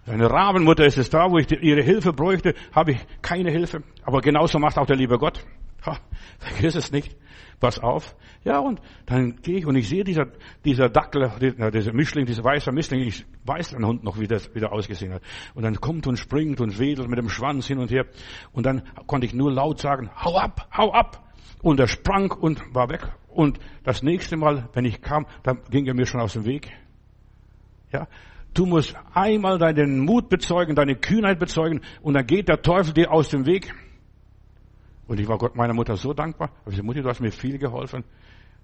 Deine 0.07 0.31
Rabenmutter 0.31 0.87
ist 0.87 0.97
es 0.97 1.11
da, 1.11 1.31
wo 1.31 1.37
ich 1.37 1.51
ihre 1.51 1.83
Hilfe 1.83 2.15
bräuchte, 2.15 2.55
habe 2.73 2.93
ich 2.93 3.07
keine 3.21 3.51
Hilfe. 3.51 3.83
Aber 4.05 4.21
genauso 4.21 4.59
macht 4.59 4.79
auch 4.79 4.87
der 4.87 4.97
liebe 4.97 5.19
Gott. 5.19 5.45
Ha, 5.87 5.99
vergiss 6.39 6.75
es 6.75 6.93
nicht. 6.93 7.17
Pass 7.61 7.79
auf. 7.81 8.15
Ja, 8.45 8.61
und 8.61 8.81
dann 9.07 9.37
gehe 9.43 9.59
ich 9.59 9.67
und 9.67 9.75
ich 9.75 9.89
sehe 9.89 10.05
dieser, 10.05 10.27
dieser 10.65 10.89
Dackel, 10.89 11.31
dieser 11.73 11.93
Mischling, 11.93 12.25
dieser 12.25 12.45
weiße 12.45 12.71
Mischling, 12.71 13.01
ich 13.01 13.27
weiß 13.45 13.71
den 13.71 13.85
Hund 13.85 14.05
noch, 14.05 14.19
wie 14.21 14.29
das 14.29 14.55
wieder 14.55 14.73
ausgesehen 14.73 15.13
hat. 15.13 15.23
Und 15.55 15.65
dann 15.65 15.81
kommt 15.81 16.07
und 16.07 16.19
springt 16.19 16.61
und 16.61 16.79
wedelt 16.79 17.09
mit 17.09 17.19
dem 17.19 17.29
Schwanz 17.29 17.67
hin 17.67 17.79
und 17.79 17.91
her. 17.91 18.07
Und 18.53 18.65
dann 18.65 18.83
konnte 19.07 19.27
ich 19.27 19.35
nur 19.35 19.53
laut 19.53 19.81
sagen, 19.81 20.11
hau 20.17 20.37
ab, 20.37 20.69
hau 20.77 20.93
ab. 20.93 21.25
Und 21.61 21.81
er 21.81 21.89
sprang 21.89 22.31
und 22.31 22.63
war 22.73 22.89
weg. 22.91 23.09
Und 23.29 23.59
das 23.83 24.03
nächste 24.03 24.37
Mal, 24.37 24.69
wenn 24.73 24.85
ich 24.85 25.03
kam, 25.03 25.27
dann 25.43 25.61
ging 25.71 25.87
er 25.87 25.95
mir 25.95 26.07
schon 26.07 26.21
aus 26.21 26.35
dem 26.35 26.45
Weg. 26.45 26.71
Ja, 27.93 28.07
du 28.55 28.67
musst 28.67 28.95
einmal 29.15 29.59
deinen 29.59 30.01
Mut 30.01 30.29
bezeugen, 30.29 30.77
deine 30.77 30.95
Kühnheit 30.95 31.39
bezeugen, 31.39 31.81
und 32.03 32.15
dann 32.15 32.27
geht 32.27 32.49
der 32.49 32.63
Teufel 32.63 32.95
dir 32.95 33.11
aus 33.11 33.31
dem 33.31 33.47
Weg. 33.47 33.75
Und 35.09 35.19
ich 35.19 35.27
war 35.27 35.39
Gott 35.39 35.57
meiner 35.57 35.75
Mutter 35.75 35.97
so 35.97 36.13
dankbar. 36.13 36.51
Ich 36.67 36.73
sagte, 36.73 36.85
Mutter, 36.85 37.03
du 37.03 37.09
hast 37.09 37.21
mir 37.21 37.33
viel 37.33 37.59
geholfen, 37.59 38.05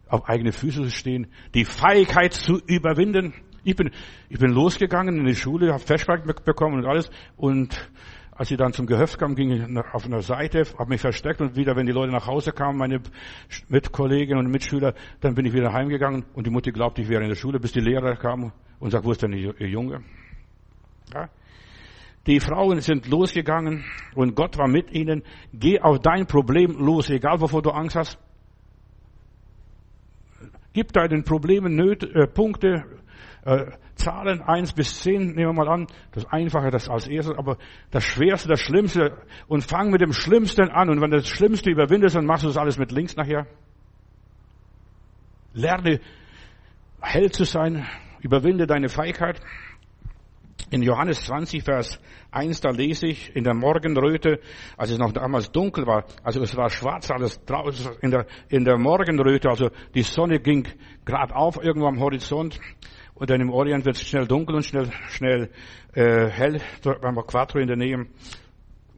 auf 0.08 0.28
eigene 0.28 0.52
Füße 0.52 0.82
zu 0.82 0.90
stehen, 0.90 1.26
die 1.54 1.64
Feigheit 1.64 2.34
zu 2.34 2.60
überwinden. 2.66 3.32
Ich 3.64 3.74
bin, 3.74 3.90
ich 4.28 4.38
bin 4.38 4.52
losgegangen 4.52 5.18
in 5.18 5.24
die 5.24 5.34
Schule, 5.34 5.72
habe 5.72 5.82
Flashback 5.82 6.44
bekommen 6.44 6.78
und 6.78 6.86
alles. 6.86 7.10
Und 7.36 7.90
als 8.30 8.50
ich 8.50 8.58
dann 8.58 8.74
zum 8.74 8.86
Gehöft 8.86 9.18
kam, 9.18 9.34
ging 9.34 9.52
ich 9.52 9.62
auf 9.94 10.04
einer 10.04 10.20
Seite, 10.20 10.64
habe 10.78 10.90
mich 10.90 11.00
versteckt 11.00 11.40
und 11.40 11.56
wieder, 11.56 11.76
wenn 11.76 11.86
die 11.86 11.92
Leute 11.92 12.12
nach 12.12 12.26
Hause 12.26 12.52
kamen, 12.52 12.78
meine 12.78 13.00
Mitkolleginnen 13.68 14.44
und 14.44 14.50
Mitschüler, 14.50 14.92
dann 15.20 15.34
bin 15.34 15.46
ich 15.46 15.54
wieder 15.54 15.72
heimgegangen 15.72 16.26
und 16.34 16.46
die 16.46 16.50
Mutter 16.50 16.72
glaubte, 16.72 17.00
ich 17.00 17.08
wäre 17.08 17.22
in 17.22 17.30
der 17.30 17.36
Schule, 17.36 17.58
bis 17.58 17.72
die 17.72 17.80
Lehrer 17.80 18.16
kamen 18.16 18.52
und 18.80 18.90
sagt, 18.90 19.06
wo 19.06 19.12
ist 19.12 19.22
denn 19.22 19.32
Ihr 19.32 19.68
Junge? 19.68 20.02
Ja. 21.14 21.30
Die 22.26 22.40
Frauen 22.40 22.80
sind 22.80 23.06
losgegangen 23.08 23.84
und 24.14 24.34
Gott 24.34 24.56
war 24.56 24.68
mit 24.68 24.92
ihnen. 24.92 25.22
Geh 25.52 25.80
auf 25.80 25.98
dein 25.98 26.26
Problem 26.26 26.78
los, 26.78 27.10
egal 27.10 27.40
wovor 27.40 27.62
du 27.62 27.70
Angst 27.70 27.96
hast. 27.96 28.18
Gib 30.72 30.92
deinen 30.92 31.24
Problemen 31.24 31.76
Nöte, 31.76 32.06
äh, 32.14 32.26
Punkte, 32.26 32.84
äh, 33.44 33.66
Zahlen 33.94 34.42
eins 34.42 34.72
bis 34.72 35.02
zehn 35.02 35.34
nehmen 35.34 35.50
wir 35.50 35.64
mal 35.64 35.68
an. 35.68 35.86
Das 36.12 36.26
Einfache, 36.26 36.70
das 36.70 36.88
als 36.88 37.06
erstes, 37.06 37.36
aber 37.36 37.58
das 37.90 38.04
Schwerste, 38.04 38.48
das 38.48 38.60
Schlimmste. 38.60 39.16
Und 39.46 39.62
fang 39.62 39.90
mit 39.90 40.00
dem 40.00 40.12
Schlimmsten 40.12 40.68
an. 40.70 40.90
Und 40.90 41.00
wenn 41.00 41.10
du 41.10 41.18
das 41.18 41.28
Schlimmste 41.28 41.70
überwindest, 41.70 42.16
dann 42.16 42.26
machst 42.26 42.42
du 42.42 42.48
das 42.48 42.56
alles 42.56 42.78
mit 42.78 42.90
links 42.90 43.16
nachher. 43.16 43.46
Lerne 45.52 46.00
hell 47.00 47.30
zu 47.30 47.44
sein. 47.44 47.86
Überwinde 48.20 48.66
deine 48.66 48.88
Feigheit. 48.88 49.40
In 50.74 50.82
Johannes 50.82 51.24
20, 51.26 51.62
Vers 51.62 52.00
1, 52.32 52.60
da 52.60 52.70
lese 52.70 53.06
ich, 53.06 53.36
in 53.36 53.44
der 53.44 53.54
Morgenröte, 53.54 54.40
als 54.76 54.90
es 54.90 54.98
noch 54.98 55.12
damals 55.12 55.52
dunkel 55.52 55.86
war, 55.86 56.04
also 56.24 56.42
es 56.42 56.56
war 56.56 56.68
schwarz 56.68 57.12
alles 57.12 57.44
draußen 57.44 57.92
in 58.00 58.10
der, 58.10 58.26
in 58.48 58.64
der 58.64 58.76
Morgenröte, 58.76 59.50
also 59.50 59.70
die 59.94 60.02
Sonne 60.02 60.40
ging 60.40 60.66
gerade 61.04 61.32
auf 61.36 61.62
irgendwo 61.62 61.86
am 61.86 62.00
Horizont 62.00 62.58
und 63.14 63.30
dann 63.30 63.40
im 63.40 63.50
Orient 63.50 63.84
wird 63.84 63.94
es 63.94 64.02
schnell 64.02 64.26
dunkel 64.26 64.56
und 64.56 64.64
schnell, 64.64 64.90
schnell 65.10 65.48
äh, 65.92 66.28
hell, 66.28 66.60
beim 66.82 67.14
Quattro 67.24 67.60
in 67.60 67.68
der 67.68 67.76
Nähe. 67.76 68.06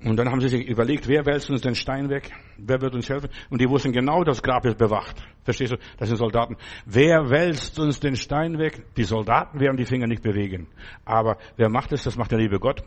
Und 0.05 0.17
dann 0.19 0.31
haben 0.31 0.41
sie 0.41 0.49
sich 0.49 0.69
überlegt, 0.69 1.09
wer 1.09 1.25
wälzt 1.25 1.51
uns 1.51 1.63
den 1.63 1.75
Stein 1.75 2.11
weg? 2.11 2.31
Wer 2.59 2.81
wird 2.83 2.95
uns 2.95 3.09
helfen? 3.09 3.31
Und 3.49 3.61
die 3.61 3.69
wussten 3.69 3.93
genau, 3.93 4.25
das 4.25 4.43
Grab 4.43 4.67
ist 4.67 4.77
bewacht. 4.77 5.17
Verstehst 5.43 5.73
du? 5.73 5.77
Das 5.97 6.09
sind 6.09 6.19
Soldaten. 6.19 6.57
Wer 6.85 7.31
wälzt 7.31 7.79
uns 7.79 7.99
den 7.99 8.15
Stein 8.15 8.59
weg? 8.59 8.85
Die 8.97 9.05
Soldaten 9.05 9.59
werden 9.59 9.77
die 9.77 9.87
Finger 9.87 10.07
nicht 10.07 10.23
bewegen. 10.23 10.69
Aber 11.05 11.39
wer 11.57 11.71
macht 11.71 11.93
es? 11.93 12.05
Das 12.05 12.17
macht 12.17 12.31
der 12.31 12.39
liebe 12.39 12.59
Gott. 12.59 12.83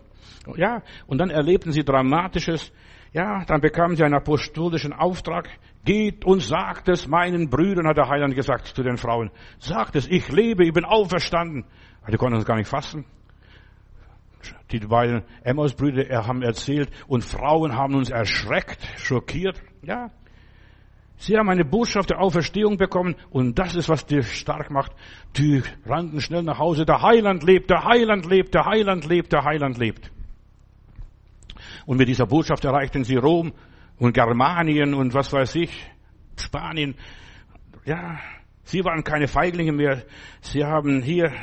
Ja, 0.55 0.83
und 1.07 1.17
dann 1.17 1.31
erlebten 1.31 1.71
sie 1.71 1.83
Dramatisches. 1.83 2.71
Ja, 3.11 3.43
dann 3.45 3.59
bekamen 3.59 3.95
sie 3.95 4.03
einen 4.03 4.13
apostolischen 4.13 4.93
Auftrag. 4.93 5.49
Geht 5.83 6.25
und 6.25 6.41
sagt 6.41 6.89
es 6.89 7.07
meinen 7.07 7.49
Brüdern, 7.49 7.87
hat 7.87 7.97
der 7.97 8.07
Heiland 8.07 8.35
gesagt 8.35 8.67
zu 8.67 8.83
den 8.83 8.97
Frauen. 8.97 9.31
Sagt 9.57 9.95
es, 9.95 10.07
ich 10.07 10.29
lebe, 10.31 10.63
ich 10.63 10.73
bin 10.73 10.85
auferstanden. 10.85 11.65
Die 12.07 12.17
konnten 12.17 12.37
es 12.37 12.45
gar 12.45 12.55
nicht 12.55 12.69
fassen. 12.69 13.05
Die 14.71 14.79
beiden 14.79 15.23
Emmaus-Brüder 15.43 16.25
haben 16.25 16.41
erzählt 16.41 16.89
und 17.07 17.23
Frauen 17.23 17.75
haben 17.75 17.95
uns 17.95 18.09
erschreckt, 18.09 18.87
schockiert. 18.97 19.61
Ja. 19.81 20.11
Sie 21.17 21.37
haben 21.37 21.49
eine 21.49 21.65
Botschaft 21.65 22.11
der 22.11 22.21
Auferstehung 22.21 22.77
bekommen 22.77 23.15
und 23.29 23.59
das 23.59 23.75
ist, 23.75 23.89
was 23.89 24.05
dir 24.05 24.23
stark 24.23 24.71
macht. 24.71 24.93
Die 25.35 25.61
rannten 25.85 26.21
schnell 26.21 26.43
nach 26.43 26.59
Hause. 26.59 26.85
Der 26.85 27.01
Heiland 27.01 27.43
lebt, 27.43 27.69
der 27.69 27.83
Heiland 27.83 28.25
lebt, 28.25 28.53
der 28.53 28.65
Heiland 28.65 29.05
lebt, 29.05 29.33
der 29.33 29.43
Heiland 29.43 29.77
lebt. 29.77 30.11
Und 31.85 31.97
mit 31.97 32.07
dieser 32.07 32.25
Botschaft 32.25 32.63
erreichten 32.63 33.03
sie 33.03 33.17
Rom 33.17 33.51
und 33.97 34.13
Germanien 34.13 34.93
und 34.93 35.13
was 35.13 35.33
weiß 35.33 35.55
ich, 35.55 35.85
Spanien. 36.37 36.95
Ja, 37.85 38.17
sie 38.63 38.85
waren 38.85 39.03
keine 39.03 39.27
Feiglinge 39.27 39.73
mehr. 39.73 40.03
Sie 40.39 40.63
haben 40.63 41.01
hier 41.01 41.33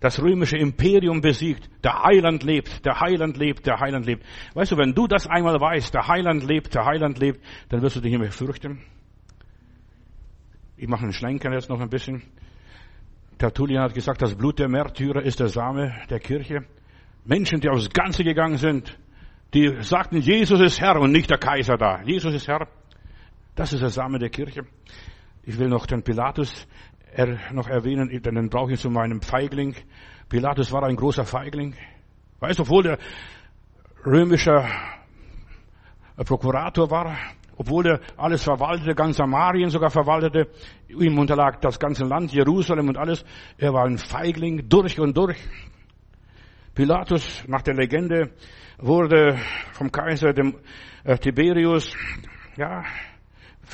das 0.00 0.20
römische 0.22 0.56
Imperium 0.56 1.20
besiegt. 1.20 1.68
Der 1.82 2.02
Heiland 2.02 2.42
lebt, 2.42 2.84
der 2.84 3.00
Heiland 3.00 3.36
lebt, 3.36 3.66
der 3.66 3.80
Heiland 3.80 4.06
lebt. 4.06 4.24
Weißt 4.54 4.72
du, 4.72 4.76
wenn 4.76 4.94
du 4.94 5.06
das 5.06 5.26
einmal 5.26 5.60
weißt, 5.60 5.92
der 5.92 6.06
Heiland 6.06 6.44
lebt, 6.44 6.74
der 6.74 6.84
Heiland 6.84 7.18
lebt, 7.18 7.40
dann 7.68 7.82
wirst 7.82 7.96
du 7.96 8.00
dich 8.00 8.12
nicht 8.12 8.20
mehr 8.20 8.32
fürchten. 8.32 8.80
Ich 10.76 10.88
mache 10.88 11.02
einen 11.02 11.12
Schlenker 11.12 11.52
jetzt 11.52 11.68
noch 11.68 11.80
ein 11.80 11.88
bisschen. 11.88 12.22
Tertullian 13.38 13.82
hat 13.82 13.94
gesagt, 13.94 14.22
das 14.22 14.34
Blut 14.34 14.58
der 14.58 14.68
Märtyrer 14.68 15.22
ist 15.22 15.40
der 15.40 15.48
Same 15.48 15.94
der 16.10 16.20
Kirche. 16.20 16.64
Menschen, 17.24 17.60
die 17.60 17.68
aufs 17.68 17.90
Ganze 17.90 18.24
gegangen 18.24 18.56
sind, 18.56 18.96
Die 19.54 19.82
sagten, 19.82 20.18
Jesus 20.20 20.60
ist 20.60 20.80
Herr 20.80 21.00
und 21.00 21.12
nicht 21.12 21.30
der 21.30 21.38
Kaiser 21.38 21.78
da. 21.78 22.02
Jesus 22.02 22.34
ist 22.34 22.46
Herr. 22.48 22.68
Das 23.54 23.72
ist 23.72 23.80
der 23.80 23.88
Samen 23.88 24.20
der 24.20 24.28
Kirche. 24.28 24.66
Ich 25.42 25.58
will 25.58 25.68
noch 25.68 25.86
den 25.86 26.02
Pilatus 26.02 26.68
noch 27.52 27.68
erwähnen, 27.68 28.08
denn 28.22 28.34
den 28.34 28.48
brauche 28.48 28.72
ich 28.72 28.80
zu 28.80 28.90
meinem 28.90 29.20
Feigling. 29.20 29.74
Pilatus 30.28 30.70
war 30.72 30.84
ein 30.84 30.96
großer 30.96 31.24
Feigling. 31.24 31.74
Weißt 32.40 32.58
du, 32.58 32.62
obwohl 32.62 32.84
der 32.84 32.98
römischer 34.06 34.68
Prokurator 36.16 36.90
war, 36.90 37.16
obwohl 37.56 37.86
er 37.88 38.00
alles 38.16 38.44
verwaltete, 38.44 38.94
ganz 38.94 39.16
Samarien 39.16 39.70
sogar 39.70 39.90
verwaltete, 39.90 40.48
ihm 40.88 41.18
unterlag 41.18 41.60
das 41.60 41.80
ganze 41.80 42.04
Land, 42.04 42.32
Jerusalem 42.32 42.88
und 42.88 42.96
alles. 42.96 43.24
Er 43.56 43.72
war 43.72 43.84
ein 43.84 43.98
Feigling 43.98 44.68
durch 44.68 45.00
und 45.00 45.16
durch. 45.16 45.38
Pilatus, 46.74 47.42
nach 47.48 47.62
der 47.62 47.74
Legende, 47.74 48.30
wurde 48.78 49.36
vom 49.72 49.90
Kaiser 49.90 50.32
dem, 50.32 50.54
äh, 51.02 51.18
Tiberius, 51.18 51.92
ja, 52.56 52.84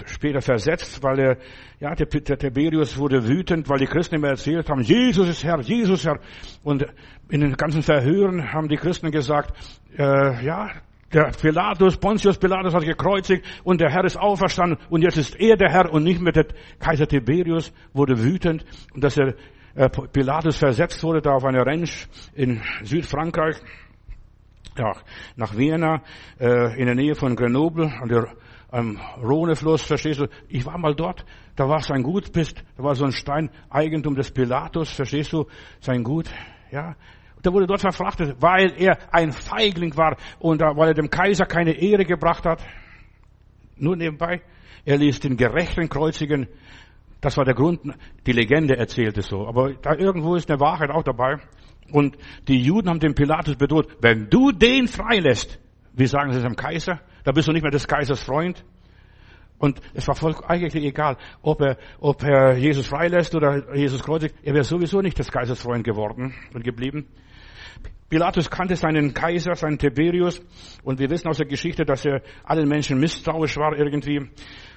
später 0.06 0.40
versetzt, 0.40 1.02
weil 1.02 1.18
er, 1.18 1.36
ja, 1.80 1.94
der, 1.94 2.06
der 2.06 2.38
Tiberius 2.38 2.98
wurde 2.98 3.26
wütend, 3.26 3.68
weil 3.68 3.78
die 3.78 3.86
Christen 3.86 4.16
immer 4.16 4.28
erzählt 4.28 4.68
haben, 4.68 4.82
Jesus 4.82 5.28
ist 5.28 5.44
Herr, 5.44 5.60
Jesus 5.60 6.04
Herr. 6.04 6.18
Und 6.62 6.86
in 7.28 7.40
den 7.40 7.54
ganzen 7.54 7.82
Verhören 7.82 8.52
haben 8.52 8.68
die 8.68 8.76
Christen 8.76 9.10
gesagt, 9.10 9.54
äh, 9.96 10.44
ja, 10.44 10.70
der 11.12 11.30
Pilatus, 11.30 11.96
Pontius 11.96 12.38
Pilatus 12.38 12.74
hat 12.74 12.84
gekreuzigt 12.84 13.44
und 13.62 13.80
der 13.80 13.90
Herr 13.90 14.04
ist 14.04 14.16
auferstanden 14.16 14.78
und 14.90 15.02
jetzt 15.02 15.16
ist 15.16 15.38
er 15.38 15.56
der 15.56 15.70
Herr 15.70 15.92
und 15.92 16.02
nicht 16.02 16.20
mehr 16.20 16.32
der 16.32 16.46
Kaiser 16.80 17.06
Tiberius 17.06 17.72
wurde 17.92 18.22
wütend 18.22 18.64
und 18.92 19.04
dass 19.04 19.16
er 19.16 19.34
äh, 19.76 19.88
Pilatus 19.88 20.56
versetzt 20.56 21.02
wurde 21.02 21.20
da 21.20 21.32
auf 21.32 21.44
eine 21.44 21.64
Ranch 21.64 22.08
in 22.34 22.60
Südfrankreich, 22.82 23.56
ja, 24.76 24.92
nach 25.36 25.56
Vienna, 25.56 26.02
äh, 26.40 26.78
in 26.80 26.86
der 26.86 26.94
Nähe 26.94 27.14
von 27.14 27.36
Grenoble, 27.36 27.92
an 28.00 28.08
der 28.08 28.26
am 28.74 28.98
Rhonefluss, 29.22 29.82
verstehst 29.82 30.20
du? 30.20 30.26
Ich 30.48 30.66
war 30.66 30.76
mal 30.78 30.96
dort, 30.96 31.24
da 31.54 31.68
war 31.68 31.80
sein 31.80 32.02
Gut, 32.02 32.34
da 32.34 32.82
war 32.82 32.96
so 32.96 33.04
ein 33.04 33.12
Stein, 33.12 33.50
Eigentum 33.70 34.16
des 34.16 34.32
Pilatus, 34.32 34.90
verstehst 34.90 35.32
du? 35.32 35.46
Sein 35.80 36.02
Gut, 36.02 36.28
ja. 36.72 36.96
Der 37.44 37.52
wurde 37.52 37.66
dort 37.66 37.82
verfrachtet, 37.82 38.36
weil 38.40 38.72
er 38.76 38.98
ein 39.12 39.30
Feigling 39.30 39.96
war 39.96 40.16
und 40.40 40.60
weil 40.60 40.88
er 40.88 40.94
dem 40.94 41.08
Kaiser 41.08 41.44
keine 41.44 41.72
Ehre 41.72 42.04
gebracht 42.04 42.44
hat. 42.46 42.64
Nur 43.76 43.96
nebenbei, 43.96 44.42
er 44.84 44.96
ließ 44.96 45.20
den 45.20 45.36
Gerechten 45.36 45.88
kreuzigen. 45.88 46.48
Das 47.20 47.36
war 47.36 47.44
der 47.44 47.54
Grund, 47.54 47.80
die 48.26 48.32
Legende 48.32 48.76
erzählte 48.76 49.22
so. 49.22 49.46
Aber 49.46 49.74
da 49.74 49.94
irgendwo 49.94 50.34
ist 50.34 50.50
eine 50.50 50.58
Wahrheit 50.58 50.90
auch 50.90 51.04
dabei. 51.04 51.36
Und 51.92 52.16
die 52.48 52.60
Juden 52.60 52.88
haben 52.88 52.98
den 52.98 53.14
Pilatus 53.14 53.56
bedroht, 53.56 53.88
wenn 54.00 54.28
du 54.30 54.50
den 54.50 54.88
freilässt, 54.88 55.60
wie 55.92 56.06
sagen 56.06 56.32
sie 56.32 56.38
es 56.38 56.44
dem 56.44 56.56
Kaiser? 56.56 57.00
Da 57.24 57.32
bist 57.32 57.48
du 57.48 57.52
nicht 57.52 57.62
mehr 57.62 57.72
des 57.72 57.88
Kaisers 57.88 58.22
Freund. 58.22 58.64
Und 59.58 59.80
es 59.94 60.06
war 60.08 60.14
voll 60.14 60.34
eigentlich 60.46 60.84
egal, 60.84 61.16
ob 61.42 61.60
er, 61.62 61.78
ob 61.98 62.22
er 62.22 62.56
Jesus 62.56 62.86
freilässt 62.86 63.34
oder 63.34 63.74
Jesus 63.74 64.02
kreuzigt. 64.02 64.34
Er 64.42 64.52
wäre 64.52 64.64
sowieso 64.64 65.00
nicht 65.00 65.18
des 65.18 65.30
Kaisers 65.30 65.62
Freund 65.62 65.84
geworden 65.84 66.34
und 66.52 66.64
geblieben. 66.64 67.06
Pilatus 68.10 68.50
kannte 68.50 68.76
seinen 68.76 69.14
Kaiser, 69.14 69.54
seinen 69.54 69.78
Tiberius. 69.78 70.42
Und 70.82 70.98
wir 70.98 71.08
wissen 71.08 71.28
aus 71.28 71.38
der 71.38 71.46
Geschichte, 71.46 71.84
dass 71.84 72.04
er 72.04 72.22
allen 72.44 72.68
Menschen 72.68 73.00
misstrauisch 73.00 73.56
war 73.56 73.76
irgendwie. 73.76 74.28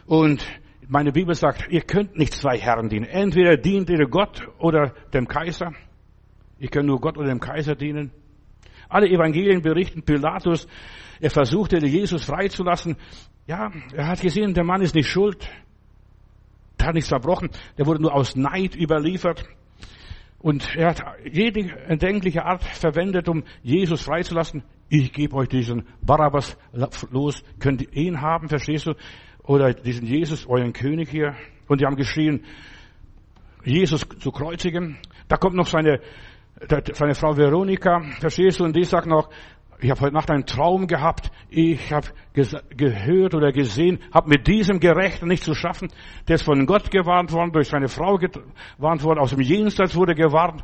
Und 0.05 0.45
meine 0.87 1.11
Bibel 1.11 1.35
sagt, 1.35 1.67
ihr 1.69 1.81
könnt 1.81 2.17
nicht 2.17 2.33
zwei 2.33 2.57
Herren 2.57 2.87
dienen. 2.87 3.05
Entweder 3.05 3.57
dient 3.57 3.89
ihr 3.89 4.07
Gott 4.07 4.47
oder 4.59 4.93
dem 5.13 5.27
Kaiser. 5.27 5.73
Ihr 6.59 6.69
könnt 6.69 6.87
nur 6.87 7.01
Gott 7.01 7.17
oder 7.17 7.27
dem 7.27 7.41
Kaiser 7.41 7.75
dienen. 7.75 8.11
Alle 8.87 9.09
Evangelien 9.09 9.61
berichten, 9.61 10.03
Pilatus 10.03 10.65
er 11.19 11.29
versuchte, 11.29 11.77
Jesus 11.77 12.25
freizulassen. 12.25 12.97
Ja, 13.45 13.71
er 13.93 14.07
hat 14.07 14.21
gesehen, 14.21 14.53
der 14.53 14.63
Mann 14.63 14.81
ist 14.81 14.95
nicht 14.95 15.09
schuld. 15.09 15.47
Der 16.79 16.87
hat 16.87 16.95
nichts 16.95 17.09
verbrochen. 17.09 17.49
Der 17.77 17.85
wurde 17.85 18.01
nur 18.01 18.13
aus 18.13 18.35
Neid 18.35 18.75
überliefert. 18.75 19.45
Und 20.39 20.75
er 20.75 20.89
hat 20.89 21.03
jede 21.31 21.71
erdenkliche 21.87 22.45
Art 22.45 22.63
verwendet, 22.63 23.27
um 23.27 23.43
Jesus 23.63 24.03
freizulassen. 24.03 24.63
Ich 24.89 25.11
gebe 25.11 25.35
euch 25.35 25.49
diesen 25.49 25.87
Barabbas 26.01 26.57
los. 27.11 27.43
Könnt 27.59 27.81
ihr 27.81 27.93
ihn 27.93 28.21
haben, 28.21 28.47
verstehst 28.47 28.85
du? 28.85 28.93
Oder 29.43 29.73
diesen 29.73 30.05
Jesus, 30.05 30.45
euren 30.47 30.73
König 30.73 31.09
hier. 31.09 31.35
Und 31.67 31.81
die 31.81 31.85
haben 31.85 31.95
geschrien, 31.95 32.43
Jesus 33.63 34.07
zu 34.19 34.31
kreuzigen. 34.31 34.97
Da 35.27 35.37
kommt 35.37 35.55
noch 35.55 35.67
seine, 35.67 35.99
seine 36.93 37.15
Frau 37.15 37.35
Veronika, 37.35 38.01
verstehst 38.19 38.59
du? 38.59 38.65
Und 38.65 38.75
die 38.75 38.83
sagt 38.83 39.07
noch, 39.07 39.29
ich 39.79 39.91
habe 39.91 40.01
heute 40.01 40.13
Nacht 40.13 40.31
einen 40.31 40.45
Traum 40.45 40.87
gehabt. 40.87 41.31
Ich 41.49 41.91
habe 41.91 42.07
gehört 42.33 43.35
oder 43.35 43.51
gesehen, 43.51 43.99
habe 44.11 44.29
mit 44.29 44.47
diesem 44.47 44.79
Gerechten 44.79 45.27
nicht 45.27 45.43
zu 45.43 45.53
schaffen. 45.53 45.89
Der 46.27 46.35
ist 46.35 46.43
von 46.43 46.65
Gott 46.65 46.89
gewarnt 46.89 47.31
worden, 47.31 47.51
durch 47.51 47.69
seine 47.69 47.87
Frau 47.87 48.17
gewarnt 48.17 49.03
worden, 49.03 49.19
aus 49.19 49.31
dem 49.31 49.41
Jenseits 49.41 49.95
wurde 49.95 50.15
gewarnt. 50.15 50.63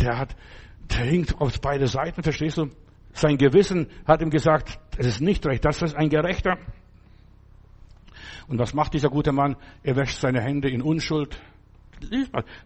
Der 0.00 0.18
hat, 0.18 0.36
der 0.90 1.04
hinkt 1.04 1.40
auf 1.40 1.60
beide 1.60 1.86
Seiten, 1.86 2.22
verstehst 2.22 2.58
du? 2.58 2.70
Sein 3.12 3.38
Gewissen 3.38 3.88
hat 4.04 4.20
ihm 4.20 4.30
gesagt, 4.30 4.80
es 4.98 5.06
ist 5.06 5.20
nicht 5.20 5.46
recht, 5.46 5.64
das 5.64 5.80
ist 5.82 5.94
ein 5.94 6.08
Gerechter. 6.08 6.58
Und 8.48 8.58
was 8.58 8.74
macht 8.74 8.94
dieser 8.94 9.08
gute 9.08 9.30
Mann? 9.30 9.56
Er 9.84 9.94
wäscht 9.94 10.18
seine 10.18 10.40
Hände 10.40 10.68
in 10.68 10.82
Unschuld, 10.82 11.40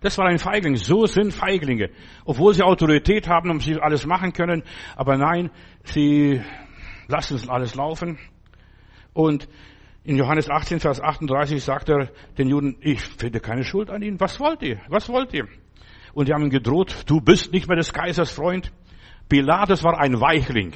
das 0.01 0.19
war 0.19 0.27
ein 0.27 0.39
Feigling. 0.39 0.77
So 0.77 1.07
sind 1.07 1.33
Feiglinge. 1.33 1.91
Obwohl 2.25 2.55
sie 2.55 2.63
Autorität 2.63 3.29
haben 3.29 3.51
und 3.51 3.61
sie 3.61 3.81
alles 3.81 4.07
machen 4.07 4.33
können. 4.33 4.63
Aber 4.97 5.17
nein, 5.17 5.51
sie 5.85 6.41
lassen 7.09 7.37
es 7.37 7.49
alles 7.49 7.75
laufen. 7.75 8.19
Und 9.13 9.49
in 10.05 10.17
Johannes 10.17 10.49
18, 10.49 10.81
Vers 10.81 11.01
38 11.01 11.63
sagt 11.63 11.89
er 11.89 12.11
den 12.39 12.49
Juden, 12.49 12.77
ich 12.81 13.03
finde 13.03 13.41
keine 13.41 13.65
Schuld 13.65 13.91
an 13.91 14.03
ihnen. 14.03 14.21
Was 14.21 14.41
wollt 14.41 14.63
ihr? 14.63 14.81
Was 14.89 15.09
wollt 15.09 15.35
ihr? 15.35 15.47
Und 16.15 16.29
die 16.29 16.33
haben 16.33 16.45
ihn 16.45 16.51
gedroht, 16.51 17.05
du 17.07 17.21
bist 17.21 17.53
nicht 17.53 17.69
mehr 17.69 17.77
des 17.77 17.93
Kaisers 17.93 18.31
Freund. 18.31 18.73
Pilatus 19.29 19.85
war 19.85 20.01
ein 20.01 20.21
Weichling. 20.21 20.73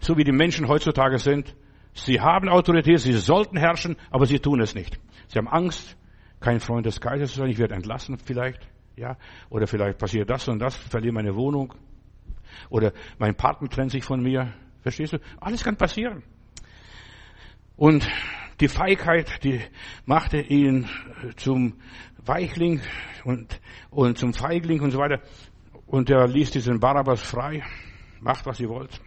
So 0.00 0.16
wie 0.16 0.24
die 0.24 0.32
Menschen 0.32 0.68
heutzutage 0.68 1.18
sind. 1.18 1.54
Sie 1.92 2.20
haben 2.20 2.48
Autorität, 2.48 2.98
sie 2.98 3.12
sollten 3.12 3.56
herrschen, 3.56 3.96
aber 4.10 4.26
sie 4.26 4.40
tun 4.40 4.60
es 4.60 4.74
nicht. 4.74 4.98
Sie 5.28 5.38
haben 5.38 5.48
Angst, 5.48 5.96
kein 6.44 6.60
Freund 6.60 6.84
des 6.84 7.00
Kaisers 7.00 7.32
zu 7.32 7.38
sein, 7.38 7.48
ich 7.48 7.56
werde 7.56 7.74
entlassen 7.74 8.18
vielleicht, 8.18 8.68
ja, 8.96 9.16
oder 9.48 9.66
vielleicht 9.66 9.96
passiert 9.96 10.28
das 10.28 10.46
und 10.46 10.58
das, 10.58 10.76
verliere 10.76 11.14
meine 11.14 11.34
Wohnung, 11.34 11.72
oder 12.68 12.92
mein 13.18 13.34
Partner 13.34 13.68
trennt 13.70 13.92
sich 13.92 14.04
von 14.04 14.22
mir, 14.22 14.52
verstehst 14.82 15.14
du? 15.14 15.18
Alles 15.40 15.64
kann 15.64 15.76
passieren. 15.76 16.22
Und 17.76 18.06
die 18.60 18.68
Feigheit, 18.68 19.42
die 19.42 19.58
machte 20.04 20.38
ihn 20.38 20.86
zum 21.36 21.80
Weichling 22.18 22.82
und, 23.24 23.58
und 23.90 24.18
zum 24.18 24.34
Feigling 24.34 24.82
und 24.82 24.90
so 24.90 24.98
weiter. 24.98 25.22
Und 25.86 26.10
er 26.10 26.28
ließ 26.28 26.50
diesen 26.50 26.78
Barabbas 26.78 27.22
frei. 27.22 27.62
Macht, 28.20 28.46
was 28.46 28.60
ihr 28.60 28.68
wollt. 28.68 29.00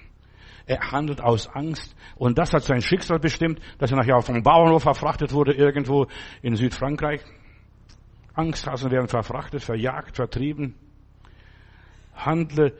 Er 0.68 0.91
handelt 0.91 1.22
aus 1.22 1.47
Angst. 1.47 1.95
Und 2.18 2.38
das 2.38 2.53
hat 2.53 2.63
sein 2.63 2.82
Schicksal 2.82 3.20
bestimmt, 3.20 3.59
dass 3.80 3.89
er 3.89 3.97
nachher 3.97 4.20
dem 4.20 4.43
Bauernhof 4.43 4.84
verfrachtet 4.84 5.34
wurde, 5.34 5.53
irgendwo 5.53 6.07
in 6.41 6.55
Südfrankreich. 6.55 7.22
Angsthasen 8.34 8.91
werden 8.91 9.07
verfrachtet, 9.07 9.63
verjagt, 9.63 10.18
vertrieben. 10.18 10.76
Handle 12.13 12.74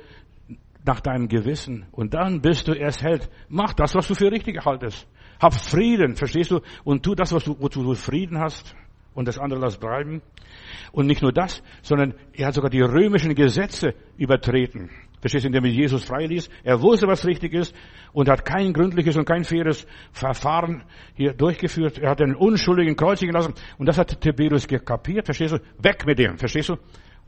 nach 0.86 1.00
deinem 1.00 1.28
Gewissen 1.28 1.86
und 1.92 2.14
dann 2.14 2.42
bist 2.42 2.68
du 2.68 2.74
erst 2.74 3.04
Held. 3.04 3.30
Mach 3.50 3.74
das, 3.74 3.96
was 3.96 4.08
du 4.08 4.16
für 4.16 4.32
richtig 4.32 4.64
haltest. 4.66 5.08
Hab 5.40 5.54
Frieden, 5.54 6.16
verstehst 6.16 6.52
du? 6.52 6.62
Und 6.84 7.04
tu 7.04 7.14
das, 7.14 7.32
was 7.34 7.44
du, 7.44 7.56
wozu 7.60 7.84
du 7.84 7.94
Frieden 7.94 8.40
hast 8.40 8.76
und 9.14 9.28
das 9.28 9.38
andere 9.38 9.60
lass 9.60 9.78
bleiben. 9.78 10.22
Und 10.92 11.08
nicht 11.08 11.22
nur 11.22 11.32
das, 11.32 11.62
sondern 11.82 12.16
er 12.34 12.48
hat 12.48 12.54
sogar 12.54 12.70
die 12.70 12.82
römischen 12.82 13.36
Gesetze 13.36 13.94
übertreten. 14.18 14.90
Verstehst 15.20 15.46
du, 15.46 15.48
indem 15.48 15.66
er 15.66 15.72
Jesus 15.72 16.04
freiließ. 16.04 16.50
Er 16.64 16.82
wusste, 16.82 17.08
was 17.08 17.26
richtig 17.26 17.54
ist 17.54 17.76
und 18.14 18.30
hat 18.30 18.46
kein 18.46 18.72
gründliches 18.72 19.18
und 19.18 19.26
kein 19.26 19.44
faires 19.44 19.88
Verfahren 20.12 20.84
hier 21.16 21.34
durchgeführt. 21.34 21.98
Er 21.98 22.12
hat 22.12 22.20
den 22.20 22.36
Unschuldigen 22.36 22.96
kreuzigen 22.96 23.34
lassen 23.34 23.54
und 23.78 23.88
das 23.88 23.98
hat 23.98 24.22
Tiberius 24.22 24.68
gekapiert. 24.68 25.26
Verstehst 25.26 25.54
du? 25.54 25.60
Weg 25.80 26.06
mit 26.06 26.20
dem. 26.20 26.38
Verstehst 26.38 26.70
du? 26.70 26.78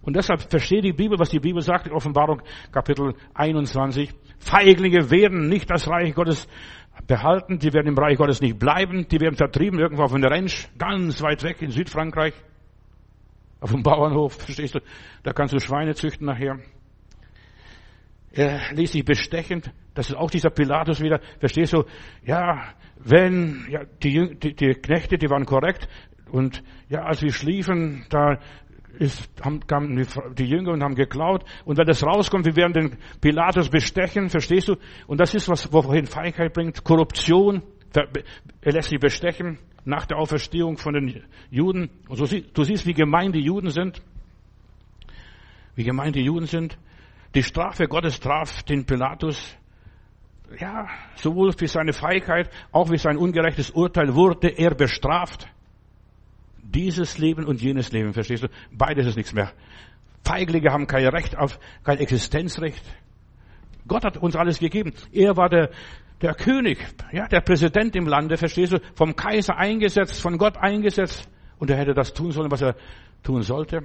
Und 0.01 0.15
deshalb 0.15 0.41
versteht 0.49 0.83
die 0.83 0.93
Bibel, 0.93 1.19
was 1.19 1.29
die 1.29 1.39
Bibel 1.39 1.61
sagt 1.61 1.87
in 1.87 1.93
Offenbarung 1.93 2.41
Kapitel 2.71 3.15
21. 3.33 4.11
Feiglinge 4.39 5.11
werden 5.11 5.49
nicht 5.49 5.69
das 5.69 5.87
Reich 5.89 6.13
Gottes 6.13 6.47
behalten, 7.07 7.59
die 7.59 7.73
werden 7.73 7.87
im 7.87 7.97
Reich 7.97 8.17
Gottes 8.17 8.39
nicht 8.39 8.59
bleiben, 8.59 9.07
die 9.09 9.19
werden 9.19 9.35
vertrieben 9.35 9.79
irgendwo 9.79 10.03
auf 10.03 10.13
einer 10.13 10.29
Ranch, 10.29 10.69
ganz 10.77 11.21
weit 11.21 11.43
weg 11.43 11.61
in 11.61 11.71
Südfrankreich, 11.71 12.33
auf 13.59 13.71
dem 13.71 13.83
Bauernhof, 13.83 14.33
verstehst 14.33 14.75
du? 14.75 14.79
Da 15.23 15.33
kannst 15.33 15.53
du 15.53 15.59
Schweine 15.59 15.95
züchten 15.95 16.27
nachher. 16.27 16.59
Er 18.31 18.73
ließ 18.73 18.91
sich 18.91 19.05
bestechen. 19.05 19.63
Das 19.93 20.09
ist 20.09 20.15
auch 20.15 20.29
dieser 20.29 20.49
Pilatus 20.49 21.01
wieder. 21.01 21.19
Verstehst 21.39 21.73
du? 21.73 21.83
Ja, 22.23 22.73
wenn, 22.97 23.65
ja, 23.69 23.81
die, 24.03 24.35
die, 24.37 24.53
die 24.53 24.73
Knechte, 24.75 25.17
die 25.17 25.29
waren 25.29 25.45
korrekt. 25.45 25.87
Und 26.31 26.63
ja, 26.89 27.03
als 27.03 27.21
wir 27.21 27.31
schliefen, 27.31 28.05
da 28.09 28.39
ist, 28.99 29.29
haben, 29.43 29.65
kamen 29.65 30.05
die, 30.37 30.45
Jünger 30.45 30.73
und 30.73 30.83
haben 30.83 30.95
geklaut. 30.95 31.43
Und 31.65 31.77
wenn 31.77 31.85
das 31.85 32.05
rauskommt, 32.05 32.45
wir 32.45 32.55
werden 32.55 32.73
den 32.73 32.97
Pilatus 33.21 33.69
bestechen, 33.69 34.29
verstehst 34.29 34.67
du? 34.67 34.75
Und 35.07 35.19
das 35.19 35.33
ist 35.33 35.49
was, 35.49 35.71
wohin 35.71 36.05
Feigheit 36.05 36.53
bringt. 36.53 36.83
Korruption. 36.83 37.63
Er 38.61 38.71
lässt 38.71 38.89
sich 38.89 38.99
bestechen 38.99 39.57
nach 39.85 40.05
der 40.05 40.17
Auferstehung 40.17 40.77
von 40.77 40.93
den 40.93 41.23
Juden. 41.49 41.89
Und 42.07 42.17
so, 42.17 42.25
du 42.25 42.63
siehst, 42.63 42.85
wie 42.85 42.93
gemein 42.93 43.31
die 43.31 43.41
Juden 43.41 43.69
sind. 43.69 44.01
Wie 45.75 45.83
gemein 45.83 46.13
die 46.13 46.23
Juden 46.23 46.45
sind. 46.45 46.77
Die 47.35 47.43
Strafe 47.43 47.87
Gottes 47.87 48.19
traf 48.19 48.63
den 48.63 48.85
Pilatus. 48.85 49.55
Ja, 50.59 50.87
sowohl 51.15 51.53
für 51.53 51.67
seine 51.67 51.93
Feigheit, 51.93 52.49
auch 52.71 52.87
für 52.87 52.97
sein 52.97 53.17
ungerechtes 53.17 53.69
Urteil 53.69 54.15
wurde 54.15 54.47
er 54.47 54.73
bestraft. 54.73 55.47
Dieses 56.63 57.17
Leben 57.19 57.45
und 57.45 57.61
jenes 57.61 57.91
Leben, 57.91 58.13
verstehst 58.13 58.43
du? 58.43 58.47
Beides 58.71 59.05
ist 59.07 59.15
nichts 59.15 59.33
mehr. 59.33 59.51
Feiglinge 60.23 60.71
haben 60.71 60.87
kein 60.87 61.05
Recht 61.07 61.37
auf, 61.37 61.59
kein 61.83 61.97
Existenzrecht. 61.99 62.83
Gott 63.87 64.03
hat 64.03 64.17
uns 64.17 64.35
alles 64.35 64.59
gegeben. 64.59 64.93
Er 65.11 65.37
war 65.37 65.49
der, 65.49 65.69
der 66.21 66.33
König, 66.33 66.79
ja, 67.11 67.27
der 67.27 67.41
Präsident 67.41 67.95
im 67.95 68.07
Lande, 68.07 68.37
verstehst 68.37 68.73
du? 68.73 68.79
Vom 68.95 69.15
Kaiser 69.15 69.55
eingesetzt, 69.57 70.19
von 70.21 70.37
Gott 70.37 70.57
eingesetzt. 70.57 71.29
Und 71.59 71.69
er 71.69 71.77
hätte 71.77 71.93
das 71.93 72.13
tun 72.13 72.31
sollen, 72.31 72.51
was 72.51 72.61
er 72.61 72.75
tun 73.23 73.41
sollte. 73.41 73.83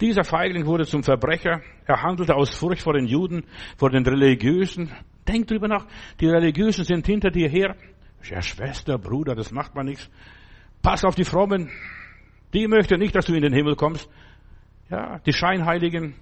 Dieser 0.00 0.24
Feigling 0.24 0.66
wurde 0.66 0.84
zum 0.84 1.02
Verbrecher. 1.02 1.62
Er 1.86 2.02
handelte 2.02 2.34
aus 2.34 2.54
Furcht 2.54 2.82
vor 2.82 2.92
den 2.92 3.06
Juden, 3.06 3.44
vor 3.78 3.90
den 3.90 4.04
Religiösen. 4.04 4.92
Denk 5.26 5.46
drüber 5.46 5.68
nach. 5.68 5.86
Die 6.20 6.28
Religiösen 6.28 6.84
sind 6.84 7.06
hinter 7.06 7.30
dir 7.30 7.48
her. 7.48 7.76
Ja, 8.24 8.42
Schwester, 8.42 8.98
Bruder, 8.98 9.34
das 9.34 9.52
macht 9.52 9.74
man 9.74 9.86
nichts. 9.86 10.10
Pass 10.82 11.04
auf 11.04 11.14
die 11.14 11.24
Frommen. 11.24 11.70
Die 12.52 12.66
möchten 12.68 12.98
nicht, 12.98 13.14
dass 13.14 13.26
du 13.26 13.34
in 13.34 13.42
den 13.42 13.54
Himmel 13.54 13.74
kommst. 13.74 14.10
Ja, 14.90 15.18
die 15.20 15.32
Scheinheiligen. 15.32 16.14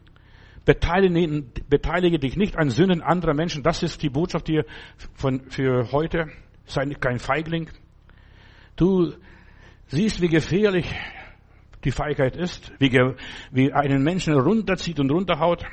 Beteilige, 0.65 1.45
beteilige 1.69 2.19
dich 2.19 2.37
nicht 2.37 2.57
an 2.57 2.71
Sünden 2.71 3.03
anderer 3.03 3.35
Menschen. 3.35 3.63
Das 3.63 3.83
ist 3.83 4.03
die 4.03 4.09
Botschaft 4.09 4.47
hier 4.47 4.65
von, 5.15 5.51
für 5.51 5.91
heute. 5.93 6.29
Sei 6.65 6.87
kein 6.99 7.19
Feigling. 7.19 7.69
Du 8.77 9.13
siehst, 9.89 10.23
wie 10.23 10.29
gefährlich 10.29 10.87
die 11.85 11.91
Feigheit 11.91 12.37
ist, 12.37 12.73
wie, 12.79 12.91
wie 13.51 13.73
einen 13.73 14.03
Menschen 14.03 14.35
runterzieht 14.35 14.99
und 15.01 15.11
runterhaut. 15.11 15.65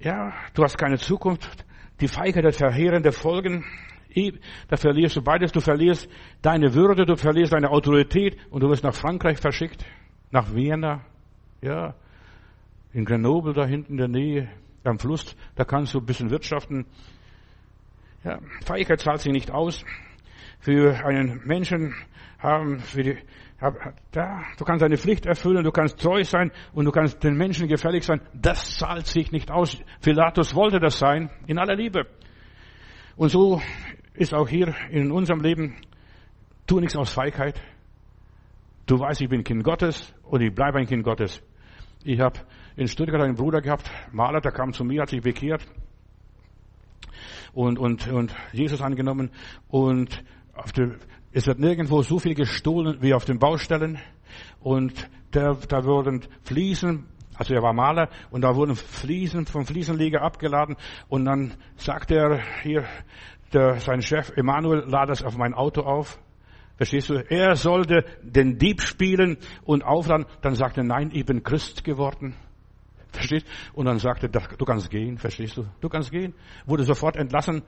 Ja, 0.00 0.32
du 0.54 0.62
hast 0.62 0.76
keine 0.76 0.98
Zukunft. 0.98 1.64
Die 2.00 2.08
Feigheit 2.08 2.44
hat 2.44 2.56
verheerende 2.56 3.12
Folgen. 3.12 3.64
Da 4.68 4.76
verlierst 4.76 5.16
du 5.16 5.22
beides. 5.22 5.52
Du 5.52 5.60
verlierst 5.60 6.08
deine 6.42 6.74
Würde, 6.74 7.06
du 7.06 7.16
verlierst 7.16 7.52
deine 7.52 7.70
Autorität 7.70 8.36
und 8.50 8.62
du 8.62 8.68
wirst 8.68 8.82
nach 8.82 8.94
Frankreich 8.94 9.38
verschickt, 9.38 9.84
nach 10.30 10.54
Vienna, 10.54 11.04
ja, 11.62 11.94
in 12.92 13.04
Grenoble 13.04 13.52
da 13.52 13.66
hinten 13.66 13.92
in 13.92 13.98
der 13.98 14.08
Nähe 14.08 14.48
am 14.84 14.98
Fluss. 14.98 15.36
Da 15.54 15.64
kannst 15.64 15.94
du 15.94 15.98
ein 15.98 16.06
bisschen 16.06 16.30
wirtschaften. 16.30 16.86
Ja, 18.24 18.38
Feigheit 18.64 19.00
zahlt 19.00 19.20
sich 19.20 19.32
nicht 19.32 19.50
aus. 19.50 19.84
Für 20.60 21.04
einen 21.04 21.42
Menschen 21.44 21.94
haben, 22.38 22.80
für 22.80 23.02
die, 23.02 23.18
du 23.60 24.64
kannst 24.64 24.82
deine 24.82 24.96
Pflicht 24.96 25.26
erfüllen, 25.26 25.64
du 25.64 25.70
kannst 25.70 25.98
treu 25.98 26.22
sein 26.24 26.52
und 26.72 26.84
du 26.84 26.90
kannst 26.90 27.22
den 27.24 27.36
Menschen 27.36 27.68
gefällig 27.68 28.04
sein. 28.04 28.20
Das 28.34 28.76
zahlt 28.76 29.06
sich 29.06 29.32
nicht 29.32 29.50
aus. 29.50 29.78
Philatus 30.00 30.54
wollte 30.54 30.78
das 30.78 30.98
sein, 30.98 31.30
in 31.46 31.58
aller 31.58 31.74
Liebe. 31.74 32.06
Und 33.16 33.30
so 33.30 33.62
ist 34.14 34.34
auch 34.34 34.48
hier 34.48 34.74
in 34.90 35.10
unserem 35.10 35.40
Leben, 35.40 35.76
tu 36.66 36.80
nichts 36.80 36.96
aus 36.96 37.12
Feigheit. 37.12 37.60
Du 38.86 38.98
weißt, 39.00 39.22
ich 39.22 39.28
bin 39.28 39.42
Kind 39.42 39.64
Gottes 39.64 40.14
und 40.22 40.42
ich 40.42 40.54
bleibe 40.54 40.78
ein 40.78 40.86
Kind 40.86 41.02
Gottes. 41.02 41.42
Ich 42.04 42.20
habe 42.20 42.38
in 42.76 42.86
Stuttgart 42.86 43.22
einen 43.22 43.34
Bruder 43.34 43.60
gehabt, 43.60 43.90
Maler, 44.12 44.40
der 44.40 44.52
kam 44.52 44.72
zu 44.72 44.84
mir, 44.84 45.02
hat 45.02 45.08
sich 45.08 45.22
bekehrt 45.22 45.66
und, 47.54 47.78
und, 47.78 48.06
und 48.08 48.34
Jesus 48.52 48.82
angenommen 48.82 49.30
und 49.68 50.22
auf 50.54 50.72
der, 50.72 50.96
es 51.36 51.46
wird 51.46 51.58
nirgendwo 51.58 52.00
so 52.00 52.18
viel 52.18 52.34
gestohlen 52.34 52.96
wie 53.02 53.12
auf 53.12 53.26
den 53.26 53.38
Baustellen 53.38 53.98
und 54.60 54.94
der, 55.34 55.54
da 55.68 55.84
wurden 55.84 56.22
Fliesen 56.44 57.04
also 57.34 57.52
er 57.52 57.60
war 57.60 57.74
Maler 57.74 58.08
und 58.30 58.40
da 58.40 58.56
wurden 58.56 58.74
Fliesen 58.74 59.44
vom 59.44 59.66
Fliesenleger 59.66 60.22
abgeladen 60.22 60.76
und 61.08 61.26
dann 61.26 61.52
sagte 61.76 62.14
er 62.14 62.40
hier, 62.62 62.84
der, 63.52 63.78
sein 63.80 64.00
Chef 64.00 64.32
Emanuel 64.34 64.84
lad 64.88 65.10
das 65.10 65.22
auf 65.22 65.36
mein 65.36 65.52
Auto 65.52 65.82
auf. 65.82 66.18
Verstehst 66.78 67.10
du? 67.10 67.22
Er 67.28 67.54
sollte 67.54 68.06
den 68.22 68.56
Dieb 68.56 68.80
spielen 68.80 69.36
und 69.64 69.84
aufladen. 69.84 70.24
Dann 70.40 70.54
sagte 70.54 70.82
nein, 70.84 71.10
ich 71.12 71.26
bin 71.26 71.42
Christ 71.42 71.84
geworden. 71.84 72.34
Verstehst? 73.12 73.46
Und 73.74 73.84
dann 73.84 73.98
sagte 73.98 74.30
du 74.30 74.64
kannst 74.64 74.90
gehen, 74.90 75.18
verstehst 75.18 75.58
du? 75.58 75.66
Du 75.82 75.90
kannst 75.90 76.10
gehen. 76.10 76.34
Wurde 76.64 76.84
sofort 76.84 77.16
entlassen. 77.16 77.62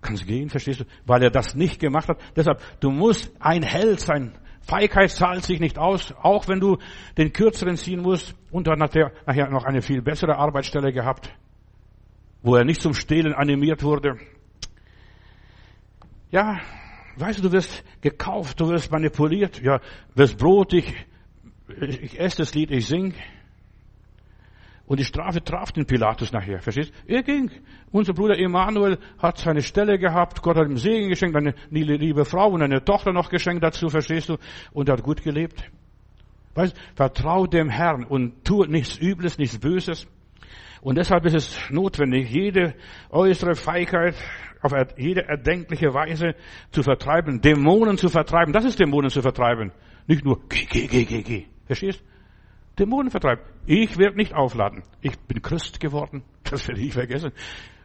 Kannst 0.00 0.26
gehen, 0.26 0.48
verstehst 0.48 0.80
du? 0.80 0.84
Weil 1.06 1.22
er 1.22 1.30
das 1.30 1.54
nicht 1.54 1.80
gemacht 1.80 2.08
hat. 2.08 2.18
Deshalb, 2.36 2.60
du 2.80 2.90
musst 2.90 3.32
ein 3.40 3.62
Held 3.62 4.00
sein. 4.00 4.38
Feigheit 4.60 5.10
zahlt 5.10 5.44
sich 5.44 5.60
nicht 5.60 5.78
aus, 5.78 6.14
auch 6.22 6.46
wenn 6.46 6.60
du 6.60 6.78
den 7.16 7.32
kürzeren 7.32 7.76
ziehen 7.76 8.02
musst. 8.02 8.34
Und 8.50 8.66
dann 8.66 8.82
hat 8.82 8.94
er 8.94 9.12
nachher 9.26 9.50
noch 9.50 9.64
eine 9.64 9.82
viel 9.82 10.02
bessere 10.02 10.36
Arbeitsstelle 10.36 10.92
gehabt, 10.92 11.30
wo 12.42 12.54
er 12.54 12.64
nicht 12.64 12.82
zum 12.82 12.94
Stehlen 12.94 13.32
animiert 13.32 13.82
wurde. 13.82 14.18
Ja, 16.30 16.60
weißt 17.16 17.38
du, 17.38 17.44
du 17.44 17.52
wirst 17.52 17.82
gekauft, 18.00 18.60
du 18.60 18.68
wirst 18.68 18.92
manipuliert, 18.92 19.60
ja, 19.62 19.80
wirst 20.14 20.36
Brot, 20.38 20.74
ich, 20.74 20.94
ich 21.80 22.20
esse 22.20 22.38
das 22.38 22.54
Lied, 22.54 22.70
ich 22.70 22.86
sing. 22.86 23.14
Und 24.88 24.98
die 24.98 25.04
Strafe 25.04 25.44
traf 25.44 25.70
den 25.70 25.84
Pilatus 25.84 26.32
nachher, 26.32 26.62
verstehst? 26.62 26.94
Er 27.06 27.22
ging. 27.22 27.50
Unser 27.92 28.14
Bruder 28.14 28.38
Emanuel 28.38 28.96
hat 29.18 29.36
seine 29.36 29.60
Stelle 29.60 29.98
gehabt, 29.98 30.40
Gott 30.40 30.56
hat 30.56 30.66
ihm 30.66 30.78
Segen 30.78 31.10
geschenkt, 31.10 31.36
eine 31.36 31.54
liebe 31.70 32.24
Frau 32.24 32.48
und 32.48 32.62
eine 32.62 32.82
Tochter 32.82 33.12
noch 33.12 33.28
geschenkt 33.28 33.62
dazu, 33.62 33.90
verstehst 33.90 34.30
du? 34.30 34.38
Und 34.72 34.88
er 34.88 34.94
hat 34.94 35.02
gut 35.02 35.22
gelebt. 35.22 35.62
Weißt, 36.54 36.74
vertrau 36.94 37.46
dem 37.46 37.68
Herrn 37.68 38.02
und 38.02 38.46
tu 38.46 38.64
nichts 38.64 38.98
Übles, 38.98 39.36
nichts 39.36 39.58
Böses. 39.58 40.06
Und 40.80 40.96
deshalb 40.96 41.26
ist 41.26 41.34
es 41.34 41.70
notwendig, 41.70 42.30
jede 42.30 42.74
äußere 43.10 43.56
Feigheit 43.56 44.14
auf 44.62 44.72
jede 44.96 45.28
erdenkliche 45.28 45.92
Weise 45.92 46.34
zu 46.70 46.82
vertreiben, 46.82 47.42
Dämonen 47.42 47.98
zu 47.98 48.08
vertreiben. 48.08 48.54
Das 48.54 48.64
ist 48.64 48.80
Dämonen 48.80 49.10
zu 49.10 49.20
vertreiben. 49.20 49.70
Nicht 50.06 50.24
nur 50.24 50.40
geh, 50.48 50.64
geh, 50.64 50.86
geh, 50.86 51.04
geh, 51.04 51.22
geh. 51.22 51.44
Verstehst? 51.66 52.02
Dämonen 52.78 53.10
vertreiben. 53.10 53.44
Ich 53.66 53.98
werde 53.98 54.16
nicht 54.16 54.34
aufladen. 54.34 54.82
Ich 55.00 55.18
bin 55.20 55.42
Christ 55.42 55.80
geworden. 55.80 56.22
Das 56.50 56.66
werde 56.66 56.80
ich 56.80 56.94
vergessen. 56.94 57.32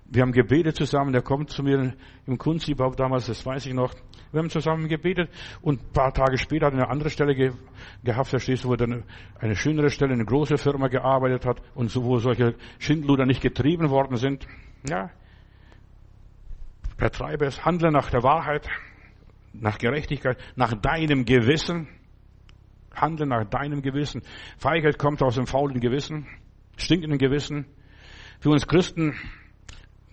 Wir 0.06 0.22
haben 0.22 0.32
gebetet 0.32 0.76
zusammen. 0.78 1.12
Der 1.12 1.22
kommt 1.22 1.50
zu 1.50 1.64
mir 1.64 1.96
im 2.26 2.38
Kunstliebau 2.38 2.92
damals, 2.92 3.26
das 3.26 3.46
weiß 3.46 3.66
ich 3.66 3.74
noch. 3.74 3.94
Wir 4.32 4.40
haben 4.40 4.50
zusammen 4.50 4.88
gebetet 4.88 5.30
und 5.62 5.82
ein 5.82 5.92
paar 5.92 6.14
Tage 6.14 6.38
später 6.38 6.68
hat 6.68 6.74
er 6.74 6.80
eine 6.80 6.90
andere 6.90 7.10
Stelle 7.10 7.36
ge 7.36 7.52
gehabt, 8.04 8.30
verstehst 8.30 8.64
du, 8.64 8.70
wo 8.70 8.74
er 8.74 8.78
dann 8.78 9.04
eine 9.40 9.56
schönere 9.56 9.90
Stelle, 9.90 10.14
eine 10.14 10.26
große 10.26 10.58
Firma 10.58 10.88
gearbeitet 10.88 11.46
hat 11.46 11.62
und 11.76 11.92
so, 11.92 12.04
wo 12.04 12.18
solche 12.18 12.56
Schindluder 12.80 13.26
nicht 13.26 13.42
getrieben 13.42 13.90
worden 13.90 14.18
sind. 14.18 14.48
Ja. 14.90 15.12
Vertreibe 16.98 17.46
es, 17.46 17.66
handle 17.66 17.92
nach 17.92 18.10
der 18.10 18.24
Wahrheit, 18.24 18.68
nach 19.52 19.78
Gerechtigkeit, 19.78 20.38
nach 20.56 20.74
deinem 20.74 21.26
Gewissen. 21.26 21.88
Handle 22.94 23.26
nach 23.26 23.46
deinem 23.46 23.82
Gewissen. 23.82 24.22
Feigheit 24.58 24.98
kommt 24.98 25.22
aus 25.22 25.36
dem 25.36 25.48
faulen 25.48 25.80
Gewissen, 25.80 26.28
stinkenden 26.78 27.18
Gewissen. 27.18 27.66
Für 28.40 28.50
uns 28.50 28.68
Christen 28.68 29.16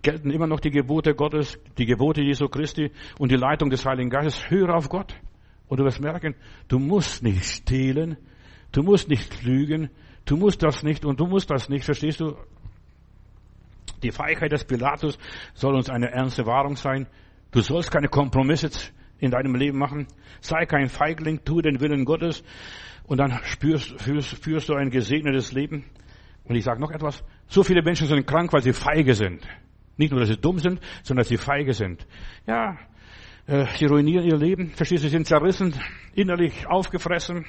gelten 0.02 0.30
immer 0.30 0.46
noch 0.46 0.60
die 0.60 0.70
Gebote 0.70 1.14
Gottes, 1.14 1.58
die 1.78 1.86
Gebote 1.86 2.22
Jesu 2.22 2.48
Christi 2.48 2.90
und 3.18 3.30
die 3.30 3.36
Leitung 3.36 3.70
des 3.70 3.84
Heiligen 3.84 4.10
Geistes. 4.10 4.50
Höre 4.50 4.74
auf 4.74 4.88
Gott. 4.88 5.14
Und 5.68 5.78
du 5.78 5.84
wirst 5.84 6.00
merken, 6.00 6.34
du 6.68 6.78
musst 6.78 7.22
nicht 7.22 7.44
stehlen, 7.44 8.16
du 8.72 8.82
musst 8.82 9.08
nicht 9.08 9.44
lügen, 9.44 9.90
du 10.24 10.36
musst 10.36 10.62
das 10.62 10.82
nicht 10.82 11.04
und 11.04 11.20
du 11.20 11.26
musst 11.26 11.50
das 11.50 11.68
nicht, 11.68 11.84
verstehst 11.84 12.20
du? 12.20 12.36
Die 14.02 14.10
Feigheit 14.10 14.50
des 14.50 14.64
Pilatus 14.64 15.18
soll 15.54 15.74
uns 15.74 15.88
eine 15.90 16.10
ernste 16.10 16.46
Wahrung 16.46 16.74
sein. 16.74 17.06
Du 17.52 17.60
sollst 17.60 17.90
keine 17.90 18.08
Kompromisse 18.08 18.70
in 19.20 19.30
deinem 19.30 19.54
Leben 19.54 19.78
machen. 19.78 20.06
Sei 20.40 20.66
kein 20.66 20.88
Feigling, 20.88 21.44
tu 21.44 21.60
den 21.60 21.80
Willen 21.80 22.04
Gottes 22.04 22.42
und 23.04 23.18
dann 23.18 23.40
spürst, 23.44 24.00
führst, 24.00 24.42
führst 24.42 24.68
du 24.68 24.74
ein 24.74 24.90
gesegnetes 24.90 25.52
Leben. 25.52 25.84
Und 26.44 26.56
ich 26.56 26.64
sage 26.64 26.80
noch 26.80 26.90
etwas. 26.90 27.22
So 27.46 27.62
viele 27.62 27.82
Menschen 27.82 28.06
sind 28.06 28.26
krank, 28.26 28.52
weil 28.52 28.62
sie 28.62 28.72
feige 28.72 29.14
sind. 29.14 29.46
Nicht 29.96 30.10
nur, 30.10 30.20
dass 30.20 30.28
sie 30.28 30.36
dumm 30.36 30.58
sind, 30.58 30.80
sondern 31.02 31.22
dass 31.22 31.28
sie 31.28 31.36
feige 31.36 31.74
sind. 31.74 32.06
Ja, 32.46 32.78
äh, 33.46 33.66
sie 33.76 33.86
ruinieren 33.86 34.24
ihr 34.24 34.36
Leben. 34.36 34.70
Verstehst 34.70 35.04
du, 35.04 35.08
sie 35.08 35.12
sind 35.12 35.26
zerrissen, 35.26 35.74
innerlich 36.14 36.66
aufgefressen. 36.66 37.44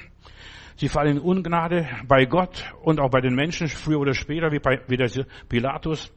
Sie 0.76 0.88
fallen 0.88 1.18
in 1.18 1.22
Ungnade 1.22 1.88
bei 2.06 2.24
Gott 2.24 2.72
und 2.82 2.98
auch 3.00 3.10
bei 3.10 3.20
den 3.20 3.34
Menschen, 3.34 3.68
früher 3.68 4.00
oder 4.00 4.14
später, 4.14 4.50
wie 4.52 4.58
bei 4.58 4.80
wie 4.88 4.96
der 4.96 5.08
Pilatus. 5.48 6.12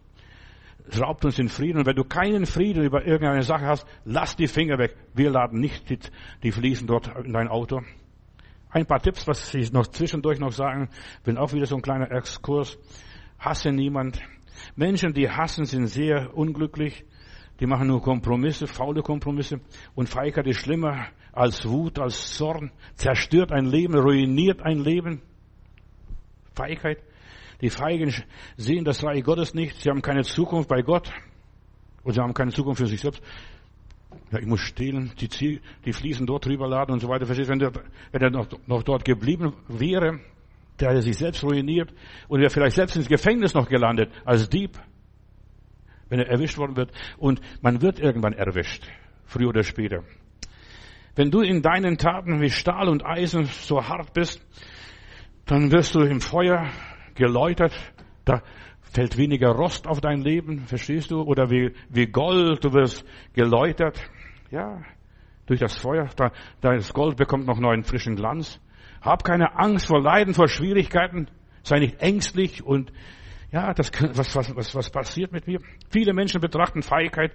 Raubt 1.00 1.26
uns 1.26 1.36
den 1.36 1.50
Frieden. 1.50 1.80
Und 1.80 1.86
wenn 1.86 1.96
du 1.96 2.04
keinen 2.04 2.46
Frieden 2.46 2.84
über 2.84 3.06
irgendeine 3.06 3.44
Sache 3.44 3.66
hast, 3.66 3.88
lass 4.04 4.36
die 4.36 4.48
Finger 4.48 4.78
weg. 4.78 4.96
Wir 5.14 5.30
laden 5.30 5.60
nicht 5.60 5.90
die, 5.90 6.00
die 6.44 6.52
Fliesen 6.52 6.88
dort 6.88 7.10
in 7.24 7.34
dein 7.34 7.48
Auto. 7.48 7.82
Ein 8.70 8.86
paar 8.86 9.02
Tipps, 9.02 9.28
was 9.28 9.54
ich 9.54 9.72
noch 9.72 9.88
zwischendurch 9.88 10.40
noch 10.40 10.52
sagen 10.52 10.90
will, 11.24 11.38
auch 11.38 11.54
wieder 11.54 11.66
so 11.66 11.76
ein 11.76 11.82
kleiner 11.82 12.12
Exkurs. 12.12 12.78
Hasse 13.40 13.72
niemand. 13.72 14.22
Menschen, 14.76 15.14
die 15.14 15.30
hassen, 15.30 15.66
sind 15.66 15.88
sehr 15.88 16.36
unglücklich. 16.36 17.06
Die 17.60 17.68
machen 17.68 17.88
nur 17.88 18.02
Kompromisse, 18.02 18.68
faule 18.68 19.02
Kompromisse. 19.02 19.62
Und 19.96 20.10
Feigheit 20.10 20.46
ist 20.48 20.60
schlimmer 20.60 21.08
als 21.32 21.68
Wut, 21.68 22.00
als 22.00 22.36
Zorn. 22.36 22.72
Zerstört 22.96 23.52
ein 23.52 23.66
Leben, 23.66 23.96
ruiniert 23.96 24.62
ein 24.62 24.80
Leben. 24.80 25.22
Feigheit. 26.54 27.00
Die 27.62 27.70
Feigen 27.70 28.14
sehen 28.58 28.86
das 28.86 29.03
Reich 29.03 29.24
Gottes 29.24 29.53
nicht. 29.53 29.82
Sie 29.82 29.89
haben 29.89 30.01
keine 30.01 30.24
Zukunft 30.24 30.70
bei 30.70 30.82
Gott. 30.82 31.12
Und 32.03 32.14
sie 32.14 32.22
haben 32.22 32.34
keine 32.34 32.51
Zukunft 32.51 32.80
für 32.82 32.88
sich 32.88 33.01
selbst. 33.01 33.22
Ja, 34.32 34.39
ich 34.39 34.45
muss 34.45 34.62
stehlen, 34.62 35.12
die, 35.20 35.60
die 35.86 35.93
Fliesen 35.93 36.26
dort 36.26 36.45
drüber 36.45 36.68
laden 36.68 36.93
und 36.93 36.99
so 36.99 37.08
weiter. 37.10 37.26
Verstehst, 37.26 37.49
wenn 37.49 37.60
der, 37.60 37.72
wenn 38.12 38.22
er 38.22 38.30
noch, 38.30 38.47
noch 38.68 38.84
dort 38.84 39.06
geblieben 39.06 39.53
wäre, 39.68 40.20
der 40.80 40.89
hätte 40.89 41.01
sich 41.01 41.18
selbst 41.18 41.43
ruiniert 41.43 41.93
und 42.28 42.39
wäre 42.39 42.49
vielleicht 42.49 42.76
selbst 42.76 42.95
ins 42.95 43.08
Gefängnis 43.08 43.53
noch 43.53 43.70
gelandet 43.70 44.12
als 44.26 44.49
Dieb, 44.49 44.78
wenn 46.10 46.20
er 46.20 46.28
erwischt 46.28 46.58
worden 46.58 46.76
wird. 46.76 46.91
Und 47.18 47.41
man 47.62 47.82
wird 47.82 47.99
irgendwann 47.99 48.34
erwischt, 48.34 48.86
früher 49.26 49.49
oder 49.49 49.64
später. 49.64 50.03
Wenn 51.16 51.32
du 51.32 51.41
in 51.41 51.62
deinen 51.62 51.97
Taten 51.97 52.41
wie 52.41 52.49
Stahl 52.49 52.89
und 52.89 53.06
Eisen 53.06 53.45
so 53.45 53.88
hart 53.88 54.14
bist, 54.14 54.45
dann 55.45 55.72
wirst 55.72 55.95
du 55.95 56.01
im 56.01 56.20
Feuer 56.20 56.70
geläutert. 57.16 57.74
Da 58.26 58.41
fällt 58.82 59.18
weniger 59.18 59.49
Rost 59.49 59.88
auf 59.88 60.01
dein 60.01 60.22
Leben, 60.22 60.59
verstehst 60.68 61.11
du? 61.11 61.22
Oder 61.22 61.49
wie, 61.49 61.74
wie 61.89 62.07
Gold, 62.07 62.63
du 62.63 62.74
wirst 62.74 63.05
geläutert. 63.34 63.99
Ja, 64.51 64.82
durch 65.47 65.59
das 65.59 65.78
Feuer. 65.78 66.09
Da, 66.16 66.32
das 66.61 66.93
Gold 66.93 67.18
bekommt 67.18 67.45
noch 67.45 67.59
neuen 67.59 67.84
frischen 67.84 68.16
Glanz. 68.16 68.59
Hab 69.01 69.24
keine 69.24 69.57
Angst 69.57 69.88
vor 69.88 70.01
Leiden, 70.01 70.34
vor 70.34 70.47
Schwierigkeiten. 70.47 71.28
Sei 71.63 71.80
nicht 71.80 71.99
ängstlich 72.01 72.63
und 72.63 72.91
ja, 73.51 73.74
das, 73.74 73.91
was, 74.18 74.36
was, 74.36 74.55
was, 74.55 74.76
was 74.76 74.89
passiert 74.89 75.32
mit 75.32 75.47
mir? 75.47 75.59
Viele 75.89 76.13
Menschen 76.13 76.41
betrachten 76.41 76.82
Feigheit 76.82 77.32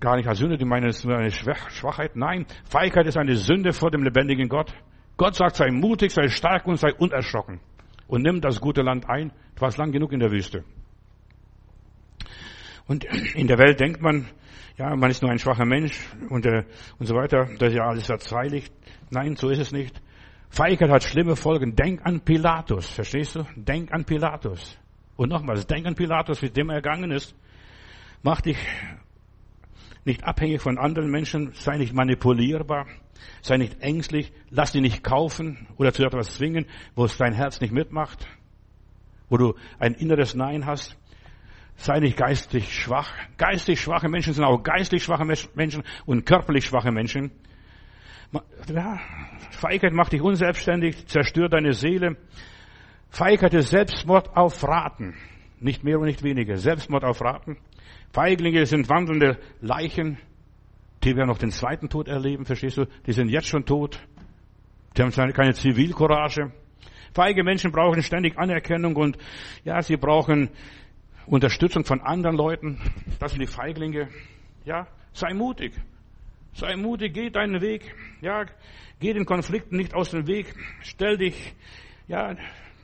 gar 0.00 0.16
nicht 0.16 0.28
als 0.28 0.38
Sünde, 0.38 0.56
die 0.56 0.64
meinen, 0.64 0.88
es 0.88 0.98
ist 0.98 1.04
nur 1.04 1.16
eine 1.16 1.30
Schwachheit. 1.30 2.16
Nein, 2.16 2.46
Feigheit 2.68 3.06
ist 3.06 3.16
eine 3.16 3.36
Sünde 3.36 3.72
vor 3.72 3.90
dem 3.90 4.02
lebendigen 4.02 4.48
Gott. 4.48 4.72
Gott 5.16 5.34
sagt, 5.34 5.56
sei 5.56 5.70
mutig, 5.70 6.12
sei 6.12 6.28
stark 6.28 6.66
und 6.66 6.76
sei 6.76 6.92
unerschrocken. 6.94 7.60
Und 8.06 8.22
nimm 8.22 8.40
das 8.40 8.60
gute 8.60 8.82
Land 8.82 9.08
ein. 9.08 9.32
Du 9.54 9.62
warst 9.62 9.78
lang 9.78 9.92
genug 9.92 10.12
in 10.12 10.20
der 10.20 10.30
Wüste. 10.30 10.64
Und 12.86 13.04
in 13.34 13.46
der 13.46 13.58
Welt 13.58 13.80
denkt 13.80 14.00
man, 14.00 14.28
ja, 14.76 14.94
man 14.94 15.10
ist 15.10 15.22
nur 15.22 15.30
ein 15.30 15.38
schwacher 15.38 15.64
Mensch 15.64 15.98
und, 16.28 16.44
äh, 16.46 16.64
und 16.98 17.06
so 17.06 17.14
weiter, 17.14 17.48
das 17.58 17.70
ist 17.70 17.76
ja 17.76 17.86
alles 17.86 18.06
verzeihlich. 18.06 18.70
Nein, 19.10 19.36
so 19.36 19.48
ist 19.48 19.58
es 19.58 19.72
nicht. 19.72 20.00
Feigheit 20.50 20.90
hat 20.90 21.02
schlimme 21.02 21.36
Folgen. 21.36 21.74
Denk 21.74 22.04
an 22.04 22.20
Pilatus, 22.20 22.88
verstehst 22.90 23.36
du? 23.36 23.46
Denk 23.56 23.92
an 23.92 24.04
Pilatus. 24.04 24.78
Und 25.16 25.30
nochmals, 25.30 25.66
denk 25.66 25.86
an 25.86 25.94
Pilatus, 25.94 26.42
wie 26.42 26.50
dem 26.50 26.68
er 26.68 26.76
ergangen 26.76 27.10
ist. 27.10 27.34
Mach 28.22 28.40
dich 28.40 28.58
nicht 30.06 30.24
abhängig 30.24 30.62
von 30.62 30.78
anderen 30.78 31.10
Menschen, 31.10 31.52
sei 31.54 31.76
nicht 31.76 31.92
manipulierbar, 31.92 32.86
sei 33.42 33.56
nicht 33.56 33.80
ängstlich, 33.80 34.32
lass 34.50 34.72
dich 34.72 34.82
nicht 34.82 35.02
kaufen 35.02 35.66
oder 35.76 35.92
zu 35.92 36.04
etwas 36.04 36.36
zwingen, 36.36 36.66
wo 36.94 37.04
es 37.04 37.16
dein 37.16 37.34
Herz 37.34 37.60
nicht 37.60 37.72
mitmacht, 37.72 38.26
wo 39.28 39.36
du 39.36 39.54
ein 39.78 39.94
inneres 39.94 40.34
Nein 40.34 40.64
hast. 40.64 40.96
Sei 41.78 42.00
nicht 42.00 42.16
geistig 42.16 42.72
schwach. 42.72 43.12
Geistig 43.36 43.80
schwache 43.80 44.08
Menschen 44.08 44.32
sind 44.32 44.44
auch 44.44 44.62
geistig 44.62 45.04
schwache 45.04 45.26
Menschen 45.54 45.82
und 46.06 46.24
körperlich 46.24 46.64
schwache 46.64 46.90
Menschen. 46.90 47.32
Ja, 48.72 48.98
Feigheit 49.50 49.92
macht 49.92 50.12
dich 50.12 50.22
unselbstständig, 50.22 51.06
zerstört 51.06 51.52
deine 51.52 51.74
Seele. 51.74 52.16
Feigheit 53.10 53.54
ist 53.54 53.70
Selbstmord 53.70 54.36
auf 54.36 54.62
Raten. 54.66 55.14
Nicht 55.60 55.84
mehr 55.84 55.98
und 55.98 56.06
nicht 56.06 56.22
weniger. 56.22 56.56
Selbstmord 56.56 57.04
auf 57.04 57.20
Raten. 57.20 57.58
Feiglinge 58.12 58.66
sind 58.66 58.88
wandelnde 58.88 59.38
Leichen, 59.60 60.18
die 61.04 61.14
werden 61.16 61.28
noch 61.28 61.38
den 61.38 61.50
zweiten 61.50 61.88
Tod 61.88 62.08
erleben, 62.08 62.44
verstehst 62.44 62.78
du? 62.78 62.86
Die 63.06 63.12
sind 63.12 63.28
jetzt 63.28 63.48
schon 63.48 63.64
tot. 63.64 64.00
Die 64.96 65.02
haben 65.02 65.12
keine 65.32 65.54
Zivilcourage. 65.54 66.52
Feige 67.14 67.44
Menschen 67.44 67.70
brauchen 67.72 68.02
ständig 68.02 68.38
Anerkennung 68.38 68.96
und 68.96 69.16
ja, 69.64 69.80
sie 69.82 69.96
brauchen 69.96 70.50
Unterstützung 71.26 71.84
von 71.84 72.00
anderen 72.00 72.36
Leuten. 72.36 72.80
Das 73.18 73.32
sind 73.32 73.40
die 73.40 73.46
Feiglinge. 73.46 74.08
Ja, 74.64 74.86
sei 75.12 75.32
mutig. 75.34 75.72
Sei 76.54 76.74
mutig, 76.76 77.14
geh 77.14 77.30
deinen 77.30 77.60
Weg. 77.60 77.94
Ja, 78.20 78.44
geh 79.00 79.12
den 79.12 79.26
Konflikten 79.26 79.76
nicht 79.76 79.94
aus 79.94 80.10
dem 80.10 80.26
Weg. 80.26 80.54
Stell 80.80 81.18
dich, 81.18 81.54
ja, 82.08 82.34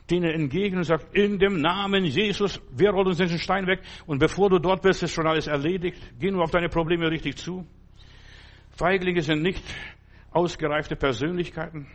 denen 0.09 0.31
entgegen 0.31 0.77
und 0.77 0.83
sag, 0.83 1.15
in 1.15 1.39
dem 1.39 1.61
Namen 1.61 2.03
Jesus, 2.05 2.61
wir 2.71 2.89
rollen 2.89 3.07
uns 3.07 3.17
den 3.17 3.39
Stein 3.39 3.67
weg. 3.67 3.81
Und 4.05 4.19
bevor 4.19 4.49
du 4.49 4.59
dort 4.59 4.81
bist, 4.81 5.01
ist 5.03 5.13
schon 5.13 5.27
alles 5.27 5.47
erledigt. 5.47 6.01
Geh 6.19 6.31
nur 6.31 6.43
auf 6.43 6.51
deine 6.51 6.69
Probleme 6.69 7.09
richtig 7.09 7.37
zu. 7.37 7.65
Feiglinge 8.71 9.21
sind 9.21 9.41
nicht 9.41 9.63
ausgereifte 10.31 10.95
Persönlichkeiten. 10.95 11.87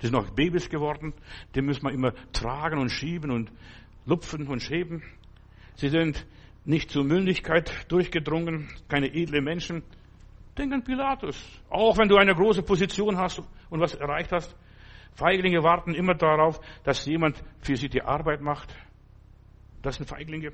Die 0.00 0.06
sind 0.06 0.14
noch 0.14 0.30
Babys 0.30 0.68
geworden. 0.68 1.14
Die 1.54 1.62
müssen 1.62 1.84
wir 1.84 1.92
immer 1.92 2.12
tragen 2.32 2.78
und 2.78 2.90
schieben 2.90 3.30
und 3.30 3.52
lupfen 4.06 4.48
und 4.48 4.60
schäben. 4.60 5.02
Sie 5.76 5.88
sind 5.88 6.26
nicht 6.64 6.90
zur 6.90 7.04
Mündigkeit 7.04 7.72
durchgedrungen, 7.88 8.68
keine 8.88 9.14
edle 9.14 9.40
Menschen. 9.40 9.82
Denk 10.58 10.72
an 10.72 10.84
Pilatus. 10.84 11.36
Auch 11.70 11.96
wenn 11.98 12.08
du 12.08 12.16
eine 12.16 12.34
große 12.34 12.62
Position 12.62 13.16
hast 13.16 13.42
und 13.70 13.80
was 13.80 13.94
erreicht 13.94 14.32
hast. 14.32 14.54
Feiglinge 15.14 15.62
warten 15.62 15.94
immer 15.94 16.14
darauf, 16.14 16.60
dass 16.84 17.04
jemand 17.06 17.42
für 17.60 17.76
sie 17.76 17.88
die 17.88 18.02
Arbeit 18.02 18.40
macht. 18.40 18.74
Das 19.82 19.96
sind 19.96 20.08
Feiglinge. 20.08 20.52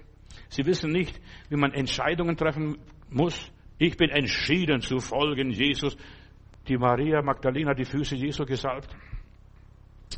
Sie 0.49 0.67
wissen 0.67 0.91
nicht, 0.91 1.21
wie 1.49 1.57
man 1.57 1.73
Entscheidungen 1.73 2.37
treffen 2.37 2.79
muss. 3.11 3.53
Ich 3.79 3.97
bin 3.97 4.11
entschieden 4.11 4.81
zu 4.81 4.99
folgen 4.99 5.51
Jesus. 5.51 5.97
Die 6.67 6.77
Maria 6.77 7.23
Magdalena 7.23 7.75
die 7.75 7.85
Füße 7.85 8.17
Jesu 8.17 8.45
gesalbt. 8.45 8.95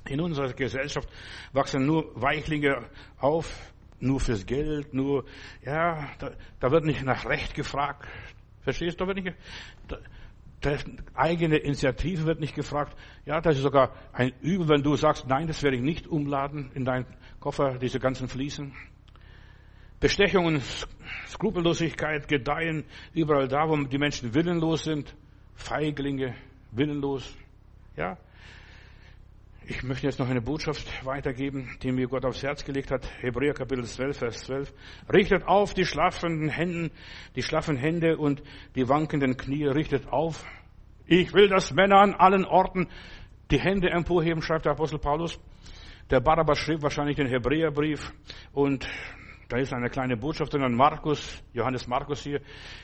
In 0.08 0.20
unserer 0.20 0.52
Gesellschaft 0.52 1.08
wachsen 1.52 1.84
nur 1.84 2.10
Weichlinge 2.20 2.88
auf, 3.18 3.72
nur 3.98 4.20
fürs 4.20 4.46
Geld, 4.46 4.94
nur, 4.94 5.24
ja, 5.62 6.10
da, 6.18 6.32
da 6.58 6.70
wird 6.70 6.84
nicht 6.84 7.04
nach 7.04 7.26
Recht 7.26 7.54
gefragt. 7.54 8.06
Verstehst 8.62 9.00
du? 9.00 9.06
Wird 9.06 9.22
nicht, 9.22 9.36
da, 9.88 9.98
eigene 11.14 11.56
Initiative 11.56 12.26
wird 12.26 12.40
nicht 12.40 12.54
gefragt. 12.54 12.96
Ja, 13.24 13.40
das 13.40 13.56
ist 13.56 13.62
sogar 13.62 13.94
ein 14.12 14.32
Übel, 14.40 14.68
wenn 14.68 14.82
du 14.82 14.96
sagst, 14.96 15.26
nein, 15.26 15.46
das 15.46 15.62
werde 15.62 15.76
ich 15.76 15.82
nicht 15.82 16.06
umladen 16.06 16.70
in 16.74 16.84
deinen 16.84 17.06
Koffer, 17.38 17.78
diese 17.78 17.98
ganzen 17.98 18.28
Fliesen. 18.28 18.74
Bestechungen, 20.00 20.62
Skrupellosigkeit 21.28 22.28
gedeihen 22.28 22.84
überall 23.12 23.48
da, 23.48 23.68
wo 23.68 23.76
die 23.76 23.98
Menschen 23.98 24.34
willenlos 24.34 24.84
sind. 24.84 25.14
Feiglinge, 25.54 26.34
willenlos. 26.72 27.36
Ja, 27.96 28.16
ich 29.70 29.84
möchte 29.84 30.08
jetzt 30.08 30.18
noch 30.18 30.28
eine 30.28 30.40
Botschaft 30.40 31.06
weitergeben, 31.06 31.78
die 31.80 31.92
mir 31.92 32.08
Gott 32.08 32.24
aufs 32.24 32.42
Herz 32.42 32.64
gelegt 32.64 32.90
hat. 32.90 33.08
Hebräer 33.20 33.54
Kapitel 33.54 33.84
12, 33.84 34.18
Vers 34.18 34.40
12. 34.40 34.72
Richtet 35.12 35.46
auf 35.46 35.74
die 35.74 35.84
schlaffenden 35.84 36.48
Hände, 36.48 36.90
die 37.36 37.42
schlaffen 37.44 37.76
Hände 37.76 38.18
und 38.18 38.42
die 38.74 38.88
wankenden 38.88 39.36
Knie. 39.36 39.66
Richtet 39.66 40.08
auf. 40.08 40.44
Ich 41.06 41.32
will, 41.34 41.48
dass 41.48 41.72
Männer 41.72 42.00
an 42.00 42.14
allen 42.14 42.44
Orten 42.44 42.88
die 43.52 43.60
Hände 43.60 43.90
emporheben, 43.90 44.42
schreibt 44.42 44.64
der 44.64 44.72
Apostel 44.72 44.98
Paulus. 44.98 45.38
Der 46.10 46.18
Barabbas 46.18 46.58
schrieb 46.58 46.82
wahrscheinlich 46.82 47.14
den 47.14 47.28
Hebräerbrief 47.28 48.12
und 48.52 48.88
da 49.48 49.56
ist 49.58 49.72
eine 49.72 49.88
kleine 49.88 50.16
Botschaft 50.16 50.52
an 50.56 50.74
Markus, 50.74 51.44
Johannes 51.52 51.86
Markus 51.86 52.24
hier, 52.24 52.40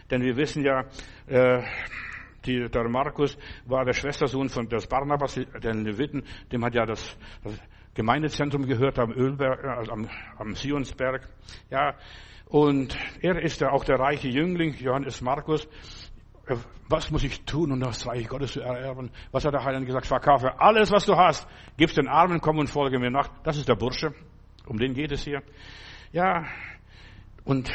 denn 0.09 0.23
wir 0.23 0.37
wissen 0.37 0.65
ja, 0.65 0.85
äh, 1.27 1.65
die, 2.47 2.69
der 2.69 2.89
Markus 2.89 3.37
war 3.67 3.85
der 3.85 3.93
Schwestersohn 3.93 4.49
von 4.49 4.69
des 4.69 4.87
Barnabas, 4.87 5.35
den 5.35 5.85
Leviten, 5.85 6.25
dem 6.53 6.65
hat 6.65 6.75
ja 6.75 6.87
das, 6.87 7.17
das 7.43 7.61
Gemeindezentrum 7.95 8.67
gehört 8.67 8.99
am 8.99 9.13
Ölberg, 9.13 9.65
also 9.65 9.93
am, 9.93 10.09
am 10.39 10.55
Sionsberg. 10.55 11.29
Ja, 11.71 11.95
und 12.47 12.97
er 13.23 13.43
ist 13.43 13.61
ja 13.61 13.71
auch 13.71 13.85
der 13.85 13.99
reiche 13.99 14.29
Jüngling, 14.29 14.75
Johannes 14.75 15.21
Markus. 15.21 15.67
Was 16.89 17.11
muss 17.11 17.25
ich 17.25 17.45
tun, 17.45 17.73
um 17.73 17.81
das 17.81 18.07
Reich 18.07 18.29
Gottes 18.29 18.53
zu 18.53 18.61
ererben? 18.61 19.11
Was 19.33 19.45
hat 19.45 19.55
der 19.55 19.65
Heiland 19.65 19.87
gesagt? 19.87 20.07
Verkaufe 20.07 20.61
alles, 20.61 20.93
was 20.93 21.07
du 21.07 21.17
hast. 21.17 21.49
Gib's 21.77 21.95
den 21.95 22.07
Armen, 22.07 22.41
komm 22.41 22.59
und 22.59 22.69
folge 22.69 23.01
mir 23.01 23.11
nach. 23.11 23.29
Das 23.43 23.57
ist 23.57 23.69
der 23.69 23.75
Bursche. 23.75 24.15
Um 24.67 24.79
den 24.79 24.95
geht 24.95 25.11
es 25.11 25.25
hier. 25.25 25.43
Ja, 26.13 26.45
und 27.45 27.71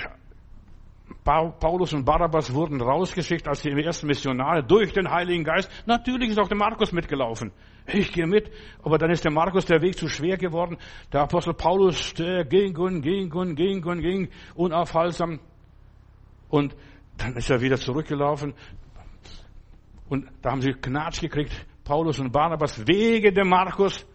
Paulus 1.23 1.93
und 1.93 2.03
Barabbas 2.03 2.53
wurden 2.53 2.81
rausgeschickt 2.81 3.47
als 3.47 3.61
die 3.61 3.69
ersten 3.69 4.07
Missionare 4.07 4.63
durch 4.63 4.91
den 4.91 5.09
Heiligen 5.09 5.43
Geist. 5.43 5.69
Natürlich 5.85 6.29
ist 6.29 6.39
auch 6.39 6.47
der 6.47 6.57
Markus 6.57 6.91
mitgelaufen. 6.91 7.51
Ich 7.85 8.11
gehe 8.11 8.25
mit, 8.25 8.49
aber 8.83 8.97
dann 8.97 9.11
ist 9.11 9.23
der 9.23 9.31
Markus 9.31 9.65
der 9.65 9.81
Weg 9.81 9.97
zu 9.97 10.07
schwer 10.07 10.37
geworden. 10.37 10.77
Der 11.13 11.21
Apostel 11.21 11.53
Paulus, 11.53 12.13
der 12.15 12.45
ging 12.45 12.75
und 12.77 13.01
ging 13.01 13.31
und 13.33 13.55
ging 13.55 13.83
und 13.83 14.01
ging, 14.01 14.29
unaufhaltsam. 14.55 15.39
Und 16.49 16.75
dann 17.17 17.35
ist 17.35 17.49
er 17.49 17.61
wieder 17.61 17.77
zurückgelaufen. 17.77 18.53
Und 20.09 20.27
da 20.41 20.51
haben 20.51 20.61
sie 20.61 20.73
Knatsch 20.73 21.21
gekriegt. 21.21 21.53
Paulus 21.83 22.19
und 22.19 22.31
Barnabas 22.31 22.85
wegen 22.87 23.33
dem 23.33 23.49
Markus. 23.49 24.05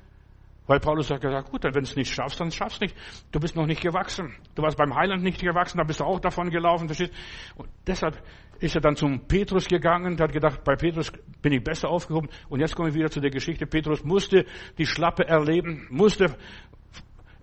Weil 0.66 0.80
Paulus 0.80 1.10
hat 1.10 1.20
gesagt, 1.20 1.50
gut, 1.50 1.64
wenn 1.64 1.72
du 1.72 1.80
es 1.80 1.96
nicht 1.96 2.12
schaffst, 2.12 2.40
dann 2.40 2.50
schaffst 2.50 2.80
du 2.80 2.86
nicht. 2.86 2.96
Du 3.30 3.38
bist 3.38 3.54
noch 3.54 3.66
nicht 3.66 3.80
gewachsen. 3.80 4.34
Du 4.54 4.62
warst 4.62 4.76
beim 4.76 4.94
Heiland 4.94 5.22
nicht 5.22 5.40
gewachsen, 5.40 5.78
da 5.78 5.84
bist 5.84 6.00
du 6.00 6.04
auch 6.04 6.20
davon 6.20 6.50
gelaufen, 6.50 6.88
verstehst? 6.88 7.12
Und 7.56 7.68
deshalb 7.86 8.20
ist 8.58 8.74
er 8.74 8.80
dann 8.80 8.96
zum 8.96 9.26
Petrus 9.26 9.68
gegangen 9.68 10.18
hat 10.18 10.32
gedacht, 10.32 10.64
bei 10.64 10.76
Petrus 10.76 11.12
bin 11.42 11.52
ich 11.52 11.62
besser 11.62 11.88
aufgehoben. 11.88 12.28
Und 12.48 12.60
jetzt 12.60 12.74
kommen 12.74 12.88
wir 12.88 12.94
wieder 12.94 13.10
zu 13.10 13.20
der 13.20 13.30
Geschichte. 13.30 13.66
Petrus 13.66 14.02
musste 14.02 14.46
die 14.78 14.86
Schlappe 14.86 15.26
erleben, 15.26 15.86
musste 15.90 16.36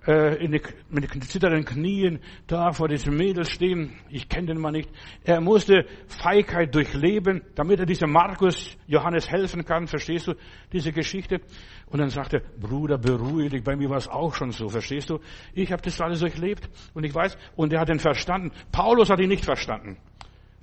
äh, 0.06 0.48
die, 0.48 0.62
mit 0.90 1.14
den 1.14 1.22
zitternden 1.22 1.66
Knien 1.66 2.20
da 2.48 2.72
vor 2.72 2.88
diesem 2.88 3.16
Mädel 3.16 3.46
stehen. 3.46 3.94
Ich 4.10 4.28
kenne 4.28 4.48
den 4.48 4.60
Mann 4.60 4.74
nicht. 4.74 4.90
Er 5.24 5.40
musste 5.42 5.86
Feigheit 6.08 6.76
durchleben, 6.76 7.42
damit 7.56 7.80
er 7.80 7.86
diesem 7.86 8.12
Markus 8.12 8.78
Johannes 8.88 9.30
helfen 9.30 9.64
kann. 9.66 9.88
Verstehst 9.88 10.28
du 10.28 10.34
diese 10.72 10.92
Geschichte? 10.92 11.42
Und 11.88 12.00
dann 12.00 12.10
sagte 12.10 12.38
er, 12.38 12.60
Bruder, 12.60 12.98
beruhige 12.98 13.50
dich. 13.50 13.64
Bei 13.64 13.76
mir 13.76 13.90
war 13.90 13.98
es 13.98 14.08
auch 14.08 14.34
schon 14.34 14.52
so. 14.52 14.68
Verstehst 14.68 15.10
du? 15.10 15.20
Ich 15.54 15.72
habe 15.72 15.82
das 15.82 16.00
alles 16.02 16.20
durchlebt 16.20 16.70
und 16.94 17.04
ich 17.04 17.14
weiß. 17.14 17.38
Und 17.56 17.72
er 17.72 17.80
hat 17.80 17.90
ihn 17.90 18.00
verstanden. 18.00 18.52
Paulus 18.72 19.10
hat 19.10 19.20
ihn 19.20 19.30
nicht 19.30 19.46
verstanden. 19.46 19.98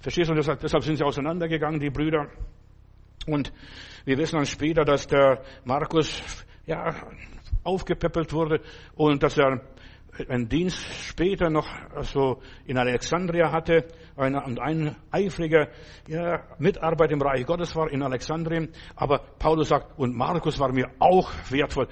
Verstehst 0.01 0.29
du? 0.29 0.33
Und 0.33 0.39
deshalb, 0.39 0.61
deshalb 0.61 0.83
sind 0.83 0.97
sie 0.97 1.05
auseinandergegangen, 1.05 1.81
die 1.81 1.91
Brüder. 1.91 2.29
Und 3.27 3.53
wir 4.05 4.19
wissen 4.19 4.37
dann 4.37 4.47
später, 4.47 4.85
dass 4.85 5.07
der 5.07 5.43
Markus 5.65 6.23
ja, 6.67 6.95
aufgepäppelt 7.65 8.33
wurde 8.33 8.61
und 8.95 9.23
dass 9.23 9.39
er 9.39 9.61
einen 10.29 10.49
Dienst 10.49 10.85
später 11.05 11.51
noch 11.51 11.69
also 11.95 12.41
in 12.67 12.77
Alexandria 12.79 13.53
hatte 13.53 13.87
und 14.17 14.61
ein 14.61 14.97
eifriger 15.11 15.69
ja, 16.09 16.43
Mitarbeiter 16.59 17.13
im 17.13 17.23
Reich 17.23 17.47
Gottes 17.47 17.75
war 17.75 17.91
in 17.91 18.03
Alexandrien. 18.03 18.71
Aber 18.97 19.19
Paulus 19.39 19.69
sagt, 19.69 19.99
und 19.99 20.17
Markus 20.17 20.59
war 20.59 20.73
mir 20.73 20.91
auch 20.99 21.33
wertvoll. 21.49 21.89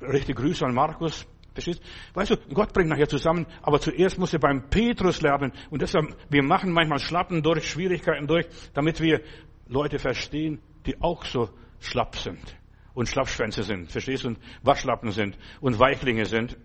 Richtig 0.00 0.36
Grüße 0.36 0.64
an 0.64 0.74
Markus. 0.74 1.26
Verstehst? 1.52 1.82
Weißt 2.14 2.30
du, 2.32 2.36
Gott 2.52 2.72
bringt 2.72 2.88
nachher 2.88 3.08
zusammen, 3.08 3.46
aber 3.62 3.78
zuerst 3.78 4.18
muss 4.18 4.32
er 4.32 4.40
beim 4.40 4.68
Petrus 4.70 5.22
lernen. 5.22 5.52
Und 5.70 5.82
deshalb, 5.82 6.16
wir 6.28 6.42
machen 6.42 6.72
manchmal 6.72 6.98
Schlappen 6.98 7.42
durch, 7.42 7.70
Schwierigkeiten 7.70 8.26
durch, 8.26 8.46
damit 8.72 9.00
wir 9.00 9.20
Leute 9.68 9.98
verstehen, 9.98 10.60
die 10.84 11.00
auch 11.00 11.24
so 11.24 11.50
schlapp 11.78 12.16
sind 12.16 12.56
und 12.94 13.08
Schlappschwänze 13.08 13.62
sind, 13.62 13.90
verstehst 13.90 14.24
du, 14.24 14.28
und 14.28 14.38
Waschlappen 14.62 15.10
sind 15.10 15.36
und 15.60 15.78
Weichlinge 15.78 16.26
sind. 16.26 16.56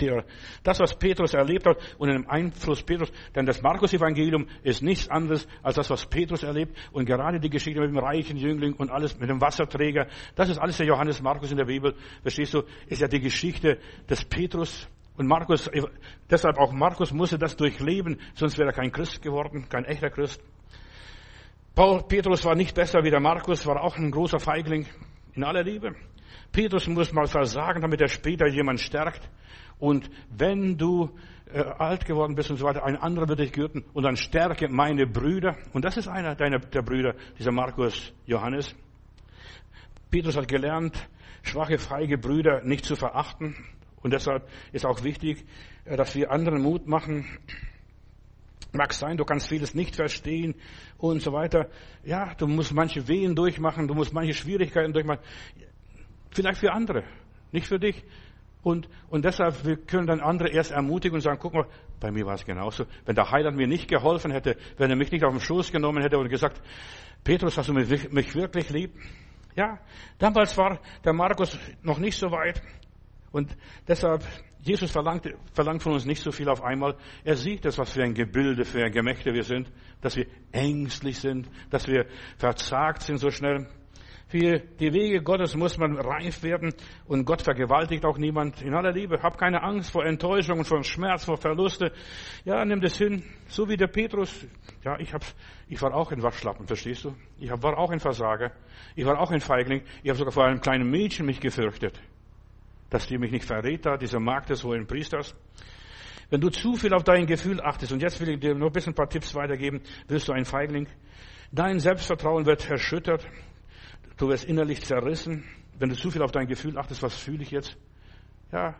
Der, 0.00 0.24
das, 0.62 0.78
was 0.78 0.96
Petrus 0.96 1.34
erlebt 1.34 1.66
hat 1.66 1.76
und 1.98 2.08
im 2.08 2.30
Einfluss 2.30 2.84
Petrus, 2.84 3.10
denn 3.34 3.46
das 3.46 3.62
Markus-Evangelium 3.62 4.46
ist 4.62 4.80
nichts 4.80 5.08
anderes 5.08 5.48
als 5.60 5.74
das, 5.74 5.90
was 5.90 6.06
Petrus 6.06 6.44
erlebt 6.44 6.76
und 6.92 7.04
gerade 7.04 7.40
die 7.40 7.50
Geschichte 7.50 7.80
mit 7.80 7.90
dem 7.90 7.98
reichen 7.98 8.36
Jüngling 8.36 8.74
und 8.74 8.92
alles 8.92 9.18
mit 9.18 9.28
dem 9.28 9.40
Wasserträger, 9.40 10.06
das 10.36 10.50
ist 10.50 10.58
alles 10.58 10.76
der 10.76 10.86
Johannes 10.86 11.20
Markus 11.20 11.50
in 11.50 11.56
der 11.56 11.64
Bibel, 11.64 11.96
verstehst 12.22 12.54
du, 12.54 12.62
ist 12.86 13.00
ja 13.02 13.08
die 13.08 13.18
Geschichte 13.18 13.80
des 14.08 14.24
Petrus 14.24 14.88
und 15.16 15.26
Markus, 15.26 15.68
deshalb 16.30 16.58
auch 16.58 16.70
Markus 16.70 17.12
musste 17.12 17.36
das 17.36 17.56
durchleben, 17.56 18.20
sonst 18.34 18.56
wäre 18.56 18.68
er 18.68 18.74
kein 18.74 18.92
Christ 18.92 19.20
geworden, 19.20 19.68
kein 19.68 19.84
echter 19.84 20.10
Christ. 20.10 20.40
Paul, 21.78 22.02
Petrus 22.02 22.44
war 22.44 22.56
nicht 22.56 22.74
besser 22.74 23.04
wie 23.04 23.10
der 23.10 23.20
Markus, 23.20 23.64
war 23.64 23.80
auch 23.80 23.96
ein 23.96 24.10
großer 24.10 24.40
Feigling 24.40 24.84
in 25.34 25.44
aller 25.44 25.62
Liebe. 25.62 25.94
Petrus 26.50 26.88
muss 26.88 27.12
mal 27.12 27.28
versagen, 27.28 27.82
damit 27.82 28.00
er 28.00 28.08
später 28.08 28.48
jemand 28.48 28.80
stärkt. 28.80 29.30
Und 29.78 30.10
wenn 30.28 30.76
du 30.76 31.16
äh, 31.52 31.60
alt 31.60 32.04
geworden 32.04 32.34
bist 32.34 32.50
und 32.50 32.56
so 32.56 32.66
weiter, 32.66 32.84
ein 32.84 32.96
anderer 32.96 33.28
wird 33.28 33.38
dich 33.38 33.52
gürten 33.52 33.84
und 33.92 34.02
dann 34.02 34.16
stärke 34.16 34.68
meine 34.68 35.06
Brüder. 35.06 35.54
Und 35.72 35.84
das 35.84 35.96
ist 35.96 36.08
einer 36.08 36.34
deiner 36.34 36.58
der 36.58 36.82
Brüder, 36.82 37.14
dieser 37.38 37.52
Markus 37.52 38.12
Johannes. 38.26 38.74
Petrus 40.10 40.36
hat 40.36 40.48
gelernt, 40.48 41.08
schwache, 41.44 41.78
feige 41.78 42.18
Brüder 42.18 42.60
nicht 42.64 42.86
zu 42.86 42.96
verachten. 42.96 43.54
Und 44.02 44.12
deshalb 44.12 44.48
ist 44.72 44.84
auch 44.84 45.04
wichtig, 45.04 45.44
äh, 45.84 45.96
dass 45.96 46.16
wir 46.16 46.32
anderen 46.32 46.60
Mut 46.60 46.88
machen, 46.88 47.24
Mag 48.72 48.92
sein, 48.92 49.16
du 49.16 49.24
kannst 49.24 49.48
vieles 49.48 49.74
nicht 49.74 49.96
verstehen 49.96 50.54
und 50.98 51.22
so 51.22 51.32
weiter. 51.32 51.68
Ja, 52.04 52.34
du 52.34 52.46
musst 52.46 52.74
manche 52.74 53.08
Wehen 53.08 53.34
durchmachen, 53.34 53.88
du 53.88 53.94
musst 53.94 54.12
manche 54.12 54.34
Schwierigkeiten 54.34 54.92
durchmachen. 54.92 55.22
Vielleicht 56.30 56.60
für 56.60 56.72
andere, 56.72 57.04
nicht 57.50 57.66
für 57.66 57.78
dich. 57.78 58.04
Und, 58.62 58.88
und 59.08 59.24
deshalb, 59.24 59.64
wir 59.64 59.76
können 59.76 60.06
dann 60.06 60.20
andere 60.20 60.50
erst 60.50 60.72
ermutigen 60.72 61.14
und 61.14 61.20
sagen, 61.22 61.38
guck 61.40 61.54
mal, 61.54 61.66
bei 62.00 62.10
mir 62.10 62.26
war 62.26 62.34
es 62.34 62.44
genauso. 62.44 62.84
Wenn 63.06 63.14
der 63.14 63.30
Heiland 63.30 63.56
mir 63.56 63.66
nicht 63.66 63.88
geholfen 63.88 64.32
hätte, 64.32 64.56
wenn 64.76 64.90
er 64.90 64.96
mich 64.96 65.10
nicht 65.10 65.24
auf 65.24 65.32
den 65.32 65.40
Schoß 65.40 65.72
genommen 65.72 66.02
hätte 66.02 66.18
und 66.18 66.28
gesagt, 66.28 66.60
Petrus, 67.24 67.56
hast 67.56 67.68
du 67.68 67.72
mich, 67.72 68.10
mich 68.10 68.34
wirklich 68.34 68.68
lieb? 68.70 68.92
Ja, 69.54 69.78
damals 70.18 70.56
war 70.56 70.80
der 71.04 71.12
Markus 71.12 71.58
noch 71.82 71.98
nicht 71.98 72.18
so 72.18 72.30
weit. 72.30 72.60
Und 73.32 73.56
deshalb, 73.86 74.24
Jesus 74.68 74.90
verlangt, 74.90 75.26
verlangt 75.54 75.82
von 75.82 75.94
uns 75.94 76.04
nicht 76.04 76.22
so 76.22 76.30
viel 76.30 76.48
auf 76.48 76.62
einmal. 76.62 76.96
Er 77.24 77.36
sieht 77.36 77.64
das, 77.64 77.78
was 77.78 77.92
für 77.92 78.02
ein 78.02 78.12
Gebilde, 78.12 78.64
für 78.64 78.84
ein 78.84 78.92
Gemächte 78.92 79.32
wir 79.32 79.42
sind, 79.42 79.72
dass 80.02 80.16
wir 80.16 80.26
ängstlich 80.52 81.18
sind, 81.18 81.48
dass 81.70 81.88
wir 81.88 82.06
verzagt 82.36 83.02
sind 83.02 83.16
so 83.16 83.30
schnell. 83.30 83.66
Für 84.28 84.58
die 84.58 84.92
Wege 84.92 85.22
Gottes 85.22 85.56
muss 85.56 85.78
man 85.78 85.96
reif 85.96 86.42
werden 86.42 86.74
und 87.06 87.24
Gott 87.24 87.40
vergewaltigt 87.40 88.04
auch 88.04 88.18
niemand. 88.18 88.60
In 88.60 88.74
aller 88.74 88.92
Liebe, 88.92 89.22
hab 89.22 89.38
keine 89.38 89.62
Angst 89.62 89.90
vor 89.90 90.04
Enttäuschung 90.04 90.66
vor 90.66 90.84
Schmerz, 90.84 91.24
vor 91.24 91.38
Verluste. 91.38 91.92
Ja, 92.44 92.62
nimm 92.66 92.82
das 92.82 92.98
hin, 92.98 93.22
so 93.46 93.66
wie 93.70 93.78
der 93.78 93.86
Petrus. 93.86 94.46
Ja, 94.84 94.98
ich 94.98 95.14
hab's, 95.14 95.34
ich 95.66 95.80
war 95.80 95.94
auch 95.94 96.12
ein 96.12 96.22
Waschlappen, 96.22 96.66
verstehst 96.66 97.04
du? 97.04 97.14
Ich 97.38 97.50
war 97.50 97.78
auch 97.78 97.90
ein 97.90 98.00
Versager. 98.00 98.52
Ich 98.94 99.06
war 99.06 99.18
auch 99.18 99.30
ein 99.30 99.40
Feigling. 99.40 99.80
Ich 100.02 100.10
habe 100.10 100.18
sogar 100.18 100.32
vor 100.32 100.44
einem 100.44 100.60
kleinen 100.60 100.90
Mädchen 100.90 101.24
mich 101.24 101.40
gefürchtet 101.40 101.98
dass 102.90 103.06
die 103.06 103.18
mich 103.18 103.30
nicht 103.30 103.44
verrät 103.44 103.84
da, 103.84 103.96
dieser 103.96 104.20
Markt 104.20 104.50
des 104.50 104.64
hohen 104.64 104.86
Priesters. 104.86 105.34
Wenn 106.30 106.40
du 106.40 106.50
zu 106.50 106.74
viel 106.74 106.92
auf 106.92 107.04
dein 107.04 107.26
Gefühl 107.26 107.60
achtest, 107.60 107.92
und 107.92 108.02
jetzt 108.02 108.20
will 108.20 108.28
ich 108.28 108.40
dir 108.40 108.54
nur 108.54 108.68
ein 108.68 108.72
bisschen 108.72 108.92
ein 108.92 108.96
paar 108.96 109.08
Tipps 109.08 109.34
weitergeben, 109.34 109.80
wirst 110.08 110.28
du 110.28 110.32
ein 110.32 110.44
Feigling. 110.44 110.86
Dein 111.52 111.80
Selbstvertrauen 111.80 112.44
wird 112.44 112.68
erschüttert. 112.68 113.26
Du 114.18 114.28
wirst 114.28 114.44
innerlich 114.44 114.84
zerrissen. 114.84 115.44
Wenn 115.78 115.88
du 115.88 115.96
zu 115.96 116.10
viel 116.10 116.22
auf 116.22 116.32
dein 116.32 116.46
Gefühl 116.46 116.76
achtest, 116.76 117.02
was 117.02 117.16
fühle 117.16 117.42
ich 117.42 117.50
jetzt? 117.50 117.78
Ja, 118.52 118.74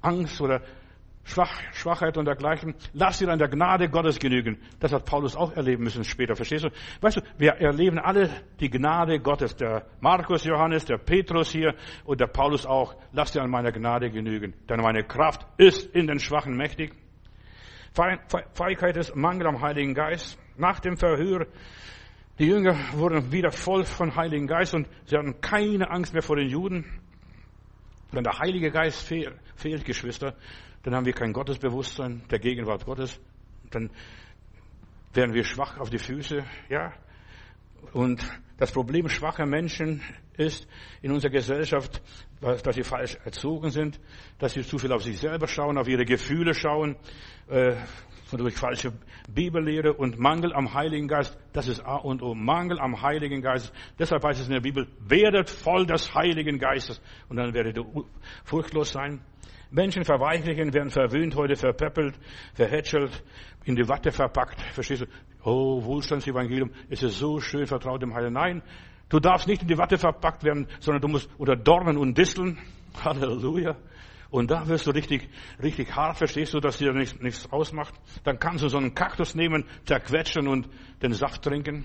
Angst 0.00 0.40
oder 0.40 0.62
Schwach, 1.26 1.60
Schwachheit 1.72 2.16
und 2.16 2.24
dergleichen. 2.24 2.76
Lass 2.92 3.18
dir 3.18 3.28
an 3.28 3.40
der 3.40 3.48
Gnade 3.48 3.88
Gottes 3.88 4.20
genügen. 4.20 4.58
Das 4.78 4.92
hat 4.92 5.04
Paulus 5.04 5.34
auch 5.34 5.52
erleben 5.56 5.82
müssen 5.82 6.04
später. 6.04 6.36
Verstehst 6.36 6.64
du? 6.64 6.68
Weißt 7.00 7.16
du, 7.16 7.20
wir 7.36 7.54
erleben 7.54 7.98
alle 7.98 8.30
die 8.60 8.70
Gnade 8.70 9.18
Gottes. 9.18 9.56
Der 9.56 9.86
Markus 10.00 10.44
Johannes, 10.44 10.84
der 10.84 10.98
Petrus 10.98 11.50
hier 11.50 11.74
und 12.04 12.20
der 12.20 12.28
Paulus 12.28 12.64
auch. 12.64 12.94
Lass 13.12 13.32
dir 13.32 13.42
an 13.42 13.50
meiner 13.50 13.72
Gnade 13.72 14.08
genügen. 14.08 14.54
Denn 14.68 14.80
meine 14.80 15.02
Kraft 15.02 15.44
ist 15.56 15.92
in 15.96 16.06
den 16.06 16.20
Schwachen 16.20 16.56
mächtig. 16.56 16.94
Feigheit 17.92 18.96
ist 18.96 19.16
Mangel 19.16 19.48
am 19.48 19.60
Heiligen 19.60 19.94
Geist. 19.94 20.38
Nach 20.56 20.78
dem 20.78 20.96
Verhör, 20.96 21.48
die 22.38 22.46
Jünger 22.46 22.76
wurden 22.92 23.32
wieder 23.32 23.50
voll 23.50 23.84
von 23.84 24.14
Heiligen 24.14 24.46
Geist 24.46 24.74
und 24.74 24.86
sie 25.06 25.16
hatten 25.16 25.40
keine 25.40 25.90
Angst 25.90 26.12
mehr 26.12 26.22
vor 26.22 26.36
den 26.36 26.48
Juden. 26.48 26.84
Wenn 28.12 28.24
der 28.24 28.38
Heilige 28.38 28.70
Geist 28.70 29.06
fehlt, 29.06 29.84
Geschwister, 29.84 30.36
dann 30.82 30.94
haben 30.94 31.06
wir 31.06 31.12
kein 31.12 31.32
Gottesbewusstsein 31.32 32.22
der 32.30 32.38
Gegenwart 32.38 32.84
Gottes, 32.84 33.20
dann 33.70 33.90
werden 35.12 35.34
wir 35.34 35.44
schwach 35.44 35.78
auf 35.78 35.90
die 35.90 35.98
Füße, 35.98 36.44
ja. 36.68 36.92
Und 37.92 38.24
das 38.58 38.72
Problem 38.72 39.08
schwacher 39.08 39.46
Menschen 39.46 40.02
ist 40.36 40.68
in 41.02 41.12
unserer 41.12 41.32
Gesellschaft, 41.32 42.02
dass 42.40 42.74
sie 42.74 42.82
falsch 42.82 43.16
erzogen 43.24 43.70
sind, 43.70 44.00
dass 44.38 44.54
sie 44.54 44.62
zu 44.62 44.78
viel 44.78 44.92
auf 44.92 45.02
sich 45.02 45.18
selber 45.18 45.46
schauen, 45.46 45.78
auf 45.78 45.88
ihre 45.88 46.04
Gefühle 46.04 46.54
schauen, 46.54 46.96
äh, 47.48 47.76
durch 48.32 48.56
falsche 48.56 48.92
Bibellehre 49.28 49.92
und 49.92 50.18
Mangel 50.18 50.52
am 50.52 50.74
Heiligen 50.74 51.06
Geist. 51.06 51.38
Das 51.52 51.68
ist 51.68 51.80
A 51.80 51.96
und 51.96 52.22
O. 52.22 52.34
Mangel 52.34 52.80
am 52.80 53.00
Heiligen 53.00 53.40
Geist. 53.40 53.72
Deshalb 53.98 54.24
heißt 54.24 54.40
es 54.40 54.46
in 54.46 54.52
der 54.52 54.60
Bibel, 54.60 54.88
werdet 54.98 55.48
voll 55.48 55.86
des 55.86 56.14
Heiligen 56.14 56.58
Geistes. 56.58 57.00
Und 57.28 57.36
dann 57.36 57.54
werdet 57.54 57.76
ihr 57.76 57.84
furchtlos 58.44 58.90
sein. 58.90 59.20
Menschen 59.70 60.04
verweichlichen, 60.04 60.72
werden 60.74 60.90
verwöhnt, 60.90 61.36
heute 61.36 61.56
verpeppelt, 61.56 62.18
verhätschelt, 62.54 63.22
in 63.64 63.76
die 63.76 63.88
Watte 63.88 64.10
verpackt. 64.10 64.60
Verstehst 64.72 65.02
du? 65.02 65.06
Oh, 65.44 65.84
Wohlstandsevangelium, 65.84 66.70
ist 66.88 67.02
es 67.02 67.18
so 67.18 67.40
schön 67.40 67.66
vertraut 67.66 68.02
dem 68.02 68.14
Heiligen. 68.14 68.34
Nein, 68.34 68.62
du 69.08 69.20
darfst 69.20 69.46
nicht 69.46 69.62
in 69.62 69.68
die 69.68 69.78
Watte 69.78 69.98
verpackt 69.98 70.42
werden, 70.44 70.66
sondern 70.80 71.02
du 71.02 71.08
musst 71.08 71.30
unter 71.38 71.56
Dornen 71.56 71.96
und 71.96 72.18
Disteln. 72.18 72.58
Halleluja. 73.04 73.76
Und 74.30 74.50
da 74.50 74.66
wirst 74.68 74.86
du 74.86 74.90
richtig, 74.90 75.28
richtig 75.62 75.94
hart, 75.94 76.18
verstehst 76.18 76.54
du, 76.54 76.60
dass 76.60 76.78
dir 76.78 76.92
nichts, 76.92 77.20
nichts 77.20 77.50
ausmacht. 77.52 77.94
Dann 78.24 78.38
kannst 78.38 78.64
du 78.64 78.68
so 78.68 78.78
einen 78.78 78.94
Kaktus 78.94 79.34
nehmen, 79.34 79.64
zerquetschen 79.84 80.48
und 80.48 80.68
den 81.02 81.12
Saft 81.12 81.42
trinken. 81.42 81.84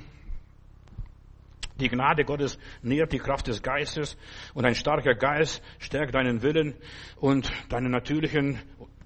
Die 1.79 1.89
Gnade 1.89 2.25
Gottes 2.25 2.59
nährt 2.83 3.11
die 3.11 3.17
Kraft 3.17 3.47
des 3.47 3.63
Geistes 3.63 4.17
und 4.53 4.65
ein 4.65 4.75
starker 4.75 5.15
Geist 5.15 5.63
stärkt 5.79 6.13
deinen 6.13 6.43
Willen 6.43 6.75
und 7.15 7.51
deine 7.69 7.89
natürlichen 7.89 8.59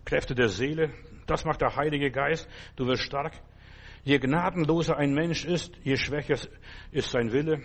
Kräfte 0.04 0.36
der 0.36 0.50
Seele. 0.50 0.92
Das 1.26 1.46
macht 1.46 1.62
der 1.62 1.76
Heilige 1.76 2.12
Geist. 2.12 2.50
Du 2.76 2.86
wirst 2.86 3.04
stark. 3.04 3.34
Je 4.04 4.20
gnadenloser 4.20 4.98
ein 4.98 5.14
Mensch 5.14 5.46
ist, 5.46 5.76
je 5.84 5.96
schwächer 5.96 6.36
ist 6.92 7.12
sein 7.12 7.32
Wille. 7.32 7.62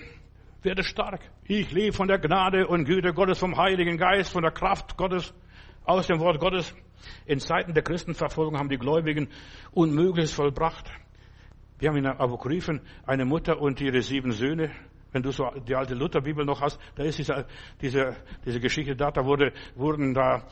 Werde 0.62 0.85
stark. 0.85 1.21
Ich 1.45 1.71
lebe 1.73 1.93
von 1.93 2.07
der 2.07 2.18
Gnade 2.18 2.66
und 2.66 2.85
Güte 2.85 3.12
Gottes, 3.12 3.39
vom 3.39 3.57
Heiligen 3.57 3.99
Geist, 3.99 4.33
von 4.33 4.43
der 4.43 4.53
Kraft 4.53 4.97
Gottes, 4.97 5.35
aus 5.91 6.07
dem 6.07 6.20
Wort 6.20 6.38
Gottes. 6.38 6.74
In 7.26 7.41
Zeiten 7.41 7.74
der 7.74 7.82
Christenverfolgung 7.82 8.59
haben 8.59 8.68
die 8.68 8.78
Gläubigen 8.78 9.28
Unmögliches 9.72 10.32
vollbracht. 10.32 10.91
Wir 11.78 11.88
haben 11.88 11.97
in 11.97 12.05
der 12.05 12.20
Apokryphen 12.20 12.80
eine 13.07 13.24
Mutter 13.24 13.61
und 13.61 13.80
ihre 13.80 14.03
sieben 14.03 14.32
Söhne. 14.32 14.70
Wenn 15.12 15.22
du 15.22 15.32
so 15.32 15.51
die 15.66 15.74
alte 15.74 15.95
Lutherbibel 15.95 16.45
noch 16.45 16.61
hast, 16.61 16.78
da 16.95 17.03
ist 17.03 17.18
diese, 17.18 17.47
diese, 17.80 18.16
diese 18.45 18.61
Geschichte 18.61 18.95
da, 18.95 19.11
da 19.11 19.24
wurde, 19.24 19.53
wurden 19.74 20.14
da, 20.14 20.47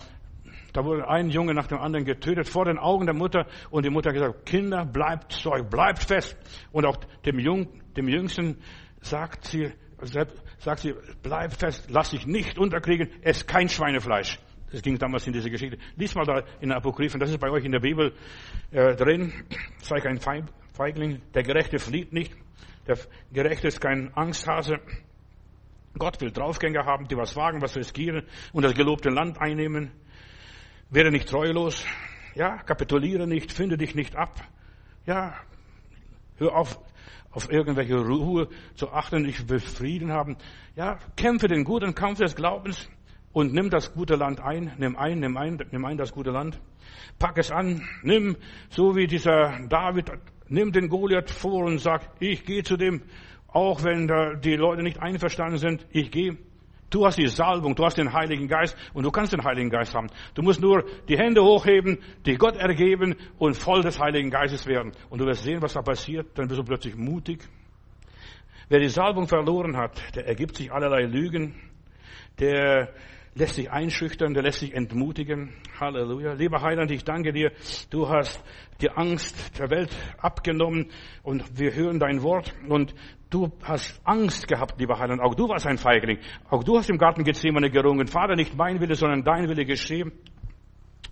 da 0.73 0.85
wurde 0.85 1.09
ein 1.09 1.31
Junge 1.31 1.55
nach 1.55 1.69
dem 1.69 1.79
anderen 1.79 2.05
getötet 2.05 2.49
vor 2.49 2.65
den 2.65 2.79
Augen 2.79 3.07
der 3.07 3.15
Mutter 3.15 3.47
und 3.71 3.85
die 3.85 3.91
Mutter 3.91 4.11
hat 4.11 4.15
gesagt, 4.15 4.47
Kinder, 4.47 4.85
bleibt 4.85 5.33
Zeug, 5.33 5.71
bleibt 5.71 6.03
fest. 6.03 6.37
Und 6.73 6.87
auch 6.87 6.97
dem, 7.25 7.39
Jung, 7.39 7.69
dem 7.97 8.09
Jüngsten 8.09 8.57
sagt 9.01 9.45
sie, 9.45 9.71
sagt 10.59 10.81
sie, 10.81 10.95
bleib 11.23 11.53
fest, 11.53 11.89
lass 11.91 12.11
dich 12.11 12.27
nicht 12.27 12.59
unterkriegen, 12.59 13.11
ess 13.23 13.47
kein 13.47 13.69
Schweinefleisch. 13.69 14.41
Das 14.71 14.83
ging 14.83 14.99
damals 14.99 15.27
in 15.27 15.33
diese 15.33 15.51
Geschichte. 15.51 15.79
Lies 15.97 16.15
mal 16.15 16.25
da 16.25 16.43
in 16.61 16.73
Apokryphen, 16.73 17.19
das 17.19 17.31
ist 17.31 17.39
bei 17.39 17.51
euch 17.51 17.65
in 17.65 17.73
der 17.73 17.81
Bibel 17.81 18.13
äh, 18.71 18.95
drin. 18.97 19.33
Sei 19.79 20.01
kein 20.01 20.21
Feigling, 20.21 21.23
der 21.35 21.43
Gerechte 21.43 21.79
flieht 21.79 22.13
nicht. 22.13 22.33
Der 22.87 22.99
Gerechte 23.33 23.69
ist 23.69 23.81
kein 23.81 24.15
Angsthase. 24.15 24.81
Gott 25.99 26.21
will 26.21 26.31
Draufgänger 26.31 26.85
haben, 26.85 27.09
die 27.09 27.17
was 27.17 27.35
wagen, 27.35 27.63
was 27.63 27.77
riskieren 27.77 28.25
und 28.53 28.63
das 28.63 28.75
gelobte 28.75 29.09
Land 29.09 29.41
einnehmen. 29.41 29.91
Werde 30.91 31.11
nicht 31.11 31.29
treulos. 31.29 31.85
Ja, 32.35 32.59
kapituliere 32.59 33.27
nicht, 33.27 33.53
finde 33.53 33.79
dich 33.79 33.95
nicht 33.95 34.17
ab. 34.17 34.37
Ja, 35.07 35.35
hör 36.37 36.55
auf, 36.55 36.79
auf 37.31 37.51
irgendwelche 37.51 37.97
Ruhe 37.97 38.49
zu 38.75 38.93
achten. 38.93 39.25
Ich 39.29 39.49
will 39.49 39.61
Frieden 39.61 40.13
haben. 40.13 40.37
Ja, 40.77 40.99
kämpfe 41.17 41.49
den 41.49 41.65
guten 41.65 41.95
Kampf 41.95 42.19
des 42.19 42.37
Glaubens 42.37 42.89
und 43.33 43.53
nimm 43.53 43.71
das 43.71 43.93
gute 43.93 44.17
Land 44.17 44.41
ein, 44.41 44.73
nimm 44.79 44.97
ein, 44.97 45.21
nimm 45.21 45.37
ein, 45.37 45.59
nimm 45.71 45.85
ein 45.85 45.97
das 45.97 46.13
gute 46.13 46.31
Land, 46.31 46.61
pack 47.19 47.39
es 47.39 47.51
an, 47.51 47.83
nimm, 48.03 48.37
so 48.71 48.97
wie 48.97 49.07
dieser 49.07 49.59
David, 49.69 50.11
nimm 50.49 50.73
den 50.73 50.89
Goliath 50.89 51.31
vor 51.31 51.65
und 51.65 51.79
sag, 51.79 52.09
ich 52.21 52.45
gehe 52.45 52.63
zu 52.63 52.77
dem, 52.77 53.03
auch 53.49 53.83
wenn 53.83 54.07
die 54.41 54.57
Leute 54.57 54.83
nicht 54.83 55.01
einverstanden 55.01 55.59
sind, 55.59 55.87
ich 55.91 56.11
gehe. 56.11 56.37
Du 56.91 57.05
hast 57.05 57.19
die 57.19 57.29
Salbung, 57.29 57.75
du 57.75 57.85
hast 57.85 57.99
den 57.99 58.15
Heiligen 58.15 58.49
Geist 58.49 58.75
und 58.95 59.05
du 59.05 59.11
kannst 59.11 59.35
den 59.35 59.45
Heiligen 59.45 59.69
Geist 59.69 59.95
haben. 59.95 60.07
Du 60.35 60.43
musst 60.43 60.61
nur 60.61 60.85
die 61.07 61.19
Hände 61.19 61.43
hochheben, 61.43 61.99
die 62.25 62.37
Gott 62.37 62.57
ergeben 62.57 63.15
und 63.39 63.57
voll 63.59 63.83
des 63.83 64.01
Heiligen 64.01 64.31
Geistes 64.31 64.67
werden. 64.67 64.93
Und 65.11 65.21
du 65.21 65.27
wirst 65.27 65.43
sehen, 65.43 65.61
was 65.61 65.75
da 65.75 65.83
passiert. 65.83 66.39
Dann 66.39 66.49
bist 66.49 66.59
du 66.59 66.65
plötzlich 66.65 66.97
mutig. 66.97 67.47
Wer 68.71 68.81
die 68.81 68.89
Salbung 68.89 69.29
verloren 69.29 69.77
hat, 69.77 70.01
der 70.15 70.27
ergibt 70.27 70.57
sich 70.57 70.73
allerlei 70.73 71.03
Lügen. 71.03 71.55
Der 72.39 72.95
lässt 73.39 73.55
sich 73.55 73.71
einschüchtern, 73.71 74.35
der 74.35 74.43
lässt 74.43 74.61
sich 74.61 74.75
entmutigen. 74.75 75.55
Halleluja. 75.81 76.35
Lieber 76.35 76.61
Heiland, 76.61 76.91
ich 76.91 77.05
danke 77.05 77.33
dir. 77.33 77.53
Du 77.91 78.09
hast 78.09 78.43
die 78.81 78.91
Angst 78.91 79.59
der 79.59 79.71
Welt 79.71 79.97
abgenommen 80.19 80.91
und 81.23 81.59
wir 81.59 81.75
hören 81.75 82.01
dein 82.01 82.23
Wort 82.23 82.53
und 82.69 82.95
du 83.31 83.53
hast 83.63 84.01
Angst 84.05 84.49
gehabt, 84.49 84.79
lieber 84.81 84.99
Heiland. 84.99 85.21
Auch 85.21 85.35
du 85.35 85.49
warst 85.49 85.67
ein 85.67 85.79
Feigling. 85.79 86.19
Auch 86.51 86.65
du 86.65 86.77
hast 86.77 86.91
im 86.91 86.99
Garten 86.99 87.23
Gethsemane 87.23 87.71
gerungen. 87.71 88.09
Vater, 88.09 88.35
nicht 88.35 88.57
mein 88.57 88.81
Wille, 88.81 88.97
sondern 88.97 89.23
dein 89.23 89.49
Wille 89.49 89.65
geschehen. 89.65 90.13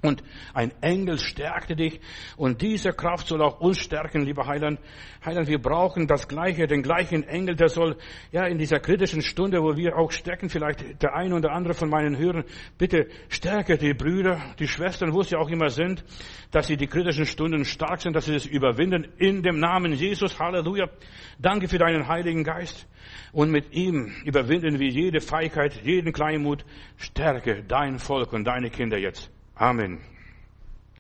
Und 0.03 0.23
ein 0.53 0.73
Engel 0.83 1.19
stärkte 1.19 1.75
dich. 1.75 2.01
Und 2.37 2.63
diese 2.63 2.93
Kraft 2.93 3.27
soll 3.27 3.43
auch 3.43 3.61
uns 3.61 3.79
stärken, 3.79 4.25
lieber 4.25 4.47
Heiland. 4.47 4.79
Heiland, 5.25 5.49
wir 5.49 5.59
brauchen 5.59 6.07
das 6.07 6.29
Gleiche, 6.29 6.67
den 6.67 6.83
gleichen 6.83 7.25
Engel, 7.25 7.57
der 7.57 7.69
soll, 7.69 7.97
ja, 8.31 8.47
in 8.47 8.59
dieser 8.59 8.79
kritischen 8.79 9.23
Stunde, 9.23 9.63
wo 9.63 9.77
wir 9.77 9.97
auch 9.97 10.13
stecken, 10.13 10.49
vielleicht 10.49 11.03
der 11.03 11.15
eine 11.15 11.35
oder 11.35 11.53
andere 11.53 11.75
von 11.75 11.89
meinen 11.89 12.17
Hörern, 12.17 12.45
bitte 12.79 13.09
stärke 13.29 13.79
die 13.79 13.95
Brüder, 13.95 14.41
die 14.59 14.69
Schwestern, 14.69 15.13
wo 15.13 15.23
sie 15.23 15.37
auch 15.37 15.49
immer 15.49 15.71
sind, 15.71 16.05
dass 16.51 16.67
sie 16.67 16.77
die 16.77 16.87
kritischen 16.87 17.27
Stunden 17.27 17.65
stark 17.65 18.01
sind, 18.01 18.15
dass 18.15 18.27
sie 18.27 18.35
es 18.35 18.47
überwinden. 18.47 19.09
In 19.19 19.43
dem 19.43 19.59
Namen 19.59 19.93
Jesus, 19.93 20.39
Halleluja. 20.39 20.89
Danke 21.39 21.69
für 21.69 21.79
deinen 21.79 22.07
Heiligen 22.07 22.45
Geist. 22.45 22.87
Und 23.33 23.51
mit 23.51 23.73
ihm 23.73 24.13
überwinden 24.25 24.79
wir 24.79 24.89
jede 24.89 25.21
Feigheit, 25.21 25.81
jeden 25.85 26.13
Kleinmut. 26.13 26.65
Stärke 26.97 27.65
dein 27.67 27.99
Volk 27.99 28.33
und 28.33 28.45
deine 28.45 28.71
Kinder 28.71 28.99
jetzt. 28.99 29.36
Amen. 29.61 29.99